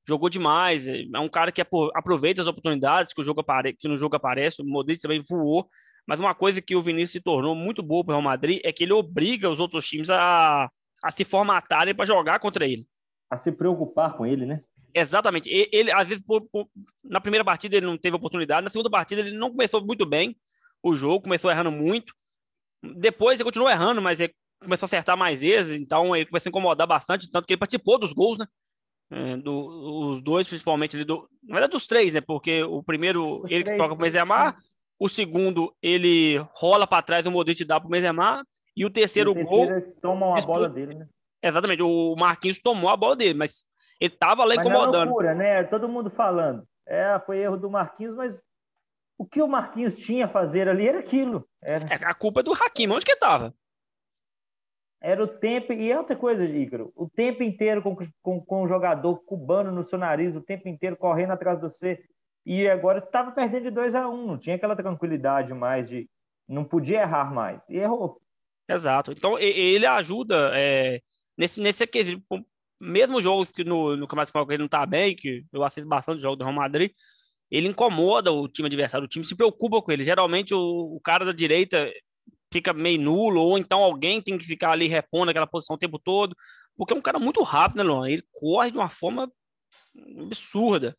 jogou 0.07 0.29
demais, 0.29 0.87
é 0.87 1.19
um 1.19 1.29
cara 1.29 1.51
que 1.51 1.63
aproveita 1.95 2.43
as 2.43 2.49
oportunidades 2.49 3.13
que 3.13 3.21
o 3.21 3.25
jogo 3.25 3.41
apare... 3.41 3.75
que 3.75 3.89
no 3.89 3.97
jogo 3.97 4.15
aparece, 4.15 4.61
o 4.61 4.65
Modric 4.65 5.01
também 5.01 5.23
voou, 5.23 5.69
mas 6.07 6.21
uma 6.21 6.35
coisa 6.35 6.61
que 6.61 6.77
o 6.77 6.83
Vinícius 6.83 7.13
se 7.13 7.21
tornou 7.21 7.55
muito 7.55 7.83
boa 7.83 8.05
para 8.05 8.13
o 8.13 8.15
Real 8.17 8.23
Madrid 8.23 8.61
é 8.63 8.73
que 8.73 8.85
ele 8.85 8.93
obriga 8.93 9.49
os 9.49 9.61
outros 9.61 9.87
times 9.87 10.11
a, 10.11 10.71
a 11.03 11.11
se 11.11 11.25
formatarem 11.25 11.95
para 11.95 12.05
jogar 12.05 12.39
contra 12.41 12.67
ele. 12.67 12.87
A 13.31 13.37
se 13.37 13.53
preocupar 13.53 14.17
com 14.17 14.27
ele, 14.27 14.45
né? 14.45 14.63
Exatamente. 14.95 15.49
Ele, 15.49 15.93
às 15.93 16.09
vezes, 16.09 16.25
por, 16.25 16.43
por, 16.51 16.69
na 17.05 17.21
primeira 17.21 17.45
partida 17.45 17.77
ele 17.77 17.87
não 17.87 17.97
teve 17.97 18.17
oportunidade, 18.17 18.65
na 18.65 18.71
segunda 18.71 18.91
partida 18.91 19.21
ele 19.21 19.37
não 19.37 19.51
começou 19.51 19.85
muito 19.85 20.05
bem 20.05 20.37
o 20.83 20.95
jogo, 20.95 21.23
começou 21.23 21.51
errando 21.51 21.71
muito. 21.71 22.13
Depois 22.83 23.39
ele 23.39 23.45
continuou 23.45 23.71
errando, 23.71 24.01
mas 24.01 24.21
ele 24.21 24.35
começou 24.63 24.87
a 24.87 24.89
acertar 24.89 25.17
mais 25.17 25.41
vezes, 25.41 25.81
então 25.81 26.15
ele 26.15 26.27
começou 26.27 26.49
a 26.49 26.51
incomodar 26.51 26.87
bastante, 26.87 27.31
tanto 27.31 27.47
que 27.47 27.55
ele 27.55 27.61
participou 27.61 27.99
dos 27.99 28.13
gols, 28.13 28.39
né? 28.39 28.47
É, 29.13 29.37
do, 29.39 30.13
os 30.13 30.23
dois, 30.23 30.47
principalmente, 30.47 30.97
ele 30.97 31.05
do, 31.05 31.29
na 31.43 31.55
verdade, 31.55 31.73
dos 31.73 31.87
três, 31.87 32.13
né? 32.13 32.21
Porque 32.21 32.63
o 32.63 32.83
primeiro, 32.83 33.43
os 33.43 33.51
ele 33.51 33.65
três, 33.65 33.77
que 33.77 33.83
toca 33.83 33.97
pro 33.97 34.05
Benzema, 34.05 34.57
o 34.99 35.09
segundo, 35.09 35.75
ele 35.83 36.39
rola 36.55 36.87
para 36.87 37.03
trás, 37.03 37.27
o 37.27 37.31
Modric 37.31 37.65
dá 37.65 37.81
pro 37.81 37.89
Benzema, 37.89 38.45
e 38.77 38.85
o 38.85 38.91
terceiro, 38.91 39.31
e 39.31 39.33
o 39.33 39.35
terceiro 39.35 39.81
gol. 39.83 39.93
Toma 40.01 40.39
a 40.39 40.41
bola 40.43 40.69
dele, 40.69 40.95
né? 40.95 41.09
Exatamente, 41.43 41.83
o 41.83 42.15
Marquinhos 42.17 42.61
tomou 42.61 42.91
a 42.91 42.97
bola 42.97 43.17
dele, 43.17 43.35
mas 43.35 43.65
ele 44.01 44.15
tava 44.15 44.45
lá 44.45 44.55
mas 44.55 44.67
incomodando. 44.67 44.93
Mas 44.93 45.09
loucura, 45.09 45.35
né? 45.35 45.65
Todo 45.65 45.89
mundo 45.89 46.11
falando. 46.11 46.63
É, 46.87 47.21
foi 47.25 47.39
erro 47.39 47.57
do 47.57 47.71
Marquinhos, 47.71 48.15
mas 48.15 48.43
o 49.21 49.27
que 49.27 49.43
o 49.43 49.47
Marquinhos 49.47 49.99
tinha 49.99 50.25
a 50.25 50.29
fazer 50.29 50.67
ali 50.67 50.89
era 50.89 50.99
aquilo. 50.99 51.47
Era... 51.63 51.85
É, 51.93 52.07
a 52.07 52.15
culpa 52.15 52.41
é 52.41 52.43
do 52.43 52.55
Hakimi. 52.55 52.95
Onde 52.95 53.05
que 53.05 53.15
tava? 53.15 53.55
Era 54.99 55.23
o 55.23 55.29
tempo. 55.29 55.75
E 55.75 55.93
é 55.93 55.99
outra 55.99 56.17
coisa, 56.17 56.43
Ícaro. 56.43 56.91
O 56.97 57.07
tempo 57.07 57.43
inteiro 57.43 57.83
com, 57.83 57.95
com, 58.23 58.41
com 58.41 58.63
o 58.63 58.67
jogador 58.67 59.19
cubano 59.19 59.71
no 59.71 59.85
seu 59.85 59.99
nariz, 59.99 60.35
o 60.35 60.41
tempo 60.41 60.71
inteiro 60.71 60.97
correndo 60.97 61.33
atrás 61.33 61.61
de 61.61 61.69
você. 61.69 62.03
E 62.47 62.67
agora 62.67 63.01
estava 63.01 63.31
perdendo 63.31 63.65
de 63.65 63.71
2 63.73 63.95
a 63.95 64.09
1 64.09 64.11
um, 64.11 64.27
Não 64.27 64.39
tinha 64.39 64.57
aquela 64.57 64.75
tranquilidade 64.75 65.53
mais 65.53 65.87
de. 65.87 66.09
Não 66.49 66.65
podia 66.65 67.03
errar 67.03 67.31
mais. 67.31 67.61
E 67.69 67.77
errou. 67.77 68.23
Exato. 68.67 69.13
Então, 69.13 69.39
ele 69.39 69.85
ajuda 69.85 70.51
é, 70.55 71.03
nesse, 71.37 71.61
nesse 71.61 71.87
quesito 71.87 72.25
mesmo 72.81 73.21
jogos 73.21 73.53
que 73.53 73.65
no, 73.65 73.95
no 73.95 74.07
Campeonato 74.07 74.31
Espanhol 74.31 74.51
ele 74.51 74.63
não 74.63 74.69
tá 74.69 74.87
bem, 74.87 75.15
que 75.15 75.45
eu 75.53 75.63
assisto 75.63 75.87
bastante 75.87 76.23
jogos 76.23 76.39
do 76.39 76.45
Real 76.45 76.55
Madrid, 76.55 76.93
ele 77.51 77.69
incomoda 77.69 78.33
o 78.33 78.49
time 78.49 78.67
adversário, 78.67 79.05
o 79.05 79.09
time 79.09 79.25
se 79.25 79.35
preocupa 79.35 79.83
com 79.83 79.91
ele. 79.91 80.05
Geralmente 80.05 80.55
o, 80.55 80.97
o 80.97 81.01
cara 81.01 81.25
da 81.25 81.33
direita 81.33 81.91
fica 82.53 82.73
meio 82.73 83.01
nulo, 83.01 83.41
ou 83.43 83.59
então 83.59 83.83
alguém 83.83 84.21
tem 84.21 84.39
que 84.39 84.45
ficar 84.45 84.71
ali 84.73 84.87
repondo 84.87 85.31
aquela 85.31 85.47
posição 85.47 85.77
o 85.77 85.79
tempo 85.79 85.99
todo, 85.99 86.37
porque 86.77 86.93
é 86.93 86.97
um 86.97 87.03
cara 87.03 87.19
muito 87.19 87.43
rápido, 87.43 87.79
né, 87.79 87.83
Luan? 87.85 88.09
Ele 88.09 88.23
corre 88.33 88.71
de 88.71 88.79
uma 88.79 88.89
forma 88.89 89.31
absurda. 90.19 90.97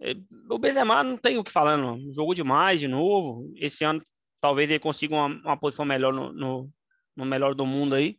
É, 0.00 0.14
o 0.50 0.58
Benzema 0.58 1.02
não 1.02 1.16
tem 1.16 1.38
o 1.38 1.44
que 1.44 1.52
falar, 1.52 1.76
não. 1.76 1.98
Jogou 2.12 2.34
demais 2.34 2.80
de 2.80 2.88
novo. 2.88 3.52
Esse 3.56 3.84
ano 3.84 4.02
talvez 4.40 4.70
ele 4.70 4.80
consiga 4.80 5.14
uma, 5.14 5.26
uma 5.26 5.56
posição 5.56 5.84
melhor 5.84 6.12
no, 6.12 6.32
no, 6.32 6.70
no 7.16 7.24
melhor 7.24 7.54
do 7.54 7.64
mundo 7.64 7.94
aí 7.94 8.18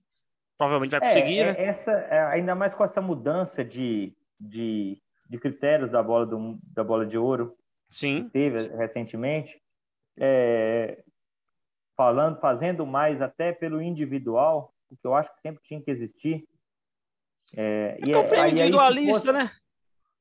provavelmente 0.63 0.91
vai 0.91 1.01
conseguir, 1.01 1.39
é, 1.39 1.53
né? 1.53 1.65
Essa, 1.65 1.91
é, 1.91 2.25
ainda 2.27 2.55
mais 2.55 2.73
com 2.73 2.83
essa 2.83 3.01
mudança 3.01 3.63
de, 3.63 4.15
de, 4.39 5.01
de 5.29 5.37
critérios 5.37 5.91
da 5.91 6.01
bola, 6.01 6.25
do, 6.25 6.57
da 6.63 6.83
bola 6.83 7.05
de 7.05 7.17
ouro 7.17 7.55
Sim. 7.89 8.25
que 8.25 8.31
teve 8.31 8.67
recentemente, 8.75 9.61
é, 10.17 11.03
falando, 11.95 12.39
fazendo 12.39 12.85
mais 12.85 13.21
até 13.21 13.51
pelo 13.51 13.81
individual, 13.81 14.73
o 14.89 14.95
que 14.95 15.07
eu 15.07 15.15
acho 15.15 15.33
que 15.35 15.41
sempre 15.41 15.61
tinha 15.63 15.81
que 15.81 15.91
existir. 15.91 16.47
É, 17.55 17.97
é 18.01 18.05
e 18.05 18.11
é, 18.11 18.39
aí, 18.39 18.51
individualista, 18.51 19.01
aí, 19.01 19.05
se 19.05 19.11
fosse, 19.11 19.31
né? 19.31 19.51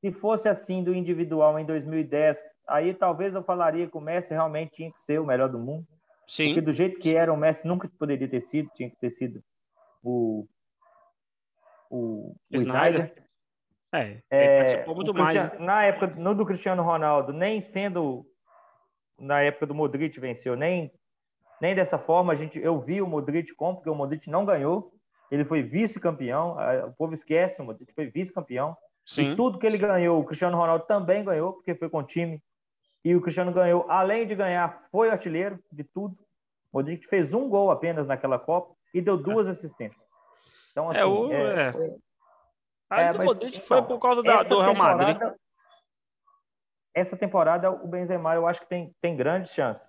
Se 0.01 0.11
fosse 0.11 0.49
assim 0.49 0.83
do 0.83 0.93
individual 0.93 1.57
em 1.57 1.65
2010, 1.65 2.37
aí 2.67 2.93
talvez 2.93 3.33
eu 3.33 3.43
falaria 3.43 3.87
que 3.87 3.97
o 3.97 4.01
Messi 4.01 4.33
realmente 4.33 4.73
tinha 4.73 4.91
que 4.91 5.01
ser 5.01 5.19
o 5.19 5.25
melhor 5.25 5.49
do 5.49 5.59
mundo. 5.59 5.87
Sim. 6.27 6.47
Porque 6.47 6.61
do 6.61 6.73
jeito 6.73 6.99
que 6.99 7.15
era, 7.15 7.31
o 7.31 7.37
Messi 7.37 7.67
nunca 7.67 7.89
poderia 7.99 8.27
ter 8.27 8.41
sido, 8.41 8.69
tinha 8.75 8.89
que 8.89 8.97
ter 8.97 9.11
sido 9.11 9.43
o, 10.03 10.47
o, 11.89 12.31
o 12.31 12.35
Snyder. 12.51 13.05
Snyder. 13.05 13.22
É, 14.29 14.83
é 14.83 14.85
muito 14.87 15.13
mais. 15.13 15.35
Né? 15.35 15.51
Na 15.59 15.83
época 15.85 16.07
no 16.07 16.33
do 16.33 16.45
Cristiano 16.45 16.81
Ronaldo, 16.81 17.31
nem 17.31 17.61
sendo 17.61 18.25
na 19.19 19.41
época 19.41 19.67
do 19.67 19.75
Modric 19.75 20.19
venceu, 20.19 20.55
nem, 20.55 20.91
nem 21.61 21.75
dessa 21.75 21.97
forma 21.97 22.33
a 22.33 22.35
gente 22.35 22.59
eu 22.59 22.79
vi 22.79 23.01
o 23.01 23.07
Modric 23.07 23.53
como, 23.53 23.75
porque 23.75 23.89
o 23.89 23.95
Modric 23.95 24.29
não 24.29 24.43
ganhou, 24.43 24.91
ele 25.31 25.45
foi 25.45 25.61
vice-campeão, 25.61 26.57
o 26.87 26.93
povo 26.93 27.13
esquece, 27.13 27.61
o 27.61 27.65
Modric 27.65 27.93
foi 27.93 28.07
vice-campeão. 28.07 28.75
E 29.17 29.35
tudo 29.35 29.59
que 29.59 29.67
ele 29.67 29.77
ganhou, 29.77 30.19
o 30.19 30.23
Cristiano 30.23 30.57
Ronaldo 30.57 30.85
também 30.85 31.23
ganhou, 31.23 31.53
porque 31.53 31.75
foi 31.75 31.89
com 31.89 31.99
o 31.99 32.03
time. 32.03 32.41
E 33.03 33.15
o 33.15 33.21
Cristiano 33.21 33.51
ganhou, 33.51 33.85
além 33.89 34.25
de 34.25 34.33
ganhar, 34.33 34.87
foi 34.89 35.09
artilheiro 35.09 35.59
de 35.71 35.83
tudo. 35.83 36.15
O 36.71 36.77
Modric 36.77 37.05
fez 37.07 37.33
um 37.33 37.49
gol 37.49 37.69
apenas 37.69 38.07
naquela 38.07 38.39
Copa 38.39 38.73
e 38.93 39.01
deu 39.01 39.17
duas 39.17 39.47
assistências. 39.47 40.07
Então, 40.71 40.89
assim, 40.89 40.99
é, 40.99 41.05
o, 41.05 41.31
é, 41.31 41.69
é. 41.69 41.95
É 43.01 43.13
mas, 43.13 43.25
Modric 43.25 43.57
então, 43.57 43.67
foi 43.67 43.81
por 43.83 43.99
causa 43.99 44.23
da, 44.23 44.43
do 44.43 44.59
Real 44.59 44.75
Madrid. 44.75 45.17
Essa 46.93 47.17
temporada, 47.17 47.71
o 47.71 47.87
Benzema, 47.87 48.35
eu 48.35 48.47
acho 48.47 48.61
que 48.61 48.67
tem, 48.67 48.95
tem 49.01 49.15
grande 49.15 49.49
chance. 49.49 49.83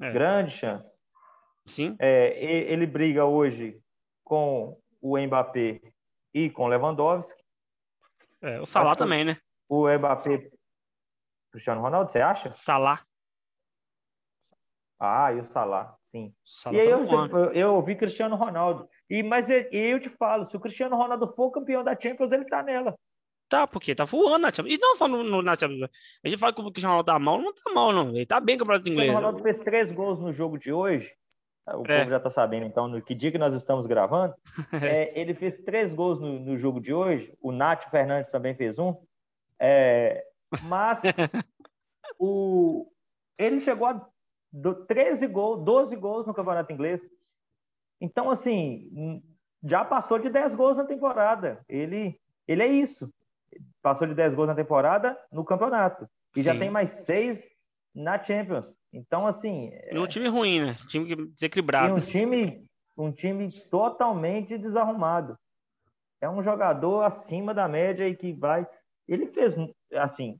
É. 0.00 0.12
Grande 0.12 0.50
chance. 0.52 0.88
Sim. 1.66 1.96
É, 1.98 2.38
ele 2.40 2.86
briga 2.86 3.24
hoje 3.24 3.80
com 4.22 4.78
o 5.00 5.18
Mbappé 5.18 5.80
e 6.32 6.48
com 6.50 6.64
o 6.64 6.68
Lewandowski. 6.68 7.42
É, 8.40 8.60
o 8.60 8.66
Salah 8.66 8.94
também, 8.94 9.24
né? 9.24 9.38
O 9.68 9.88
Mbappé. 9.88 10.50
Cristiano 11.50 11.80
Ronaldo, 11.80 12.12
você 12.12 12.20
acha? 12.20 12.52
Salah. 12.52 13.02
Ah, 14.98 15.32
e 15.32 15.40
o 15.40 15.44
Salah, 15.44 15.96
sim. 16.02 16.34
Salah 16.44 16.76
e 16.76 16.80
aí 16.80 16.88
tá 16.88 17.14
eu, 17.32 17.52
eu, 17.52 17.74
ouvi 17.74 17.96
Cristiano 17.96 18.36
Ronaldo. 18.36 18.88
E, 19.08 19.22
mas 19.22 19.48
eu, 19.50 20.00
te 20.00 20.08
falo, 20.10 20.44
se 20.44 20.56
o 20.56 20.60
Cristiano 20.60 20.96
Ronaldo 20.96 21.32
for 21.34 21.50
campeão 21.50 21.84
da 21.84 21.98
Champions, 21.98 22.32
ele 22.32 22.44
tá 22.44 22.62
nela. 22.62 22.94
Tá, 23.48 23.66
porque 23.66 23.94
tá 23.94 24.04
voando 24.04 24.38
na 24.38 24.52
Champions. 24.52 24.74
E 24.74 24.80
não 24.80 24.96
só 24.96 25.06
no, 25.06 25.22
no, 25.22 25.40
na 25.40 25.56
Champions. 25.56 25.88
A 26.24 26.28
gente 26.28 26.38
fala 26.38 26.52
que 26.52 26.60
o 26.60 26.64
Cristiano 26.72 26.94
Ronaldo 26.94 27.06
tá 27.06 27.18
mal, 27.18 27.40
não 27.40 27.54
tá 27.54 27.72
mal, 27.72 27.92
não. 27.92 28.08
Ele 28.10 28.26
tá 28.26 28.40
bem 28.40 28.58
campeonato 28.58 28.88
inglês. 28.88 29.08
O 29.08 29.12
Cristiano 29.12 29.26
Ronaldo 29.26 29.42
fez 29.42 29.58
três 29.60 29.92
gols 29.92 30.18
no 30.18 30.32
jogo 30.32 30.58
de 30.58 30.72
hoje. 30.72 31.14
O 31.68 31.82
é. 31.88 31.98
povo 31.98 32.10
já 32.10 32.20
tá 32.20 32.30
sabendo, 32.30 32.64
então, 32.64 32.86
no 32.86 33.02
que 33.02 33.14
dia 33.14 33.32
que 33.32 33.38
nós 33.38 33.54
estamos 33.54 33.86
gravando. 33.86 34.34
é, 34.82 35.18
ele 35.18 35.34
fez 35.34 35.58
três 35.62 35.92
gols 35.92 36.20
no, 36.20 36.38
no, 36.38 36.56
jogo 36.56 36.80
de 36.80 36.92
hoje. 36.92 37.32
O 37.40 37.50
Nath 37.50 37.90
Fernandes 37.90 38.30
também 38.30 38.54
fez 38.54 38.78
um. 38.78 38.94
É, 39.58 40.24
mas 40.62 41.02
o, 42.18 42.86
ele 43.38 43.58
chegou 43.58 43.88
a 43.88 44.08
do 44.52 44.86
13 44.86 45.26
gols, 45.26 45.64
12 45.64 45.96
gols 45.96 46.26
no 46.26 46.34
campeonato 46.34 46.72
inglês. 46.72 47.08
Então, 48.00 48.30
assim, 48.30 49.22
já 49.62 49.84
passou 49.84 50.18
de 50.18 50.28
10 50.28 50.54
gols 50.54 50.76
na 50.76 50.84
temporada. 50.84 51.60
Ele, 51.68 52.18
ele 52.46 52.62
é 52.62 52.66
isso. 52.66 53.12
Passou 53.82 54.06
de 54.06 54.14
10 54.14 54.34
gols 54.34 54.48
na 54.48 54.54
temporada 54.54 55.18
no 55.32 55.44
campeonato. 55.44 56.08
E 56.34 56.40
Sim. 56.40 56.44
já 56.44 56.58
tem 56.58 56.70
mais 56.70 56.90
6 56.90 57.48
na 57.94 58.22
Champions. 58.22 58.70
Então, 58.92 59.26
assim. 59.26 59.70
E 59.90 59.98
um 59.98 60.06
time 60.06 60.28
ruim, 60.28 60.60
né? 60.60 60.76
Time 60.88 61.26
desequilibrado. 61.28 61.88
E 61.88 61.92
um 61.92 62.00
time, 62.00 62.66
um 62.96 63.12
time 63.12 63.50
totalmente 63.70 64.58
desarrumado. 64.58 65.38
É 66.20 66.28
um 66.28 66.42
jogador 66.42 67.02
acima 67.02 67.52
da 67.52 67.68
média 67.68 68.08
e 68.08 68.16
que 68.16 68.32
vai. 68.32 68.66
Ele 69.06 69.26
fez, 69.26 69.54
assim, 69.94 70.38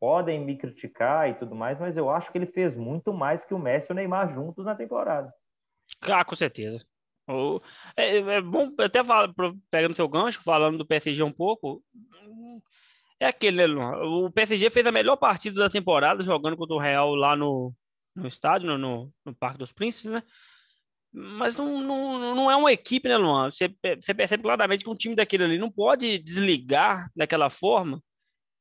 podem 0.00 0.44
me 0.44 0.56
criticar 0.56 1.30
e 1.30 1.34
tudo 1.34 1.54
mais, 1.54 1.78
mas 1.78 1.96
eu 1.96 2.10
acho 2.10 2.30
que 2.32 2.38
ele 2.38 2.46
fez 2.46 2.74
muito 2.74 3.12
mais 3.12 3.44
que 3.44 3.54
o 3.54 3.58
Messi 3.58 3.88
e 3.90 3.92
o 3.92 3.94
Neymar 3.94 4.28
juntos 4.30 4.64
na 4.64 4.74
temporada. 4.74 5.32
Ah, 6.00 6.24
com 6.24 6.34
certeza. 6.34 6.84
É, 7.96 8.16
é 8.18 8.40
bom 8.40 8.72
até 8.78 9.02
falar, 9.02 9.32
pegando 9.70 9.94
seu 9.94 10.08
gancho, 10.08 10.42
falando 10.42 10.78
do 10.78 10.86
PSG 10.86 11.22
um 11.22 11.32
pouco. 11.32 11.82
é 13.20 13.26
aquele, 13.26 13.66
né? 13.66 13.84
O 14.02 14.30
PSG 14.30 14.70
fez 14.70 14.86
a 14.86 14.92
melhor 14.92 15.16
partida 15.16 15.60
da 15.60 15.70
temporada 15.70 16.22
jogando 16.22 16.56
contra 16.56 16.74
o 16.74 16.78
Real 16.78 17.14
lá 17.14 17.36
no, 17.36 17.72
no 18.14 18.26
estádio, 18.28 18.68
no, 18.68 18.78
no, 18.78 19.12
no 19.24 19.34
Parque 19.34 19.58
dos 19.58 19.72
Príncipes, 19.72 20.10
né? 20.10 20.22
Mas 21.12 21.56
não, 21.56 21.80
não, 21.80 22.34
não 22.34 22.50
é 22.50 22.56
uma 22.56 22.72
equipe, 22.72 23.08
né, 23.08 23.16
Luan? 23.16 23.50
Você, 23.50 23.68
você 24.00 24.14
percebe 24.14 24.42
claramente 24.42 24.82
que 24.82 24.90
um 24.90 24.94
time 24.94 25.14
daquele 25.14 25.44
ali 25.44 25.58
não 25.58 25.70
pode 25.70 26.18
desligar 26.18 27.10
daquela 27.14 27.50
forma 27.50 28.02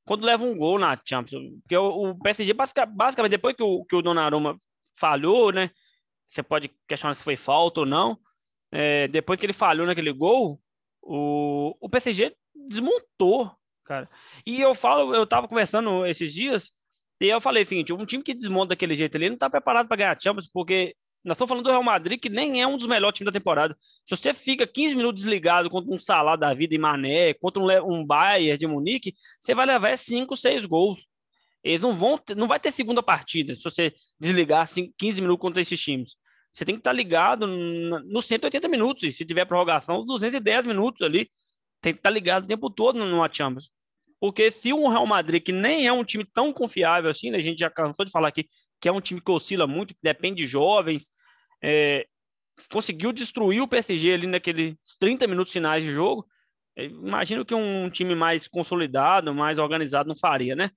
quando 0.06 0.26
leva 0.26 0.44
um 0.44 0.58
gol 0.58 0.78
na 0.78 1.00
Champions. 1.08 1.42
Porque 1.62 1.78
o, 1.78 2.12
o 2.12 2.20
PSG, 2.20 2.54
basicamente, 2.54 3.32
depois 3.32 3.56
que 3.56 3.64
o, 3.64 3.86
que 3.86 3.96
o 3.96 4.02
Donnarumma 4.02 4.60
falhou, 4.98 5.52
né? 5.52 5.72
Você 6.32 6.42
pode 6.42 6.72
questionar 6.88 7.14
se 7.14 7.24
foi 7.24 7.36
falta 7.36 7.82
ou 7.82 7.86
não. 7.86 8.18
É, 8.72 9.08
depois 9.10 9.38
que 9.38 9.46
ele 9.46 9.54
falhou 9.54 9.86
naquele 9.86 10.14
gol, 10.14 10.62
o, 11.02 11.76
o 11.80 11.90
PSG 11.90 12.34
desmontou, 12.56 13.52
cara. 13.84 14.10
E 14.46 14.62
eu 14.62 14.74
falo, 14.74 15.14
eu 15.14 15.28
tava 15.28 15.48
conversando 15.48 16.06
esses 16.06 16.34
dias, 16.34 16.72
e 17.20 17.28
eu 17.28 17.42
falei 17.42 17.64
o 17.64 17.66
seguinte: 17.66 17.94
um 17.94 18.06
time 18.06 18.24
que 18.24 18.34
desmonta 18.34 18.70
daquele 18.70 18.96
jeito 18.96 19.16
ali 19.18 19.30
não 19.30 19.38
tá 19.38 19.50
preparado 19.50 19.88
para 19.88 19.98
ganhar 19.98 20.22
Champions, 20.22 20.50
porque 20.52 20.96
nós 21.24 21.36
estamos 21.36 21.50
falando 21.50 21.66
do 21.66 21.70
Real 21.70 21.84
Madrid, 21.84 22.20
que 22.20 22.30
nem 22.30 22.62
é 22.62 22.68
um 22.68 22.78
dos 22.78 22.88
melhores 22.88 23.16
times 23.18 23.32
da 23.32 23.40
temporada. 23.40 23.78
Se 24.06 24.16
você 24.16 24.34
fica 24.34 24.66
15 24.66 24.96
minutos 24.96 25.22
desligado 25.22 25.70
contra 25.70 25.94
um 25.94 26.00
Salah 26.00 26.36
da 26.36 26.54
vida 26.54 26.74
e 26.74 26.80
Mané, 26.80 27.34
contra 27.36 27.62
um, 27.62 27.94
um 27.94 28.06
Bayern 28.06 28.58
de 28.58 28.66
Munique, 28.66 29.14
você 29.40 29.54
vai 29.54 29.66
levar 29.66 29.96
5, 29.98 30.36
6 30.36 30.66
gols. 30.66 31.06
Eles 31.64 31.82
não 31.82 31.94
vão 31.94 32.18
ter, 32.18 32.36
não 32.36 32.48
vai 32.48 32.60
ter 32.60 32.72
segunda 32.72 33.04
partida 33.04 33.56
se 33.56 33.64
você 33.64 33.94
desligar 34.20 34.68
5, 34.68 34.96
15 34.98 35.22
minutos 35.22 35.42
contra 35.42 35.62
esses 35.62 35.80
times. 35.80 36.16
Você 36.52 36.66
tem 36.66 36.76
que 36.76 36.80
estar 36.80 36.92
ligado 36.92 37.48
nos 37.48 38.26
180 38.26 38.68
minutos, 38.68 39.04
e 39.04 39.12
se 39.12 39.26
tiver 39.26 39.46
prorrogação, 39.46 40.00
os 40.00 40.08
210 40.08 40.68
minutos 40.68 41.02
ali. 41.02 41.30
Tem 41.82 41.94
que 41.94 42.00
estar 42.00 42.10
ligado 42.10 42.44
o 42.44 42.48
tempo 42.48 42.70
todo 42.70 43.00
numa 43.00 43.32
Champions. 43.32 43.72
Porque 44.20 44.52
se 44.52 44.72
um 44.72 44.88
Real 44.88 45.08
Madrid, 45.08 45.42
que 45.42 45.52
nem 45.52 45.88
é 45.88 45.92
um 45.92 46.04
time 46.04 46.24
tão 46.24 46.54
confiável 46.54 47.10
assim, 47.10 47.32
né? 47.32 47.40
a 47.40 47.42
gente 47.42 47.58
já 47.58 47.72
cansou 47.72 48.06
de 48.06 48.12
falar 48.12 48.28
aqui, 48.28 48.48
que 48.80 48.88
é 48.88 48.92
um 48.92 49.02
time 49.02 49.20
que 49.20 49.32
oscila 49.32 49.66
muito, 49.66 49.96
que 49.96 50.00
depende 50.04 50.44
de 50.44 50.48
jovens, 50.48 51.10
é, 51.64 52.06
conseguiu 52.72 53.12
destruir 53.12 53.62
o 53.62 53.68
PSG 53.68 54.14
ali 54.14 54.28
naqueles 54.28 54.76
30 55.00 55.26
minutos 55.26 55.52
finais 55.52 55.84
de 55.84 55.92
jogo. 55.92 56.28
É, 56.76 56.86
imagino 56.86 57.44
que 57.44 57.56
um 57.56 57.90
time 57.90 58.14
mais 58.14 58.48
consolidado, 58.48 59.34
mais 59.34 59.58
organizado 59.58 60.08
não 60.08 60.16
faria, 60.16 60.56
né? 60.56 60.70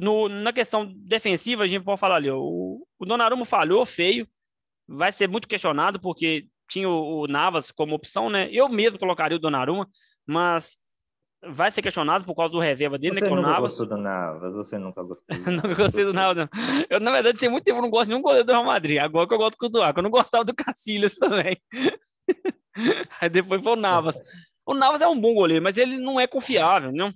No, 0.00 0.28
na 0.28 0.52
questão 0.52 0.86
defensiva, 0.86 1.64
a 1.64 1.66
gente 1.66 1.84
pode 1.84 2.00
falar 2.00 2.16
ali, 2.16 2.30
o, 2.30 2.86
o 2.98 3.06
Donnarumma 3.06 3.44
falhou 3.44 3.84
feio, 3.84 4.26
vai 4.88 5.12
ser 5.12 5.28
muito 5.28 5.48
questionado 5.48 6.00
porque 6.00 6.46
tinha 6.68 6.88
o, 6.88 7.20
o 7.22 7.26
Navas 7.26 7.70
como 7.70 7.94
opção, 7.94 8.28
né? 8.30 8.48
Eu 8.50 8.68
mesmo 8.68 8.98
colocaria 8.98 9.36
o 9.36 9.40
Donnarumma, 9.40 9.88
mas 10.26 10.76
vai 11.48 11.70
ser 11.70 11.82
questionado 11.82 12.24
por 12.24 12.34
causa 12.34 12.52
do 12.52 12.58
reserva 12.58 12.98
dele, 12.98 13.14
você 13.14 13.20
né? 13.20 13.28
Que 13.28 13.34
nunca 13.34 13.48
Navas. 13.48 13.62
gostou 13.78 13.86
do 13.86 13.96
Navas, 13.96 14.52
você 14.54 14.78
nunca 14.78 15.02
gostou. 15.02 15.24
nunca 15.52 15.74
gostei 15.74 16.04
do 16.04 16.12
Navas, 16.12 16.36
não. 16.36 16.48
Eu, 16.90 16.98
na 17.00 17.12
verdade, 17.12 17.38
tem 17.38 17.48
muito 17.48 17.64
tempo 17.64 17.76
que 17.78 17.82
não 17.82 17.90
gosto 17.90 18.04
de 18.06 18.10
nenhum 18.10 18.22
goleiro 18.22 18.44
do 18.46 18.52
Real 18.52 18.64
Madrid. 18.64 18.98
Agora 18.98 19.28
que 19.28 19.34
eu 19.34 19.38
gosto 19.38 19.56
do 19.58 19.68
Duarte, 19.68 19.96
eu 19.98 20.02
não 20.02 20.10
gostava 20.10 20.44
do 20.44 20.54
Cacilhas 20.54 21.14
também. 21.18 21.56
Aí 23.20 23.28
depois 23.28 23.62
foi 23.62 23.72
o 23.72 23.76
Navas. 23.76 24.20
O 24.64 24.74
Navas 24.74 25.00
é 25.00 25.06
um 25.06 25.20
bom 25.20 25.34
goleiro, 25.34 25.62
mas 25.62 25.76
ele 25.78 25.98
não 25.98 26.18
é 26.18 26.26
confiável, 26.26 26.90
não. 26.92 27.12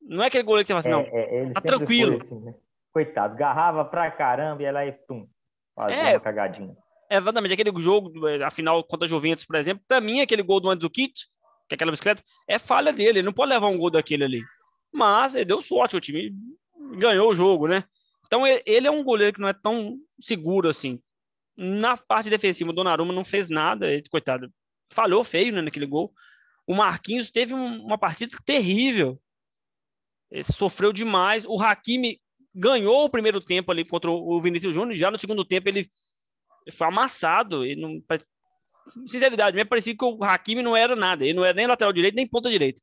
Não 0.00 0.22
é 0.22 0.26
aquele 0.26 0.42
goleiro 0.44 0.66
que 0.66 0.72
você 0.72 0.82
fala 0.82 1.02
assim, 1.02 1.10
É, 1.10 1.42
não, 1.44 1.50
é, 1.50 1.52
tá 1.52 1.60
tranquilo. 1.60 2.18
assim, 2.22 2.38
né? 2.40 2.54
Coitado, 2.92 3.36
garrava 3.36 3.84
pra 3.84 4.10
caramba 4.10 4.62
e 4.62 4.64
ela 4.66 4.80
aí, 4.80 4.92
pum, 4.92 5.26
fazia 5.74 5.96
É. 5.96 6.14
uma 6.14 6.20
cagadinha. 6.20 6.76
Exatamente, 7.16 7.54
aquele 7.54 7.70
jogo, 7.80 8.12
a 8.44 8.50
final 8.50 8.82
contra 8.84 9.06
a 9.06 9.08
Juventus, 9.08 9.44
por 9.44 9.56
exemplo, 9.56 9.84
pra 9.86 10.00
mim, 10.00 10.20
aquele 10.20 10.42
gol 10.42 10.60
do 10.60 10.68
Mandzukic, 10.68 11.12
que 11.68 11.72
é 11.72 11.74
aquela 11.74 11.90
bicicleta, 11.90 12.22
é 12.48 12.58
falha 12.58 12.92
dele, 12.92 13.20
ele 13.20 13.22
não 13.22 13.32
pode 13.32 13.50
levar 13.50 13.68
um 13.68 13.78
gol 13.78 13.90
daquele 13.90 14.24
ali. 14.24 14.42
Mas 14.92 15.34
ele 15.34 15.44
deu 15.44 15.60
sorte, 15.60 15.96
o 15.96 16.00
time 16.00 16.32
ganhou 16.98 17.30
o 17.30 17.34
jogo, 17.34 17.66
né? 17.66 17.84
Então 18.26 18.46
ele 18.46 18.86
é 18.86 18.90
um 18.90 19.02
goleiro 19.04 19.32
que 19.34 19.40
não 19.40 19.48
é 19.48 19.52
tão 19.52 19.96
seguro 20.20 20.68
assim. 20.68 21.00
Na 21.56 21.96
parte 21.96 22.30
defensiva, 22.30 22.70
o 22.70 22.72
Donnarumma 22.72 23.12
não 23.12 23.24
fez 23.24 23.48
nada, 23.48 23.90
ele, 23.92 24.02
coitado, 24.10 24.52
falhou 24.90 25.22
feio 25.24 25.52
né, 25.52 25.62
naquele 25.62 25.86
gol. 25.86 26.12
O 26.66 26.74
Marquinhos 26.74 27.30
teve 27.30 27.54
um- 27.54 27.84
uma 27.84 27.98
partida 27.98 28.36
terrível. 28.44 29.20
Ele 30.30 30.44
sofreu 30.44 30.92
demais. 30.92 31.44
O 31.46 31.60
Hakimi 31.60 32.20
ganhou 32.54 33.04
o 33.04 33.10
primeiro 33.10 33.40
tempo 33.40 33.70
ali 33.70 33.84
contra 33.84 34.10
o 34.10 34.40
Vinícius 34.40 34.74
Júnior, 34.74 34.96
já 34.96 35.10
no 35.10 35.18
segundo 35.18 35.44
tempo 35.44 35.68
ele 35.68 35.88
foi 36.72 36.86
amassado. 36.86 37.64
Ele 37.64 37.80
não, 37.80 38.02
sinceridade, 39.06 39.56
me 39.56 39.64
parecia 39.64 39.96
que 39.96 40.04
o 40.04 40.22
Hakimi 40.22 40.62
não 40.62 40.76
era 40.76 40.94
nada. 40.94 41.24
Ele 41.24 41.34
não 41.34 41.44
era 41.44 41.54
nem 41.54 41.66
lateral 41.66 41.92
direito, 41.92 42.14
nem 42.14 42.26
ponta 42.26 42.50
direita. 42.50 42.80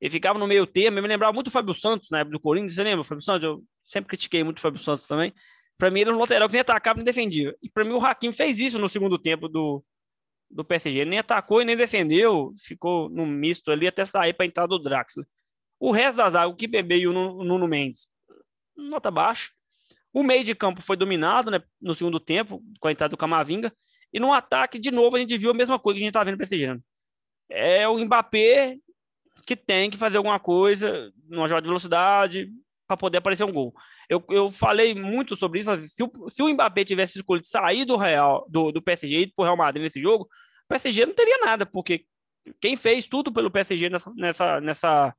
Ele 0.00 0.10
ficava 0.10 0.38
no 0.38 0.46
meio 0.46 0.66
termo. 0.66 0.98
Eu 0.98 1.02
me 1.02 1.08
lembrava 1.08 1.32
muito 1.32 1.46
do 1.46 1.50
Fábio 1.50 1.74
Santos 1.74 2.10
na 2.10 2.20
época 2.20 2.32
do 2.32 2.40
Corinthians. 2.40 2.74
Você 2.74 2.82
lembra? 2.82 3.00
O 3.00 3.04
Fábio 3.04 3.22
Santos, 3.22 3.42
eu 3.42 3.64
sempre 3.84 4.08
critiquei 4.08 4.44
muito 4.44 4.58
o 4.58 4.60
Fábio 4.60 4.80
Santos 4.80 5.06
também. 5.06 5.32
Para 5.76 5.90
mim, 5.90 6.00
ele 6.00 6.10
era 6.10 6.16
um 6.16 6.20
lateral 6.20 6.48
que 6.48 6.52
nem 6.52 6.60
atacava 6.60 6.96
nem 6.96 7.04
defendia. 7.04 7.54
E 7.62 7.68
para 7.70 7.84
mim, 7.84 7.92
o 7.92 8.04
Hakimi 8.04 8.32
fez 8.34 8.58
isso 8.58 8.78
no 8.78 8.88
segundo 8.88 9.18
tempo 9.18 9.48
do, 9.48 9.84
do 10.50 10.64
PSG. 10.64 11.00
Ele 11.00 11.10
nem 11.10 11.18
atacou 11.18 11.62
e 11.62 11.64
nem 11.64 11.76
defendeu. 11.76 12.52
Ficou 12.64 13.08
no 13.08 13.26
misto 13.26 13.70
ali 13.70 13.86
até 13.86 14.04
sair 14.04 14.32
para 14.32 14.46
entrar 14.46 14.66
do 14.66 14.78
Draxler. 14.78 15.26
O 15.80 15.92
resto 15.92 16.16
da 16.16 16.30
zaga, 16.30 16.48
o 16.48 16.56
Kipembe 16.56 16.96
e 16.96 17.06
o 17.06 17.12
o 17.12 17.44
Nuno 17.44 17.68
Mendes, 17.68 18.08
nota 18.76 19.10
baixa. 19.10 19.50
O 20.12 20.22
meio 20.22 20.42
de 20.44 20.54
campo 20.54 20.80
foi 20.82 20.96
dominado 20.96 21.50
né, 21.50 21.62
no 21.80 21.94
segundo 21.94 22.18
tempo, 22.18 22.62
com 22.80 22.88
a 22.88 22.92
entrada 22.92 23.10
do 23.10 23.16
Camavinga. 23.16 23.72
E 24.12 24.18
no 24.18 24.32
ataque, 24.32 24.78
de 24.78 24.90
novo, 24.90 25.16
a 25.16 25.20
gente 25.20 25.36
viu 25.36 25.50
a 25.50 25.54
mesma 25.54 25.78
coisa 25.78 25.98
que 25.98 26.02
a 26.02 26.04
gente 26.04 26.10
está 26.10 26.24
vendo 26.24 26.34
no 26.34 26.38
PSG. 26.38 26.74
né? 26.74 26.80
É 27.50 27.88
o 27.88 27.98
Mbappé 27.98 28.78
que 29.46 29.56
tem 29.56 29.90
que 29.90 29.96
fazer 29.96 30.18
alguma 30.18 30.38
coisa 30.38 31.10
numa 31.26 31.48
jogada 31.48 31.62
de 31.62 31.68
velocidade 31.68 32.50
para 32.86 32.98
poder 32.98 33.18
aparecer 33.18 33.44
um 33.44 33.52
gol. 33.52 33.74
Eu, 34.08 34.22
eu 34.28 34.50
falei 34.50 34.94
muito 34.94 35.34
sobre 35.36 35.60
isso. 35.60 35.70
Se 35.88 36.02
o, 36.02 36.30
se 36.30 36.42
o 36.42 36.48
Mbappé 36.48 36.84
tivesse 36.84 37.18
escolhido 37.18 37.46
sair 37.46 37.86
do 37.86 37.96
Real, 37.96 38.46
do, 38.50 38.70
do 38.72 38.82
PSG 38.82 39.14
e 39.14 39.22
ir 39.22 39.32
pro 39.34 39.44
Real 39.44 39.56
Madrid 39.56 39.82
nesse 39.82 40.02
jogo, 40.02 40.24
o 40.24 40.68
PSG 40.68 41.06
não 41.06 41.14
teria 41.14 41.38
nada, 41.38 41.64
porque 41.64 42.04
quem 42.60 42.76
fez 42.76 43.06
tudo 43.06 43.32
pelo 43.32 43.50
PSG 43.50 43.88
nessa, 43.88 44.12
nessa, 44.14 44.60
nessa, 44.60 45.14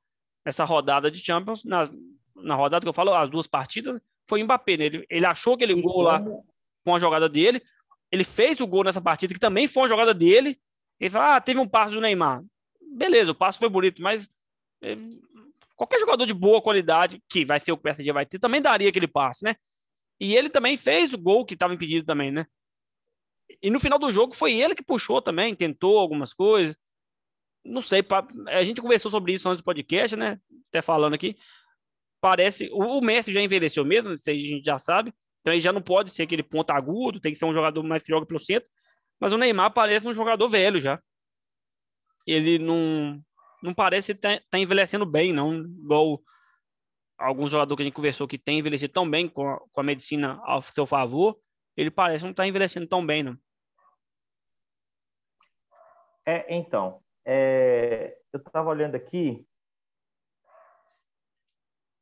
nessa 0.45 0.63
rodada 0.63 1.09
de 1.09 1.23
Champions, 1.23 1.63
na, 1.63 1.89
na 2.35 2.55
rodada 2.55 2.83
que 2.83 2.89
eu 2.89 2.93
falo, 2.93 3.13
as 3.13 3.29
duas 3.29 3.47
partidas, 3.47 3.99
foi 4.29 4.41
o 4.41 4.45
Mbappé. 4.45 4.77
Né? 4.77 4.85
Ele, 4.85 5.05
ele 5.09 5.25
achou 5.25 5.55
aquele 5.55 5.73
E 5.73 5.81
gol 5.81 6.01
lá 6.01 6.23
com 6.85 6.95
a 6.95 6.99
jogada 6.99 7.27
dele. 7.27 7.61
Ele 8.11 8.23
fez 8.23 8.59
o 8.59 8.67
gol 8.67 8.83
nessa 8.83 9.01
partida, 9.01 9.33
que 9.33 9.39
também 9.39 9.67
foi 9.67 9.83
uma 9.83 9.89
jogada 9.89 10.13
dele. 10.13 10.59
Ele 10.99 11.09
falou: 11.09 11.27
ah, 11.27 11.41
teve 11.41 11.59
um 11.59 11.67
passe 11.67 11.93
do 11.93 12.01
Neymar. 12.01 12.43
Beleza, 12.81 13.31
o 13.31 13.35
passe 13.35 13.59
foi 13.59 13.69
bonito, 13.69 14.01
mas 14.01 14.27
eh, 14.81 14.97
qualquer 15.75 15.99
jogador 15.99 16.25
de 16.25 16.33
boa 16.33 16.61
qualidade, 16.61 17.21
que 17.29 17.45
vai 17.45 17.59
ser 17.59 17.71
o 17.71 17.77
que 17.77 17.81
o 17.81 17.83
PSG 17.83 18.11
vai 18.11 18.25
ter, 18.25 18.39
também 18.39 18.61
daria 18.61 18.89
aquele 18.89 19.07
passe, 19.07 19.43
né? 19.43 19.55
E 20.19 20.35
ele 20.35 20.49
também 20.49 20.75
fez 20.75 21.13
o 21.13 21.17
gol 21.17 21.45
que 21.45 21.53
estava 21.53 21.73
impedido 21.73 22.05
também, 22.05 22.31
né? 22.31 22.45
E 23.61 23.69
no 23.69 23.79
final 23.79 23.97
do 23.97 24.11
jogo 24.11 24.35
foi 24.35 24.53
ele 24.53 24.75
que 24.75 24.83
puxou 24.83 25.21
também, 25.21 25.55
tentou 25.55 25.97
algumas 25.97 26.33
coisas. 26.33 26.75
Não 27.63 27.81
sei, 27.81 28.03
a 28.47 28.63
gente 28.63 28.81
conversou 28.81 29.11
sobre 29.11 29.33
isso 29.33 29.47
antes 29.47 29.61
do 29.61 29.65
podcast, 29.65 30.15
né? 30.15 30.39
Até 30.69 30.81
falando 30.81 31.13
aqui. 31.13 31.37
Parece. 32.21 32.69
O, 32.71 32.97
o 32.97 33.01
Messi 33.01 33.31
já 33.31 33.41
envelheceu 33.41 33.85
mesmo, 33.85 34.13
isso 34.13 34.29
aí 34.29 34.39
a 34.39 34.47
gente 34.47 34.65
já 34.65 34.79
sabe. 34.79 35.13
Então 35.41 35.53
ele 35.53 35.61
já 35.61 35.71
não 35.71 35.81
pode 35.81 36.11
ser 36.11 36.23
aquele 36.23 36.43
ponto 36.43 36.71
agudo, 36.71 37.19
tem 37.19 37.31
que 37.31 37.39
ser 37.39 37.45
um 37.45 37.53
jogador 37.53 37.81
mais 37.83 38.03
que 38.03 38.11
joga 38.11 38.25
pelo 38.25 38.39
centro. 38.39 38.69
Mas 39.19 39.31
o 39.31 39.37
Neymar 39.37 39.73
parece 39.73 40.07
um 40.07 40.13
jogador 40.13 40.49
velho 40.49 40.79
já. 40.79 41.01
Ele 42.27 42.59
não, 42.59 43.21
não 43.61 43.73
parece 43.73 44.11
estar 44.11 44.41
tá, 44.49 44.59
envelhecendo 44.59 45.05
bem, 45.05 45.33
não. 45.33 45.63
Igual 45.63 46.21
alguns 47.17 47.51
jogadores 47.51 47.77
que 47.77 47.83
a 47.83 47.85
gente 47.85 47.95
conversou 47.95 48.27
que 48.27 48.37
tem 48.37 48.59
envelhecido 48.59 48.93
tão 48.93 49.09
bem 49.09 49.27
com 49.27 49.47
a, 49.47 49.59
com 49.71 49.81
a 49.81 49.83
medicina 49.83 50.39
ao 50.43 50.61
seu 50.61 50.85
favor. 50.85 51.37
Ele 51.75 51.91
parece 51.91 52.23
não 52.23 52.31
estar 52.31 52.47
envelhecendo 52.47 52.87
tão 52.87 53.05
bem, 53.05 53.23
não. 53.23 53.37
É, 56.25 56.55
então, 56.55 57.01
é, 57.25 58.17
eu 58.31 58.39
estava 58.39 58.69
olhando 58.69 58.95
aqui 58.95 59.45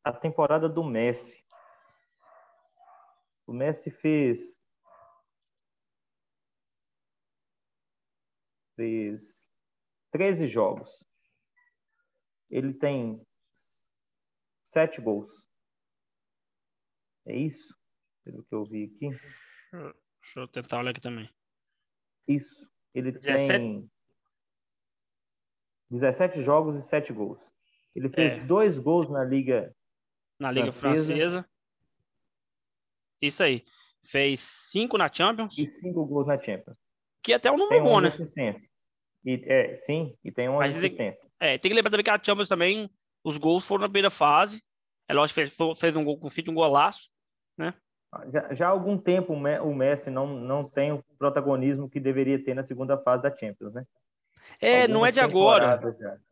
a 0.07 0.13
temporada 0.13 0.69
do 0.69 0.83
Messi. 0.83 1.43
O 3.45 3.53
Messi 3.53 3.91
fez 3.91 4.57
fez 8.75 9.49
13 10.11 10.47
jogos. 10.47 10.89
Ele 12.49 12.73
tem 12.73 13.21
sete 14.63 15.01
gols. 15.01 15.31
É 17.25 17.35
isso? 17.35 17.75
Pelo 18.23 18.43
que 18.45 18.55
eu 18.55 18.63
vi 18.65 18.85
aqui. 18.85 19.09
Deixa 19.71 20.39
eu 20.39 20.47
tentar 20.47 20.79
olhar 20.79 20.91
aqui 20.91 21.01
também. 21.01 21.29
Isso. 22.27 22.69
Ele 22.93 23.11
17? 23.11 23.47
tem 23.47 23.91
17 25.89 26.41
jogos 26.43 26.75
e 26.77 26.81
7 26.81 27.11
gols. 27.13 27.41
Ele 27.95 28.09
fez 28.09 28.33
É. 28.33 28.45
dois 28.45 28.77
gols 28.79 29.09
na 29.09 29.23
Liga. 29.23 29.75
Na 30.39 30.51
Liga 30.51 30.71
Francesa. 30.71 31.05
Francesa. 31.13 31.49
Isso 33.21 33.43
aí. 33.43 33.65
Fez 34.03 34.39
cinco 34.39 34.97
na 34.97 35.11
Champions, 35.11 35.57
e 35.57 35.69
5 35.69 36.05
gols 36.05 36.27
na 36.27 36.39
Champions. 36.39 36.77
que 37.21 37.33
até 37.33 37.49
é 37.49 37.51
um 37.51 37.57
Tem 37.57 37.65
número 37.65 37.83
bom, 37.83 37.97
11 38.07 38.31
né? 38.35 38.61
E, 39.25 39.43
é, 39.45 39.75
sim, 39.77 40.15
e 40.23 40.31
tem 40.31 40.47
11 40.47 40.59
Mas 40.59 40.75
ele- 40.75 40.85
assistências. 40.87 41.27
É, 41.39 41.57
tem 41.57 41.69
que 41.69 41.75
lembrar 41.75 41.91
também 41.91 42.03
que 42.05 42.09
a 42.09 42.23
Champions 42.23 42.47
também, 42.47 42.89
Os 43.23 43.37
gols 43.37 43.65
foram 43.65 43.81
na 43.81 43.87
primeira 43.89 44.09
fase. 44.09 44.63
É 45.09 45.13
lógico 45.13 45.35
fez, 45.35 45.55
fez 45.77 45.95
um 45.95 46.03
gol 46.05 46.17
com 46.17 46.29
fim 46.29 46.43
um 46.47 46.53
golaço, 46.53 47.09
né? 47.57 47.73
Já, 48.31 48.53
já, 48.53 48.67
há 48.67 48.69
algum 48.69 48.97
tempo 48.97 49.33
o 49.33 49.75
Messi 49.75 50.09
não, 50.09 50.27
não 50.27 50.63
tem 50.63 50.93
o 50.93 51.03
protagonismo 51.19 51.89
que 51.89 51.99
deveria 51.99 52.41
ter 52.41 52.53
na 52.53 52.63
segunda 52.63 52.97
fase 52.97 53.23
da 53.23 53.35
Champions, 53.35 53.73
né? 53.73 53.85
É, 54.59 54.87
não 54.87 55.05
é 55.05 55.11
de 55.11 55.19
agora. 55.19 55.79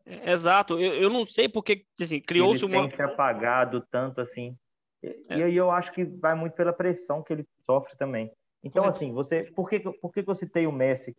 É, 0.04 0.32
exato. 0.32 0.80
Eu, 0.80 0.94
eu 0.94 1.10
não 1.10 1.26
sei 1.26 1.48
porque 1.48 1.84
assim, 2.00 2.20
criou-se 2.20 2.64
uma. 2.64 2.80
Tem 2.80 2.88
se 2.90 3.02
apagado 3.02 3.80
tanto 3.90 4.20
assim. 4.20 4.56
E, 5.02 5.08
é. 5.28 5.38
e 5.38 5.42
aí 5.42 5.56
eu 5.56 5.70
acho 5.70 5.92
que 5.92 6.04
vai 6.04 6.34
muito 6.34 6.54
pela 6.54 6.72
pressão 6.72 7.22
que 7.22 7.32
ele 7.32 7.46
sofre 7.64 7.96
também. 7.96 8.32
Então, 8.62 8.84
assim, 8.84 9.12
você. 9.12 9.44
Por 9.44 9.68
que, 9.68 9.80
por 9.80 10.12
que 10.12 10.24
eu 10.26 10.34
citei 10.34 10.66
o 10.66 10.72
Messi? 10.72 11.16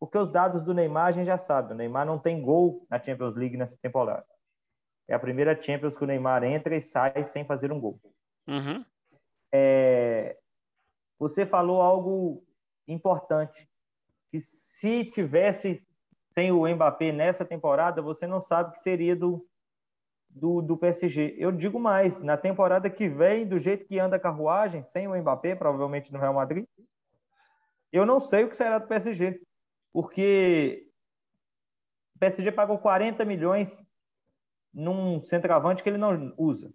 Porque 0.00 0.18
os 0.18 0.30
dados 0.30 0.62
do 0.62 0.74
Neymar 0.74 1.06
a 1.06 1.12
gente 1.12 1.26
já 1.26 1.38
sabe. 1.38 1.72
O 1.72 1.76
Neymar 1.76 2.06
não 2.06 2.18
tem 2.18 2.40
gol 2.40 2.86
na 2.90 3.02
Champions 3.02 3.36
League 3.36 3.56
nessa 3.56 3.76
temporada. 3.76 4.24
É 5.06 5.14
a 5.14 5.18
primeira 5.18 5.60
Champions 5.60 5.96
que 5.96 6.04
o 6.04 6.06
Neymar 6.06 6.42
entra 6.44 6.74
e 6.74 6.80
sai 6.80 7.22
sem 7.22 7.44
fazer 7.44 7.70
um 7.70 7.78
gol. 7.78 8.00
Uhum. 8.48 8.84
É, 9.52 10.36
você 11.18 11.44
falou 11.44 11.82
algo 11.82 12.42
importante, 12.88 13.68
que 14.30 14.40
se 14.40 15.04
tivesse 15.04 15.86
sem 16.34 16.52
o 16.52 16.66
Mbappé 16.66 17.12
nessa 17.12 17.44
temporada, 17.44 18.02
você 18.02 18.26
não 18.26 18.40
sabe 18.40 18.70
o 18.70 18.72
que 18.72 18.80
seria 18.80 19.14
do, 19.14 19.46
do, 20.28 20.62
do, 20.62 20.76
PSG. 20.76 21.34
Eu 21.38 21.52
digo 21.52 21.78
mais, 21.78 22.22
na 22.22 22.36
temporada 22.36 22.88
que 22.90 23.08
vem, 23.08 23.46
do 23.46 23.58
jeito 23.58 23.86
que 23.86 23.98
anda 23.98 24.16
a 24.16 24.20
carruagem, 24.20 24.82
sem 24.82 25.06
o 25.06 25.16
Mbappé, 25.16 25.54
provavelmente 25.54 26.12
no 26.12 26.18
Real 26.18 26.34
Madrid, 26.34 26.66
eu 27.92 28.06
não 28.06 28.18
sei 28.20 28.44
o 28.44 28.48
que 28.48 28.56
será 28.56 28.78
do 28.78 28.88
PSG, 28.88 29.40
porque 29.92 30.88
o 32.16 32.18
PSG 32.18 32.50
pagou 32.52 32.78
40 32.78 33.24
milhões 33.24 33.84
num 34.72 35.22
centroavante 35.24 35.82
que 35.82 35.88
ele 35.88 35.98
não 35.98 36.32
usa. 36.38 36.72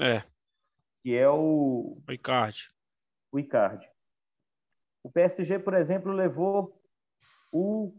É 0.00 0.24
que 1.02 1.16
é 1.16 1.28
o. 1.28 1.98
O 2.06 2.12
Icardi. 2.12 2.68
O 3.32 3.38
Icardi. 3.38 3.90
O 5.02 5.10
PSG, 5.10 5.58
por 5.58 5.74
exemplo, 5.74 6.12
levou 6.12 6.80
o 7.50 7.92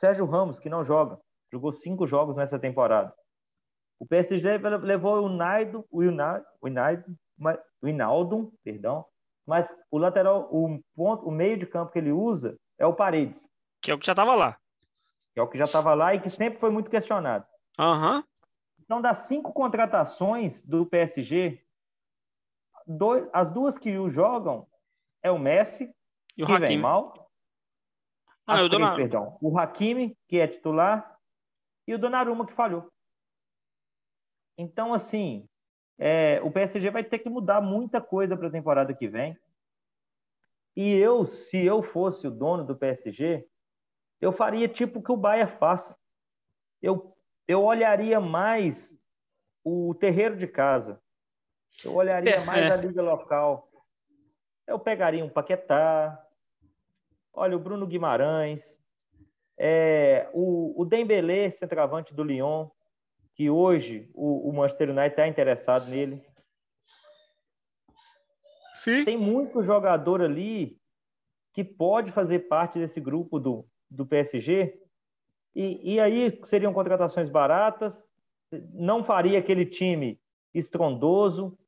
Sérgio 0.00 0.24
Ramos, 0.24 0.58
que 0.58 0.70
não 0.70 0.82
joga. 0.82 1.20
Jogou 1.52 1.72
cinco 1.72 2.06
jogos 2.06 2.36
nessa 2.36 2.58
temporada. 2.58 3.14
O 3.98 4.06
PSG 4.06 4.56
levou 4.82 5.22
o 5.22 5.28
Naido, 5.28 5.86
o 5.90 6.02
Inaldo, 6.02 6.46
o 7.82 7.88
Inaldo, 7.88 8.52
perdão, 8.64 9.04
mas 9.46 9.76
o 9.90 9.98
lateral, 9.98 10.48
o 10.50 10.80
ponto, 10.96 11.28
o 11.28 11.30
meio 11.30 11.58
de 11.58 11.66
campo 11.66 11.92
que 11.92 11.98
ele 11.98 12.12
usa 12.12 12.56
é 12.78 12.86
o 12.86 12.94
Paredes. 12.94 13.38
Que 13.82 13.90
é 13.90 13.94
o 13.94 13.98
que 13.98 14.06
já 14.06 14.12
estava 14.12 14.34
lá. 14.34 14.56
Que 15.34 15.40
é 15.40 15.42
o 15.42 15.48
que 15.48 15.58
já 15.58 15.64
estava 15.64 15.92
lá 15.92 16.14
e 16.14 16.20
que 16.20 16.30
sempre 16.30 16.58
foi 16.58 16.70
muito 16.70 16.88
questionado. 16.88 17.44
Uhum. 17.78 18.24
Então, 18.80 19.02
das 19.02 19.18
cinco 19.18 19.52
contratações 19.52 20.62
do 20.62 20.86
PSG, 20.86 21.62
dois, 22.86 23.28
as 23.34 23.50
duas 23.50 23.76
que 23.76 23.98
o 23.98 24.08
jogam 24.08 24.66
é 25.22 25.30
o 25.30 25.38
Messi, 25.38 25.94
e 26.36 26.42
o 26.42 26.46
que 26.46 26.52
Hakimi. 26.52 26.68
vem 26.68 26.78
mal. 26.78 27.19
Ah, 28.50 28.56
três, 28.56 28.70
Dona... 28.70 28.96
perdão. 28.96 29.38
O 29.40 29.58
Hakimi, 29.58 30.16
que 30.28 30.38
é 30.38 30.46
titular, 30.46 31.16
e 31.86 31.94
o 31.94 31.98
Donnarumma, 31.98 32.46
que 32.46 32.52
falhou. 32.52 32.90
Então, 34.56 34.92
assim, 34.92 35.48
é, 35.98 36.40
o 36.42 36.50
PSG 36.50 36.90
vai 36.90 37.04
ter 37.04 37.18
que 37.18 37.28
mudar 37.28 37.60
muita 37.60 38.00
coisa 38.00 38.36
para 38.36 38.48
a 38.48 38.52
temporada 38.52 38.94
que 38.94 39.08
vem. 39.08 39.36
E 40.76 40.94
eu, 40.94 41.26
se 41.26 41.64
eu 41.64 41.82
fosse 41.82 42.26
o 42.26 42.30
dono 42.30 42.64
do 42.64 42.76
PSG, 42.76 43.46
eu 44.20 44.32
faria 44.32 44.68
tipo 44.68 44.98
o 44.98 45.02
que 45.02 45.12
o 45.12 45.16
Bayern 45.16 45.50
faz. 45.58 45.96
Eu 46.80 47.14
eu 47.50 47.64
olharia 47.64 48.20
mais 48.20 48.96
o 49.64 49.92
terreiro 49.94 50.36
de 50.36 50.46
casa. 50.46 51.02
Eu 51.84 51.96
olharia 51.96 52.36
é, 52.36 52.44
mais 52.44 52.64
é. 52.64 52.70
a 52.70 52.76
liga 52.76 53.02
local. 53.02 53.68
Eu 54.68 54.78
pegaria 54.78 55.24
um 55.24 55.28
Paquetá. 55.28 56.24
Olha, 57.32 57.56
o 57.56 57.60
Bruno 57.60 57.86
Guimarães. 57.86 58.78
É, 59.58 60.30
o, 60.32 60.80
o 60.80 60.84
Dembélé, 60.84 61.50
centroavante 61.50 62.14
do 62.14 62.24
Lyon, 62.24 62.68
que 63.34 63.50
hoje 63.50 64.10
o, 64.14 64.48
o 64.48 64.52
Manchester 64.52 64.90
United 64.90 65.10
está 65.10 65.28
interessado 65.28 65.88
nele. 65.88 66.24
Sim. 68.76 69.04
Tem 69.04 69.18
muito 69.18 69.62
jogador 69.62 70.22
ali 70.22 70.80
que 71.52 71.62
pode 71.62 72.10
fazer 72.10 72.40
parte 72.48 72.78
desse 72.78 73.00
grupo 73.00 73.38
do, 73.38 73.66
do 73.90 74.06
PSG 74.06 74.80
e, 75.54 75.94
e 75.94 76.00
aí 76.00 76.40
seriam 76.44 76.72
contratações 76.72 77.28
baratas, 77.28 78.08
não 78.72 79.04
faria 79.04 79.38
aquele 79.38 79.66
time 79.66 80.20
estrondoso, 80.54 81.58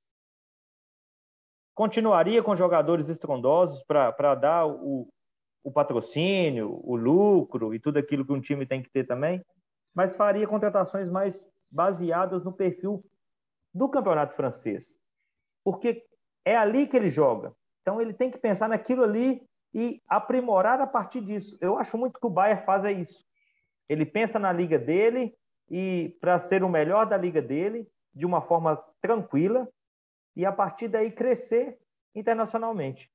continuaria 1.74 2.42
com 2.42 2.56
jogadores 2.56 3.08
estrondosos 3.08 3.82
para 3.82 4.34
dar 4.34 4.66
o, 4.66 5.08
o 5.62 5.70
patrocínio, 5.70 6.80
o 6.82 6.96
lucro 6.96 7.74
e 7.74 7.78
tudo 7.78 7.98
aquilo 7.98 8.24
que 8.24 8.32
um 8.32 8.40
time 8.40 8.66
tem 8.66 8.82
que 8.82 8.90
ter 8.90 9.04
também, 9.04 9.44
mas 9.94 10.16
faria 10.16 10.46
contratações 10.46 11.10
mais 11.10 11.48
baseadas 11.70 12.44
no 12.44 12.52
perfil 12.52 13.04
do 13.72 13.88
campeonato 13.88 14.34
francês. 14.34 14.98
Porque 15.64 16.04
é 16.44 16.56
ali 16.56 16.86
que 16.86 16.96
ele 16.96 17.08
joga. 17.08 17.54
Então 17.80 18.00
ele 18.00 18.12
tem 18.12 18.30
que 18.30 18.38
pensar 18.38 18.68
naquilo 18.68 19.04
ali 19.04 19.42
e 19.74 20.02
aprimorar 20.08 20.80
a 20.80 20.86
partir 20.86 21.20
disso. 21.20 21.56
Eu 21.60 21.78
acho 21.78 21.96
muito 21.96 22.18
que 22.18 22.26
o 22.26 22.30
Bayern 22.30 22.64
faz 22.64 22.84
é 22.84 22.92
isso. 22.92 23.24
Ele 23.88 24.04
pensa 24.04 24.38
na 24.38 24.52
liga 24.52 24.78
dele 24.78 25.34
e 25.70 26.16
para 26.20 26.38
ser 26.38 26.62
o 26.62 26.68
melhor 26.68 27.06
da 27.06 27.16
liga 27.16 27.40
dele, 27.40 27.88
de 28.14 28.26
uma 28.26 28.42
forma 28.42 28.76
tranquila, 29.00 29.66
e 30.36 30.44
a 30.44 30.52
partir 30.52 30.88
daí 30.88 31.10
crescer 31.10 31.78
internacionalmente. 32.14 33.10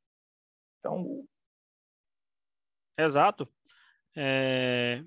Então. 0.80 1.24
Exato. 2.98 3.48
É... 4.16 5.04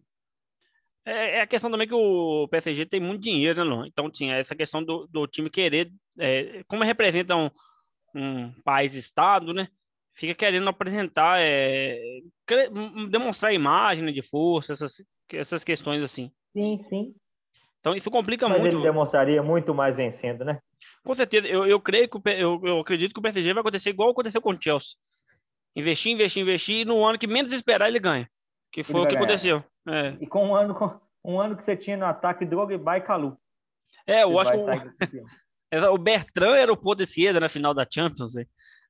é... 1.04 1.38
É, 1.38 1.40
a 1.40 1.46
questão 1.46 1.70
também 1.70 1.88
que 1.88 1.94
o 1.94 2.46
PSG 2.48 2.86
tem 2.86 3.00
muito 3.00 3.22
dinheiro, 3.22 3.64
né, 3.64 3.86
Então 3.88 4.10
tinha 4.10 4.36
essa 4.36 4.54
questão 4.54 4.82
do, 4.84 5.06
do 5.08 5.26
time 5.26 5.50
querer, 5.50 5.90
é, 6.18 6.62
como 6.68 6.84
representa 6.84 7.34
um, 7.34 7.50
um 8.14 8.52
país-estado, 8.62 9.52
né? 9.52 9.68
Fica 10.14 10.34
querendo 10.34 10.68
apresentar, 10.68 11.40
é, 11.40 12.20
demonstrar 13.08 13.54
imagem 13.54 14.04
né, 14.04 14.12
de 14.12 14.22
força, 14.22 14.72
essas, 14.72 15.02
essas 15.32 15.64
questões 15.64 16.02
assim. 16.02 16.30
Sim, 16.52 16.84
sim. 16.88 17.14
Então 17.80 17.94
isso 17.94 18.10
complica 18.10 18.46
Mas 18.48 18.60
muito. 18.60 18.76
ele 18.76 18.82
demonstraria 18.82 19.42
muito 19.42 19.74
mais 19.74 19.96
vencendo, 19.96 20.44
né? 20.44 20.60
Com 21.02 21.14
certeza. 21.14 21.46
Eu, 21.46 21.66
eu 21.66 21.80
creio 21.80 22.08
que 22.08 22.16
o, 22.18 22.22
eu, 22.26 22.60
eu 22.64 22.80
acredito 22.80 23.14
que 23.14 23.18
o 23.18 23.22
PSG 23.22 23.54
vai 23.54 23.62
acontecer 23.62 23.90
igual 23.90 24.10
aconteceu 24.10 24.42
com 24.42 24.50
o 24.50 24.60
Chelsea. 24.60 24.96
Investir, 25.74 26.12
investir, 26.12 26.42
investir, 26.42 26.76
e 26.80 26.84
no 26.84 27.04
ano 27.04 27.18
que 27.18 27.26
menos 27.26 27.52
esperar 27.52 27.88
ele 27.88 27.98
ganha. 27.98 28.28
Que 28.72 28.82
foi 28.82 29.00
o 29.00 29.04
que 29.04 29.14
ganhar. 29.14 29.24
aconteceu. 29.24 29.64
É. 29.88 30.16
E 30.20 30.26
com 30.26 30.48
um 30.48 30.54
ano, 30.54 31.00
um 31.24 31.40
ano 31.40 31.56
que 31.56 31.64
você 31.64 31.76
tinha 31.76 31.96
no 31.96 32.06
ataque 32.06 32.44
Drogba 32.44 32.96
e 32.96 33.00
Calu. 33.00 33.36
É, 34.06 34.22
eu 34.22 34.38
acho 34.38 34.52
que 34.52 34.58
o, 34.58 34.60
o 35.94 35.98
Bertrand 35.98 36.56
era 36.56 36.72
o 36.72 36.76
pôr 36.76 36.94
de 36.94 37.04
esquerda 37.04 37.40
na 37.40 37.48
final 37.48 37.74
da 37.74 37.86
Champions, 37.88 38.34
né? 38.34 38.44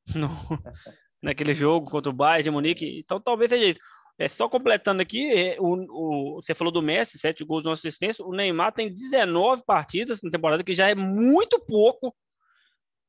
no, 0.15 0.29
naquele 1.23 1.53
jogo 1.53 1.91
contra 1.91 2.11
o 2.11 2.15
Bayern 2.15 2.45
de 2.45 2.51
Munique. 2.51 2.99
Então 2.99 3.21
talvez 3.21 3.51
seja 3.51 3.65
isso. 3.65 3.81
É, 4.19 4.29
só 4.29 4.51
completando 4.51 5.01
aqui, 5.01 5.33
é, 5.33 5.57
o, 5.59 5.87
o, 5.89 6.43
você 6.43 6.55
falou 6.55 6.71
do 6.71 6.83
Messi, 6.83 7.19
sete 7.19 7.43
gols, 7.43 7.65
uma 7.65 7.73
assistência. 7.73 8.23
O 8.23 8.33
Neymar 8.33 8.73
tem 8.73 8.93
19 8.93 9.65
partidas 9.65 10.21
na 10.23 10.31
temporada, 10.31 10.63
que 10.63 10.75
já 10.75 10.91
é 10.91 10.95
muito 10.95 11.59
pouco. 11.59 12.15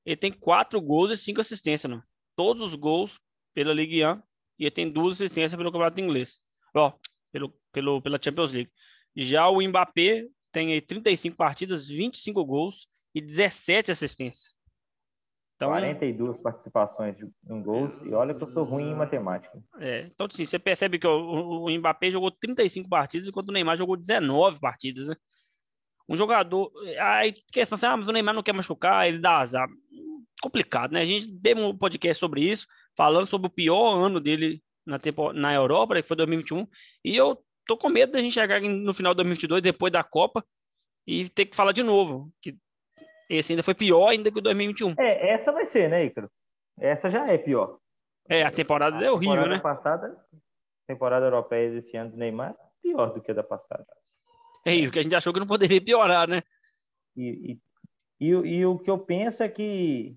Ele 0.06 0.16
tem 0.16 0.32
quatro 0.32 0.80
gols 0.82 1.12
e 1.12 1.18
cinco 1.18 1.42
assistências, 1.42 1.92
não. 1.92 2.02
Todos 2.34 2.62
os 2.62 2.76
gols 2.76 3.20
pela 3.54 3.74
Ligue 3.74 4.06
1 4.06 4.22
e 4.60 4.72
tem 4.72 4.92
duas 4.92 5.16
assistências 5.16 5.56
pelo 5.56 5.72
Campeonato 5.72 6.00
Inglês. 6.00 6.40
Ó, 6.76 6.94
pelo, 7.32 7.54
pelo, 7.72 8.02
pela 8.02 8.20
Champions 8.22 8.52
League. 8.52 8.72
Já 9.16 9.50
o 9.50 9.62
Mbappé 9.62 10.28
tem 10.52 10.74
aí 10.74 10.82
35 10.82 11.36
partidas, 11.36 11.88
25 11.88 12.46
gols 12.46 12.88
e 13.14 13.22
17 13.22 13.92
assistências. 13.92 14.56
Então, 15.56 15.70
42 15.70 16.38
participações 16.40 17.22
em 17.22 17.62
gols, 17.62 17.94
e 18.04 18.14
olha 18.14 18.34
que 18.34 18.42
eu 18.42 18.48
sou 18.48 18.64
ruim 18.64 18.90
em 18.90 18.96
matemática. 18.96 19.62
É, 19.80 20.08
então, 20.12 20.26
assim, 20.26 20.44
você 20.44 20.58
percebe 20.58 20.98
que 20.98 21.06
o, 21.06 21.66
o 21.66 21.70
Mbappé 21.70 22.10
jogou 22.10 22.32
35 22.32 22.90
partidas, 22.90 23.28
enquanto 23.28 23.50
o 23.50 23.52
Neymar 23.52 23.78
jogou 23.78 23.96
19 23.96 24.60
partidas, 24.60 25.10
né? 25.10 25.16
Um 26.10 26.18
jogador. 26.18 26.72
Aí, 27.00 27.36
questão 27.54 27.76
assim, 27.76 27.86
ah, 27.86 27.96
mas 27.96 28.08
o 28.08 28.12
Neymar 28.12 28.34
não 28.34 28.42
quer 28.42 28.54
machucar, 28.54 29.08
ele 29.08 29.20
dá 29.20 29.38
azar. 29.38 29.70
Complicado, 30.42 30.92
né? 30.92 31.02
A 31.02 31.06
gente 31.06 31.32
teve 31.40 31.62
um 31.62 31.78
podcast 31.78 32.20
sobre 32.20 32.42
isso, 32.42 32.68
falando 32.96 33.28
sobre 33.28 33.48
o 33.48 33.52
pior 33.52 33.94
ano 33.94 34.20
dele 34.20 34.62
na, 34.86 35.00
tempo, 35.00 35.32
na 35.34 35.54
Europa, 35.54 35.94
né, 35.94 36.02
que 36.02 36.08
foi 36.08 36.18
2021, 36.18 36.68
e 37.06 37.16
eu 37.16 37.38
tô 37.66 37.78
com 37.78 37.90
medo 37.90 38.12
da 38.12 38.22
gente 38.22 38.34
chegar 38.34 38.60
no 38.62 38.94
final 38.94 39.14
de 39.14 39.18
2022, 39.18 39.62
depois 39.62 39.94
da 39.94 40.04
Copa, 40.04 40.44
e 41.06 41.30
ter 41.30 41.46
que 41.46 41.56
falar 41.56 41.72
de 41.72 41.84
novo, 41.84 42.32
que 42.42 42.58
esse 43.30 43.54
ainda 43.54 43.64
foi 43.64 43.74
pior 43.74 44.10
ainda 44.10 44.32
que 44.32 44.40
o 44.40 44.42
2021. 44.42 44.96
É, 45.00 45.30
essa 45.30 45.52
vai 45.52 45.66
ser, 45.66 45.90
né, 45.90 46.06
Icaro? 46.06 46.30
Essa 46.80 47.10
já 47.10 47.28
é 47.28 47.38
pior. 47.38 47.78
É, 48.28 48.44
a 48.44 48.52
temporada 48.52 48.98
a 48.98 49.04
é 49.04 49.12
horrível, 49.12 49.36
temporada 49.36 49.56
né? 49.56 49.62
Passada, 49.62 50.26
temporada 50.88 51.26
europeia 51.26 51.72
desse 51.72 51.96
ano 51.96 52.12
do 52.12 52.18
Neymar, 52.18 52.56
pior 52.82 53.14
do 53.14 53.22
que 53.22 53.32
a 53.32 53.34
da 53.34 53.44
passada. 53.44 53.86
É 54.66 54.76
isso, 54.76 54.92
que 54.92 55.00
a 55.00 55.04
gente 55.04 55.16
achou 55.16 55.34
que 55.34 55.40
não 55.40 55.48
poderia 55.48 55.82
piorar, 55.82 56.28
né? 56.28 56.44
E, 57.16 57.58
e, 58.20 58.28
e, 58.28 58.30
e 58.30 58.66
o 58.66 58.78
que 58.78 58.90
eu 58.90 59.00
penso 59.00 59.44
é 59.44 59.50
que 59.50 60.16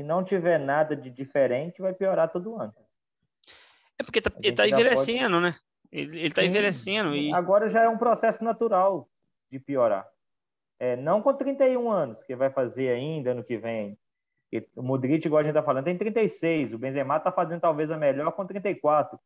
se 0.00 0.02
não 0.02 0.24
tiver 0.24 0.58
nada 0.58 0.96
de 0.96 1.10
diferente, 1.10 1.82
vai 1.82 1.92
piorar 1.92 2.30
todo 2.30 2.56
ano. 2.56 2.72
É 3.98 4.02
porque 4.02 4.22
tá, 4.22 4.32
ele 4.42 4.56
tá 4.56 4.66
envelhecendo, 4.66 5.36
pode... 5.36 5.42
né? 5.42 5.56
Ele, 5.92 6.30
tá 6.30 6.40
Sim, 6.40 6.48
envelhecendo. 6.48 7.14
E... 7.14 7.34
Agora 7.34 7.68
já 7.68 7.82
é 7.82 7.88
um 7.88 7.98
processo 7.98 8.42
natural 8.42 9.06
de 9.50 9.58
piorar. 9.58 10.06
É, 10.78 10.96
não 10.96 11.20
com 11.20 11.34
31 11.34 11.90
anos, 11.90 12.22
que 12.22 12.34
vai 12.34 12.48
fazer 12.48 12.88
ainda 12.88 13.32
ano 13.32 13.44
que 13.44 13.58
vem. 13.58 13.98
E 14.50 14.66
o 14.74 14.82
Modric, 14.82 15.26
igual 15.26 15.40
a 15.40 15.44
gente 15.44 15.52
tá 15.52 15.62
falando, 15.62 15.84
tem 15.84 15.98
36. 15.98 16.72
O 16.72 16.78
Benzema 16.78 17.20
tá 17.20 17.30
fazendo 17.30 17.60
talvez 17.60 17.90
a 17.90 17.98
melhor 17.98 18.32
com 18.32 18.46
34. 18.46 19.18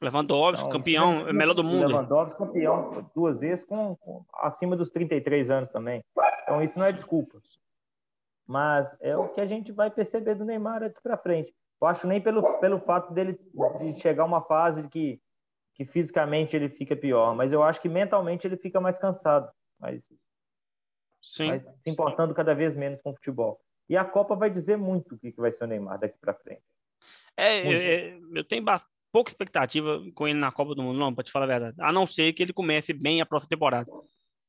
Lewandowski, 0.00 0.66
então, 0.66 0.70
campeão, 0.70 1.28
é 1.28 1.32
melhor 1.32 1.54
do 1.54 1.62
mundo. 1.62 1.86
Lewandowski, 1.86 2.36
campeão 2.36 3.08
duas 3.14 3.40
vezes, 3.40 3.62
com, 3.62 3.94
com, 3.96 4.24
acima 4.34 4.74
dos 4.74 4.90
33 4.90 5.50
anos 5.50 5.70
também. 5.70 6.02
Então, 6.42 6.62
isso 6.62 6.76
não 6.76 6.86
é 6.86 6.92
desculpa. 6.92 7.38
Mas 8.50 8.96
é 9.00 9.16
o 9.16 9.28
que 9.28 9.40
a 9.40 9.46
gente 9.46 9.70
vai 9.70 9.88
perceber 9.92 10.34
do 10.34 10.44
Neymar 10.44 10.80
daqui 10.80 11.00
para 11.00 11.16
frente. 11.16 11.54
Eu 11.80 11.86
acho 11.86 12.04
nem 12.08 12.20
pelo, 12.20 12.58
pelo 12.58 12.80
fato 12.80 13.14
dele 13.14 13.38
de 13.78 14.00
chegar 14.00 14.24
uma 14.24 14.42
fase 14.42 14.88
que, 14.88 15.22
que 15.72 15.84
fisicamente 15.84 16.56
ele 16.56 16.68
fica 16.68 16.96
pior, 16.96 17.32
mas 17.36 17.52
eu 17.52 17.62
acho 17.62 17.80
que 17.80 17.88
mentalmente 17.88 18.48
ele 18.48 18.56
fica 18.56 18.80
mais 18.80 18.98
cansado, 18.98 19.48
mas, 19.78 20.02
Sim. 21.22 21.46
mas 21.46 21.62
se 21.62 21.90
importando 21.90 22.34
cada 22.34 22.52
vez 22.52 22.74
menos 22.74 23.00
com 23.00 23.10
o 23.10 23.14
futebol. 23.14 23.60
E 23.88 23.96
a 23.96 24.04
Copa 24.04 24.34
vai 24.34 24.50
dizer 24.50 24.76
muito 24.76 25.14
o 25.14 25.18
que 25.18 25.32
vai 25.36 25.52
ser 25.52 25.62
o 25.62 25.68
Neymar 25.68 26.00
daqui 26.00 26.18
para 26.18 26.34
frente. 26.34 26.64
É, 27.36 27.72
é, 27.72 28.18
eu 28.34 28.42
tenho 28.42 28.64
pouca 29.12 29.30
expectativa 29.30 30.02
com 30.12 30.26
ele 30.26 30.40
na 30.40 30.50
Copa 30.50 30.74
do 30.74 30.82
Mundo, 30.82 30.98
não, 30.98 31.14
para 31.14 31.22
te 31.22 31.30
falar 31.30 31.44
a 31.44 31.58
verdade. 31.58 31.76
A 31.80 31.92
não 31.92 32.04
ser 32.04 32.32
que 32.32 32.42
ele 32.42 32.52
comece 32.52 32.92
bem 32.92 33.20
a 33.20 33.26
próxima 33.26 33.50
temporada. 33.50 33.88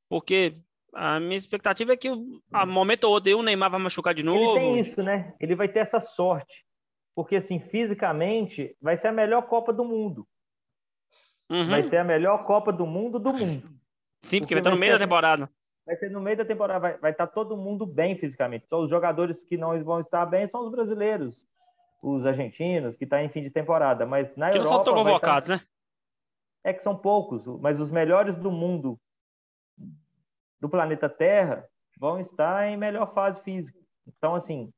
Porque 0.10 0.58
a 0.94 1.20
minha 1.20 1.38
expectativa 1.38 1.94
é 1.94 1.98
que 1.98 2.10
a 2.52 2.66
momento 2.66 3.06
ou 3.06 3.14
outro 3.14 3.38
o 3.38 3.44
Neymar 3.44 3.72
vai 3.72 3.80
machucar 3.80 4.14
de 4.14 4.24
novo. 4.24 4.58
Ele 4.58 4.60
tem 4.60 4.80
isso, 4.80 5.02
né? 5.02 5.34
Ele 5.40 5.56
vai 5.56 5.68
ter 5.68 5.80
essa 5.80 6.00
sorte. 6.00 6.66
Porque, 7.16 7.36
assim, 7.36 7.60
fisicamente, 7.60 8.76
vai 8.82 8.96
ser 8.96 9.10
a 9.10 9.12
melhor 9.12 9.44
Copa 9.44 9.74
do 9.74 9.84
Mundo. 9.84 10.28
Uhum. 11.50 11.70
Vai 11.70 11.84
ser 11.84 11.98
a 11.98 12.04
melhor 12.04 12.46
Copa 12.46 12.72
do 12.72 12.86
Mundo 12.86 13.20
do 13.20 13.34
mundo. 13.34 13.68
Sim, 14.24 14.40
porque, 14.40 14.40
porque 14.40 14.56
vai 14.56 14.62
estar 14.62 14.72
no 14.72 14.78
meio 14.78 14.94
ser... 14.94 15.00
da 15.00 15.06
temporada. 15.06 15.50
Vai 15.86 15.96
ser 15.98 16.10
no 16.12 16.22
meio 16.22 16.38
da 16.38 16.46
temporada, 16.46 16.80
vai, 16.80 16.98
vai 16.98 17.12
estar 17.12 17.28
todo 17.28 17.58
mundo 17.58 17.86
bem 17.86 18.16
fisicamente. 18.16 18.66
Então, 18.66 18.80
os 18.80 18.90
jogadores 18.90 19.44
que 19.44 19.58
não 19.58 19.84
vão 19.84 20.00
estar 20.00 20.26
bem 20.26 20.48
são 20.48 20.64
os 20.64 20.72
brasileiros, 20.72 21.46
os 22.02 22.26
argentinos, 22.26 22.96
que 22.96 23.04
estão 23.04 23.20
tá 23.20 23.26
em 23.26 23.30
fim 23.30 23.42
de 23.42 23.50
temporada. 23.50 24.06
Mas 24.06 24.34
na 24.38 24.52
que 24.52 24.58
Europa. 24.58 24.78
não 24.78 24.84
são 24.84 24.94
tão 24.94 25.04
convocados, 25.04 25.50
estar... 25.50 25.64
né? 25.64 25.70
É 26.64 26.72
que 26.72 26.84
são 26.84 26.96
poucos, 26.96 27.44
mas 27.60 27.80
os 27.80 27.92
melhores 27.92 28.38
do 28.38 28.52
mundo, 28.52 29.00
do 30.62 30.70
planeta 30.70 31.10
Terra, 31.10 31.68
vão 32.00 32.20
estar 32.20 32.68
em 32.68 32.78
melhor 32.78 33.14
fase 33.14 33.42
física. 33.42 33.80
Então, 34.08 34.36
assim, 34.36 34.72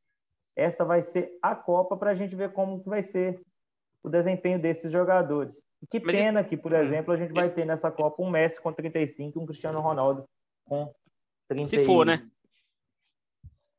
essa 0.56 0.86
vai 0.86 1.02
ser 1.02 1.38
a 1.42 1.56
Copa 1.56 1.98
para 1.98 2.12
a 2.12 2.16
gente 2.16 2.36
ver 2.36 2.54
como 2.54 2.82
que 2.82 2.90
vai 2.90 3.04
ser 3.04 3.40
o 4.02 4.10
desempenho 4.10 4.60
desses 4.60 4.92
jogadores. 4.92 5.62
E 5.82 5.88
que 5.88 6.00
pena 6.00 6.44
que, 6.44 6.58
por 6.58 6.74
hum. 6.74 6.78
exemplo, 6.78 7.14
a 7.14 7.18
gente 7.18 7.34
vai 7.34 7.50
ter 7.50 7.66
nessa 7.66 7.92
Copa 7.92 8.22
um 8.22 8.30
Messi 8.30 8.62
com 8.62 8.72
35 8.72 9.38
e 9.38 9.42
um 9.42 9.46
Cristiano 9.46 9.80
Ronaldo 9.80 10.28
com 10.66 10.94
30. 11.50 11.70
Se 11.70 11.86
for, 11.86 12.06
né? 12.06 12.28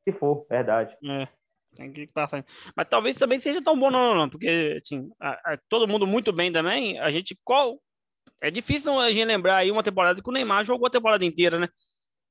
Se 0.07 0.13
for, 0.13 0.45
verdade. 0.47 0.95
É. 1.03 1.27
Tem 1.75 1.91
que 1.91 2.07
passar. 2.07 2.45
Mas 2.75 2.87
talvez 2.87 3.17
também 3.17 3.39
seja 3.39 3.61
tão 3.61 3.77
bom, 3.77 3.91
não, 3.91 4.15
não, 4.15 4.29
porque 4.29 4.79
assim, 4.81 5.11
a, 5.19 5.53
a, 5.53 5.59
todo 5.67 5.87
mundo 5.87 6.07
muito 6.07 6.31
bem 6.31 6.51
também. 6.51 6.97
A 6.99 7.11
gente 7.11 7.37
qual 7.43 7.77
é 8.41 8.49
difícil 8.49 8.97
a 8.97 9.11
gente 9.11 9.25
lembrar 9.25 9.57
aí 9.57 9.71
uma 9.71 9.83
temporada 9.83 10.21
que 10.21 10.29
o 10.29 10.31
Neymar 10.31 10.63
jogou 10.63 10.87
a 10.87 10.91
temporada 10.91 11.25
inteira, 11.25 11.59
né? 11.59 11.67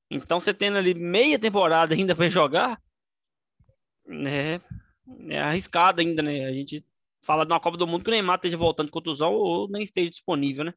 Então 0.09 0.39
você 0.39 0.53
tendo 0.53 0.77
ali 0.77 0.93
meia 0.93 1.39
temporada 1.39 1.93
ainda 1.93 2.15
para 2.15 2.29
jogar, 2.29 2.79
né? 4.05 4.61
É 5.29 5.39
arriscado 5.39 6.01
ainda, 6.01 6.21
né? 6.21 6.45
A 6.45 6.51
gente 6.51 6.85
fala 7.21 7.45
de 7.45 7.51
uma 7.51 7.59
Copa 7.59 7.77
do 7.77 7.87
Mundo 7.87 8.03
que 8.03 8.09
o 8.09 8.11
Neymar 8.11 8.35
esteja 8.35 8.57
voltando 8.57 8.87
de 8.87 8.91
contusão 8.91 9.33
ou 9.33 9.67
nem 9.69 9.83
esteja 9.83 10.09
disponível, 10.09 10.63
né? 10.63 10.73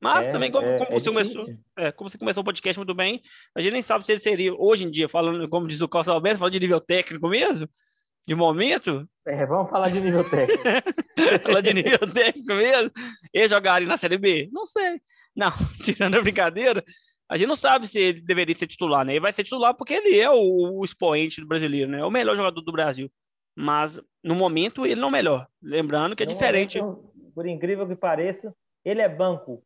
Mas 0.00 0.26
é, 0.26 0.32
também, 0.32 0.50
como, 0.50 0.66
é, 0.66 0.78
como, 0.78 0.90
é 0.90 0.98
você 0.98 1.10
começou, 1.10 1.46
é, 1.76 1.92
como 1.92 2.08
você 2.08 2.16
começou 2.16 2.40
o 2.40 2.44
podcast 2.44 2.78
muito 2.78 2.94
bem, 2.94 3.20
a 3.54 3.60
gente 3.60 3.72
nem 3.72 3.82
sabe 3.82 4.04
se 4.04 4.12
ele 4.12 4.20
seria, 4.20 4.54
hoje 4.54 4.84
em 4.84 4.90
dia, 4.90 5.08
falando, 5.08 5.46
como 5.48 5.66
diz 5.66 5.80
o 5.82 5.88
Costa 5.88 6.10
Alberto, 6.10 6.38
falando 6.38 6.54
de 6.54 6.60
nível 6.60 6.80
técnico 6.80 7.28
mesmo, 7.28 7.68
de 8.26 8.34
momento. 8.34 9.06
É, 9.26 9.44
vamos 9.44 9.70
falar 9.70 9.90
de 9.90 10.00
nível 10.00 10.28
técnico. 10.28 10.62
falar 11.44 11.60
de 11.60 11.74
nível 11.74 12.12
técnico 12.12 12.54
mesmo. 12.54 12.90
Ele 13.32 13.48
jogaria 13.48 13.86
na 13.86 13.98
Série 13.98 14.16
B? 14.16 14.48
Não 14.50 14.64
sei. 14.64 15.02
Não, 15.36 15.52
tirando 15.84 16.16
a 16.16 16.22
brincadeira, 16.22 16.82
a 17.30 17.36
gente 17.36 17.46
não 17.46 17.54
sabe 17.54 17.86
se 17.86 17.96
ele 17.96 18.20
deveria 18.20 18.56
ser 18.56 18.66
titular, 18.66 19.04
né? 19.04 19.12
Ele 19.12 19.20
vai 19.20 19.32
ser 19.32 19.44
titular 19.44 19.72
porque 19.72 19.94
ele 19.94 20.18
é 20.18 20.28
o, 20.28 20.80
o 20.80 20.84
expoente 20.84 21.40
do 21.40 21.46
brasileiro, 21.46 21.88
né? 21.88 22.00
É 22.00 22.04
o 22.04 22.10
melhor 22.10 22.34
jogador 22.34 22.60
do 22.60 22.72
Brasil. 22.72 23.08
Mas, 23.54 24.00
no 24.20 24.34
momento, 24.34 24.84
ele 24.84 25.00
não 25.00 25.06
é 25.06 25.10
o 25.10 25.12
melhor. 25.12 25.48
Lembrando 25.62 26.16
que 26.16 26.24
é 26.24 26.26
diferente. 26.26 26.80
Momento, 26.80 27.12
por 27.32 27.46
incrível 27.46 27.86
que 27.86 27.94
pareça, 27.94 28.52
ele 28.84 29.00
é 29.00 29.08
banco 29.08 29.62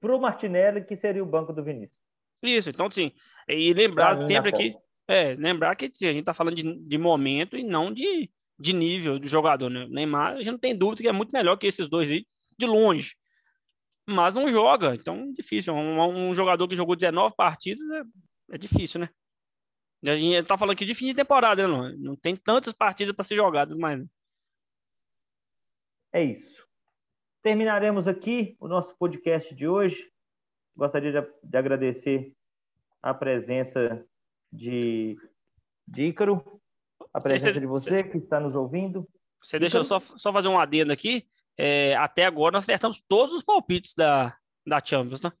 para 0.00 0.14
o 0.14 0.20
Martinelli, 0.20 0.82
que 0.82 0.96
seria 0.96 1.22
o 1.22 1.26
banco 1.26 1.52
do 1.52 1.62
Vinícius. 1.62 1.96
Isso, 2.42 2.68
então 2.68 2.90
sim. 2.90 3.12
E 3.48 3.72
lembrar 3.72 4.26
sempre 4.26 4.50
que. 4.50 4.76
É, 5.06 5.34
lembrar 5.34 5.76
que 5.76 5.90
sim, 5.94 6.06
a 6.06 6.12
gente 6.12 6.22
está 6.22 6.34
falando 6.34 6.56
de, 6.56 6.78
de 6.80 6.98
momento 6.98 7.56
e 7.56 7.62
não 7.62 7.92
de, 7.92 8.28
de 8.58 8.72
nível 8.72 9.20
do 9.20 9.28
jogador, 9.28 9.70
né? 9.70 9.86
Neymar, 9.88 10.32
a 10.32 10.38
gente 10.38 10.50
não 10.50 10.58
tem 10.58 10.76
dúvida 10.76 11.02
que 11.02 11.08
é 11.08 11.12
muito 11.12 11.30
melhor 11.30 11.56
que 11.56 11.66
esses 11.68 11.88
dois 11.88 12.10
aí, 12.10 12.26
de 12.58 12.66
longe. 12.66 13.14
Mas 14.06 14.34
não 14.34 14.48
joga, 14.48 14.94
então 14.94 15.30
é 15.30 15.32
difícil. 15.32 15.74
Um, 15.74 16.30
um 16.30 16.34
jogador 16.34 16.68
que 16.68 16.76
jogou 16.76 16.94
19 16.94 17.34
partidas 17.34 17.88
é, 17.90 18.54
é 18.54 18.58
difícil, 18.58 19.00
né? 19.00 19.08
A 20.06 20.16
gente 20.16 20.46
tá 20.46 20.58
falando 20.58 20.74
aqui 20.74 20.84
de 20.84 20.94
fim 20.94 21.06
de 21.06 21.14
temporada, 21.14 21.66
né? 21.66 21.74
Não, 21.74 21.96
não 21.96 22.16
tem 22.16 22.36
tantas 22.36 22.74
partidas 22.74 23.14
para 23.14 23.24
ser 23.24 23.36
jogadas, 23.36 23.76
mas. 23.78 24.04
É 26.12 26.22
isso. 26.22 26.66
Terminaremos 27.42 28.06
aqui 28.06 28.56
o 28.60 28.68
nosso 28.68 28.94
podcast 28.96 29.54
de 29.54 29.66
hoje. 29.66 30.10
Gostaria 30.76 31.10
de, 31.10 31.28
de 31.42 31.56
agradecer 31.56 32.34
a 33.02 33.14
presença 33.14 34.04
de, 34.52 35.16
de 35.86 36.04
Ícaro, 36.04 36.60
a 37.12 37.20
presença 37.20 37.54
você, 37.54 37.60
de 37.60 37.66
você 37.66 38.04
que 38.04 38.18
está 38.18 38.38
nos 38.38 38.54
ouvindo. 38.54 39.08
Você 39.42 39.58
deixa 39.58 39.78
eu 39.78 39.84
só, 39.84 40.00
só 40.00 40.32
fazer 40.32 40.48
um 40.48 40.58
adendo 40.58 40.92
aqui. 40.92 41.26
É, 41.58 41.94
até 41.96 42.24
agora 42.24 42.52
nós 42.52 42.64
acertamos 42.64 43.00
todos 43.08 43.34
os 43.34 43.42
palpites 43.42 43.94
da, 43.94 44.36
da 44.66 44.80
Champions, 44.84 45.22
né? 45.22 45.32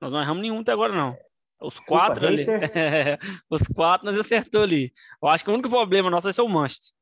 Nós 0.00 0.12
não 0.12 0.20
erramos 0.20 0.42
nenhum 0.42 0.60
até 0.60 0.72
agora, 0.72 0.92
não. 0.92 1.16
Os 1.60 1.78
quatro 1.78 2.26
ali. 2.26 2.44
os 3.48 3.62
quatro 3.68 4.06
nós 4.06 4.18
acertou 4.18 4.62
ali. 4.62 4.92
Eu 5.22 5.28
acho 5.28 5.44
que 5.44 5.50
o 5.50 5.54
único 5.54 5.68
problema 5.70 6.10
nosso 6.10 6.24
vai 6.24 6.32
ser 6.32 6.42
o 6.42 6.48
Manchester. 6.48 6.92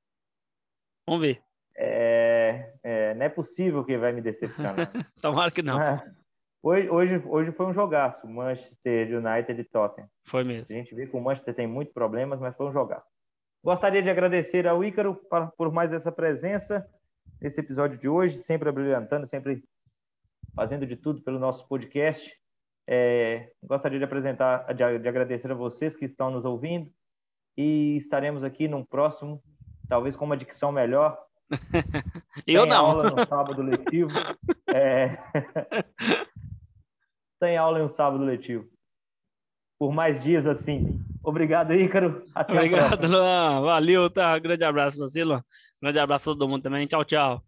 Vamos 1.06 1.22
ver. 1.22 1.42
É, 1.74 2.74
é, 2.82 3.14
não 3.14 3.24
é 3.24 3.28
possível 3.30 3.82
que 3.84 3.96
vai 3.96 4.12
me 4.12 4.20
decepcionar. 4.20 4.76
Tomara 5.22 5.50
que 5.50 5.62
não. 5.62 5.78
Mas, 5.78 6.20
hoje, 6.62 6.90
hoje, 6.90 7.22
hoje 7.26 7.52
foi 7.52 7.66
um 7.66 7.72
jogaço, 7.72 8.28
Manchester 8.28 9.16
United 9.16 9.58
e 9.58 9.64
Tottenham. 9.64 10.08
Foi 10.26 10.44
mesmo. 10.44 10.66
A 10.68 10.74
gente 10.74 10.94
vê 10.94 11.06
que 11.06 11.16
o 11.16 11.20
Manchester 11.20 11.54
tem 11.54 11.66
muitos 11.66 11.94
problemas, 11.94 12.38
mas 12.38 12.54
foi 12.54 12.66
um 12.66 12.72
jogaço. 12.72 13.06
Gostaria 13.64 14.02
de 14.02 14.10
agradecer 14.10 14.66
ao 14.66 14.84
Ícaro 14.84 15.18
por 15.56 15.72
mais 15.72 15.90
essa 15.92 16.12
presença 16.12 16.86
nesse 17.40 17.60
episódio 17.60 17.98
de 17.98 18.08
hoje, 18.08 18.36
sempre 18.38 18.70
brilhantando, 18.70 19.26
sempre 19.26 19.62
fazendo 20.54 20.86
de 20.86 20.96
tudo 20.96 21.22
pelo 21.22 21.38
nosso 21.38 21.66
podcast. 21.66 22.36
É, 22.86 23.52
gostaria 23.62 23.98
de 23.98 24.04
apresentar, 24.04 24.72
de, 24.74 24.98
de 24.98 25.08
agradecer 25.08 25.50
a 25.50 25.54
vocês 25.54 25.94
que 25.96 26.04
estão 26.04 26.30
nos 26.30 26.44
ouvindo 26.44 26.90
e 27.56 27.96
estaremos 27.96 28.42
aqui 28.42 28.66
num 28.68 28.84
próximo, 28.84 29.42
talvez 29.88 30.16
com 30.16 30.24
uma 30.24 30.36
dicção 30.36 30.72
melhor, 30.72 31.18
Eu 32.46 32.62
Tem 32.62 32.70
não. 32.70 32.86
aula 32.86 33.10
no 33.10 33.26
sábado 33.26 33.62
letivo. 33.62 34.10
É... 34.72 35.18
Tem 37.40 37.56
aula 37.56 37.80
em 37.80 37.82
um 37.82 37.88
sábado 37.88 38.22
letivo. 38.22 38.68
Por 39.80 39.92
mais 39.92 40.22
dias 40.22 40.46
assim. 40.46 41.04
Obrigado, 41.22 41.74
Ícaro. 41.74 42.24
Até 42.34 42.52
Obrigado, 42.52 43.06
Luan. 43.06 43.60
Valeu, 43.60 44.10
tá? 44.10 44.38
Grande 44.38 44.64
abraço 44.64 44.98
Luan. 45.24 45.42
Grande 45.80 45.98
abraço 45.98 46.30
a 46.30 46.32
todo 46.34 46.48
mundo 46.48 46.62
também. 46.62 46.86
Tchau, 46.86 47.04
tchau. 47.04 47.42